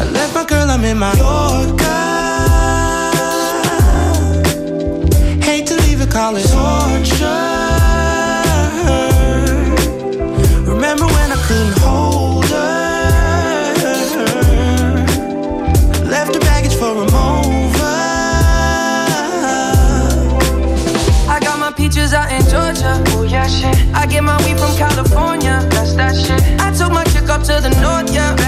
I 0.00 0.04
left 0.04 0.32
my 0.34 0.44
girl, 0.44 0.70
I'm 0.70 0.84
in 0.84 0.96
my 0.96 1.12
Yorker. 1.14 1.84
Hate 5.44 5.66
to 5.66 5.74
leave 5.74 6.00
it, 6.00 6.10
call 6.10 6.34
torture. 6.34 7.26
Remember 10.70 11.06
when 11.06 11.32
I 11.32 11.38
couldn't 11.46 11.78
hold 11.78 12.44
her? 12.46 12.58
Left 16.08 16.34
her 16.34 16.40
baggage 16.40 16.74
for 16.74 16.92
a 16.92 17.06
mover. 17.10 17.98
I 21.28 21.40
got 21.40 21.58
my 21.58 21.72
peaches 21.72 22.14
out 22.14 22.30
in 22.30 22.42
Georgia. 22.42 23.02
Oh 23.16 23.24
yeah, 23.24 23.48
shit. 23.48 23.76
I 23.92 24.06
get 24.06 24.22
my 24.22 24.36
weed 24.44 24.58
from 24.60 24.76
California. 24.76 25.66
That's 25.70 25.94
that 25.94 26.14
shit. 26.14 26.40
I 26.60 26.70
took 26.70 26.92
my 26.92 27.02
chick 27.04 27.28
up 27.28 27.42
to 27.42 27.60
the 27.60 27.70
north, 27.82 28.14
yeah. 28.14 28.47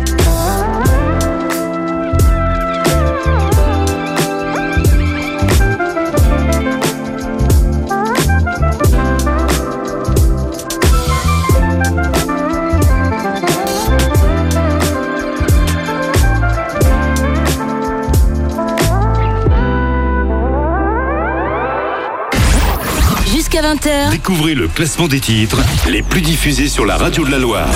20h, 23.71 24.11
Découvrez 24.11 24.53
le 24.53 24.67
classement 24.67 25.07
des 25.07 25.21
titres 25.21 25.61
les 25.89 26.01
plus 26.01 26.21
diffusés 26.21 26.67
sur 26.67 26.85
la 26.85 26.97
radio 26.97 27.23
de 27.23 27.31
la 27.31 27.39
Loire. 27.39 27.69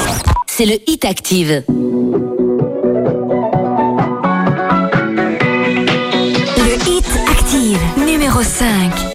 c'est 0.45 0.65
le 0.65 0.75
Hit 0.87 1.05
Active. 1.05 1.63
Le 6.57 6.89
Hit 6.89 7.05
Active, 7.29 7.79
numéro 8.05 8.41
5. 8.41 9.14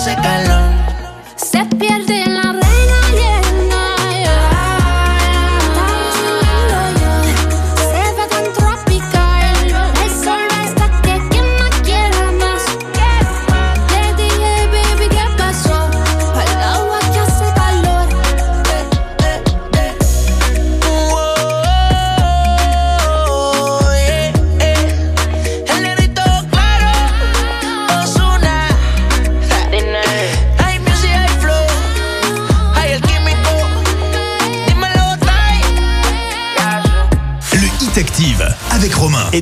hace 0.00 0.16
calor. 0.16 0.69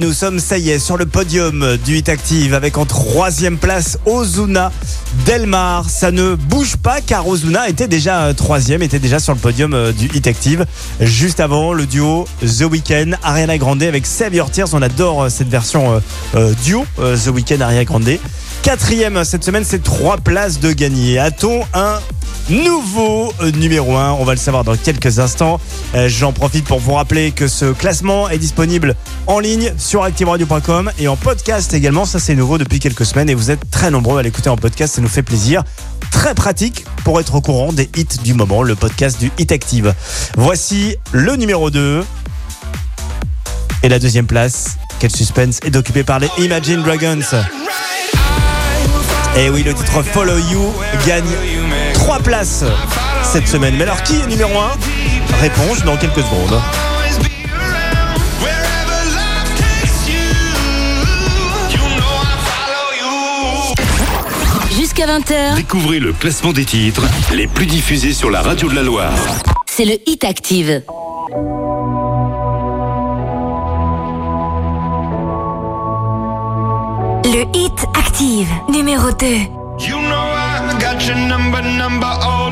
Nous 0.09 0.15
sommes, 0.15 0.39
ça 0.39 0.57
y 0.57 0.71
est, 0.71 0.79
sur 0.79 0.97
le 0.97 1.05
podium 1.05 1.77
du 1.85 1.99
Hit 1.99 2.09
Active 2.09 2.55
avec 2.55 2.79
en 2.79 2.87
troisième 2.87 3.59
place 3.59 3.99
Ozuna 4.07 4.73
Delmar. 5.27 5.91
Ça 5.91 6.11
ne 6.11 6.35
bouge 6.35 6.79
pas 6.79 7.03
car 7.03 7.29
Ozuna 7.29 7.69
était 7.69 7.89
déjà 7.89 8.23
euh, 8.23 8.33
troisième, 8.33 8.83
était 8.83 9.01
déjà 9.01 9.21
sur 9.21 9.35
le 9.35 9.39
podium 9.39 9.75
euh, 9.75 9.93
du 9.93 10.07
Hit 10.07 10.27
Active. 10.27 10.65
Juste 10.99 11.41
avant, 11.41 11.75
le 11.75 11.85
duo 11.85 12.27
The 12.41 12.63
Weeknd, 12.63 13.19
Ariana 13.23 13.59
Grande 13.59 13.83
avec 13.83 14.07
Save 14.07 14.35
Your 14.35 14.51
Tears. 14.51 14.73
On 14.73 14.81
adore 14.81 15.25
euh, 15.25 15.29
cette 15.29 15.49
version 15.49 16.01
duo 16.65 16.87
The 16.97 17.29
Weeknd, 17.29 17.61
Ariana 17.61 17.85
Grande. 17.85 18.19
Quatrième 18.63 19.25
cette 19.25 19.45
semaine, 19.45 19.65
c'est 19.67 19.83
trois 19.83 20.17
places 20.17 20.59
de 20.59 20.73
gagner. 20.73 21.19
A-t-on 21.19 21.65
un 21.75 22.01
nouveau 22.51 23.33
numéro 23.55 23.97
1 23.97 24.13
On 24.13 24.25
va 24.25 24.33
le 24.33 24.39
savoir 24.39 24.65
dans 24.65 24.77
quelques 24.77 25.19
instants. 25.19 25.61
Euh, 25.95 26.09
J'en 26.09 26.33
profite 26.33 26.65
pour 26.65 26.81
vous 26.81 26.95
rappeler 26.95 27.31
que 27.33 27.49
ce 27.49 27.73
classement 27.73 28.29
est 28.29 28.39
disponible 28.39 28.95
en 29.27 29.39
ligne 29.39 29.73
sur 29.79 30.03
activeradio.com 30.05 30.91
et 30.99 31.09
en 31.09 31.17
podcast 31.17 31.75
également. 31.75 32.05
Ça, 32.05 32.19
c'est 32.19 32.35
nouveau 32.35 32.59
depuis 32.59 32.79
quelques 32.81 33.05
semaines 33.07 33.31
et 33.31 33.35
vous 33.35 33.51
êtes 33.51 33.71
très 33.71 33.91
nombreux 33.91 34.19
à 34.19 34.23
l'écouter 34.23 34.49
en 34.51 34.57
podcast. 34.57 34.95
Ça 34.95 35.01
nous 35.03 35.09
fait 35.09 35.23
plaisir. 35.23 35.63
Très 36.11 36.35
pratique 36.35 36.85
pour 37.05 37.21
être 37.21 37.35
au 37.35 37.41
courant 37.41 37.73
des 37.73 37.89
hits 37.97 38.07
du 38.25 38.35
moment, 38.35 38.63
le 38.63 38.75
podcast 38.75 39.21
du 39.21 39.31
Hit 39.39 39.53
Active. 39.53 39.95
Voici 40.37 40.97
le 41.13 41.37
numéro 41.37 41.71
2 41.71 42.03
et 43.83 43.89
la 43.89 43.99
deuxième 43.99 44.27
place. 44.27 44.77
Quel 44.99 45.15
suspense 45.15 45.61
est 45.65 45.77
occupé 45.77 46.03
par 46.03 46.19
les 46.19 46.29
Imagine 46.39 46.83
Dragons. 46.83 47.21
Et 49.37 49.51
oui, 49.51 49.63
le 49.63 49.73
titre 49.75 50.03
Follow 50.03 50.39
You 50.51 50.73
gagne 51.07 51.23
3 52.09 52.21
places 52.21 52.65
cette 53.23 53.47
semaine. 53.47 53.75
Mais 53.77 53.83
alors, 53.83 54.03
qui 54.03 54.19
est 54.19 54.27
numéro 54.27 54.59
1 54.59 54.71
Réponse 55.43 55.85
dans 55.85 55.99
quelques 55.99 56.23
secondes. 56.23 56.59
Jusqu'à 64.75 65.07
20h, 65.07 65.57
Découvrez 65.57 65.99
le 65.99 66.13
classement 66.13 66.53
des 66.53 66.65
titres 66.65 67.03
les 67.35 67.47
plus 67.47 67.67
diffusés 67.67 68.13
sur 68.13 68.31
la 68.31 68.41
radio 68.41 68.69
de 68.71 68.75
la 68.75 68.83
Loire. 68.83 69.13
c'est 69.67 69.85
le 69.85 69.99
hit 70.07 70.25
active. 70.25 70.83
Le 77.25 77.45
hit 77.55 77.87
active, 77.99 78.49
numéro 78.71 79.11
2. 79.13 79.27
You 79.27 79.99
know 80.01 80.28
I 80.99 81.01
got 81.01 81.17
your 81.17 81.29
number, 81.29 81.63
number 81.63 82.07
all 82.07 82.48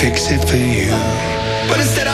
fix 0.00 0.30
it 0.30 0.42
for 0.48 0.56
you. 0.56 0.90
But 1.68 1.80
instead 1.80 2.07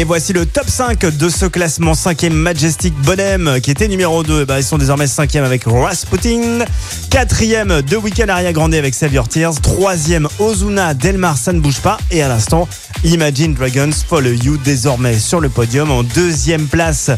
Et 0.00 0.04
voici 0.04 0.32
le 0.32 0.46
top 0.46 0.66
5 0.66 1.18
de 1.18 1.28
ce 1.28 1.44
classement 1.44 1.92
5e 1.92 2.30
Majestic 2.30 2.94
Bonhomme 3.02 3.60
qui 3.60 3.70
était 3.70 3.86
numéro 3.86 4.22
2. 4.22 4.46
Bah, 4.46 4.58
ils 4.58 4.64
sont 4.64 4.78
désormais 4.78 5.04
5e 5.04 5.42
avec 5.42 5.64
Rasputin. 5.66 6.64
4e 7.10 7.82
The 7.84 8.02
Weeknd 8.02 8.30
Aria 8.30 8.54
Grande 8.54 8.72
avec 8.72 8.94
Save 8.94 9.12
Your 9.12 9.28
Tears. 9.28 9.56
3e 9.56 10.26
Ozuna 10.38 10.94
Delmar 10.94 11.36
Ça 11.36 11.52
ne 11.52 11.60
bouge 11.60 11.80
pas. 11.80 11.98
Et 12.10 12.22
à 12.22 12.28
l'instant 12.28 12.66
Imagine 13.04 13.52
Dragons 13.52 13.90
Follow 14.08 14.30
You 14.30 14.56
désormais 14.56 15.18
sur 15.18 15.38
le 15.38 15.50
podium 15.50 15.90
en 15.90 16.02
deuxième 16.02 16.66
place. 16.66 17.10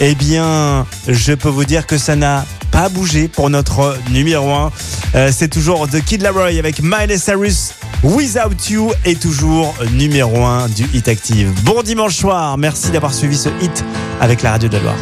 Eh 0.00 0.14
bien, 0.14 0.86
je 1.08 1.34
peux 1.34 1.50
vous 1.50 1.66
dire 1.66 1.86
que 1.86 1.98
ça 1.98 2.16
n'a 2.16 2.46
pas 2.70 2.88
bougé 2.88 3.28
pour 3.28 3.50
notre 3.50 3.98
numéro 4.12 4.50
1. 5.14 5.30
C'est 5.30 5.48
toujours 5.48 5.86
The 5.90 6.02
Kid 6.02 6.22
Laroi 6.22 6.58
avec 6.58 6.80
Miley 6.82 7.18
Cyrus. 7.18 7.74
Without 8.02 8.70
You 8.70 8.92
est 9.04 9.20
toujours 9.20 9.74
numéro 9.92 10.42
1 10.42 10.68
du 10.68 10.84
Hit 10.94 11.06
Active. 11.06 11.52
Bon 11.64 11.82
dimanche 11.82 12.16
soir, 12.16 12.56
merci 12.56 12.90
d'avoir 12.90 13.12
suivi 13.12 13.36
ce 13.36 13.50
hit 13.60 13.84
avec 14.22 14.40
la 14.42 14.52
radio 14.52 14.70
de 14.70 14.76
la 14.78 14.82
Loire. 14.82 14.96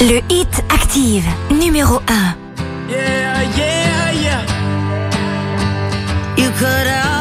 Le 0.00 0.20
Hit 0.28 0.64
Active, 0.68 1.24
numéro 1.60 2.00
1. 2.08 2.90
Yeah, 2.90 3.42
yeah, 3.56 4.12
yeah. 4.20 4.42
You 6.36 6.50
cut 6.58 7.11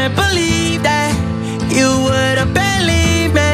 Can't 0.00 0.16
believe 0.16 0.82
that 0.82 1.12
you 1.68 1.88
would 2.04 2.38
have 2.40 2.54
believed 2.56 3.34
me. 3.36 3.52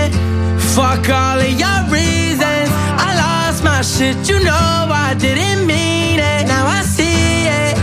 Fuck 0.76 1.10
all 1.10 1.40
of 1.42 1.52
your 1.58 1.80
reasons. 1.90 2.70
I 3.02 3.18
lost 3.18 3.64
my 3.64 3.82
shit, 3.82 4.28
you 4.28 4.38
know 4.44 4.86
I 5.06 5.16
didn't 5.18 5.66
mean 5.66 6.20
it. 6.20 6.46
Now 6.46 6.64
I 6.68 6.82
see 6.82 7.50
it. 7.50 7.74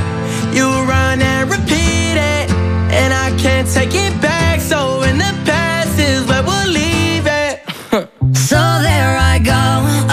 You 0.56 0.68
run 0.88 1.22
and 1.22 1.52
repeat 1.52 2.15
it. 2.15 2.49
And 2.99 3.14
I 3.14 3.35
can't 3.38 3.68
take 3.68 3.95
it 3.95 4.15
back. 4.22 4.61
So 4.61 5.02
in 5.02 5.18
the 5.18 5.34
past 5.44 5.99
is 5.99 6.26
where 6.26 6.41
we'll 6.41 6.72
leave 6.72 7.27
it. 7.27 7.60
so 8.48 8.61
there 8.88 9.18
I 9.19 9.41
go. 9.44 10.12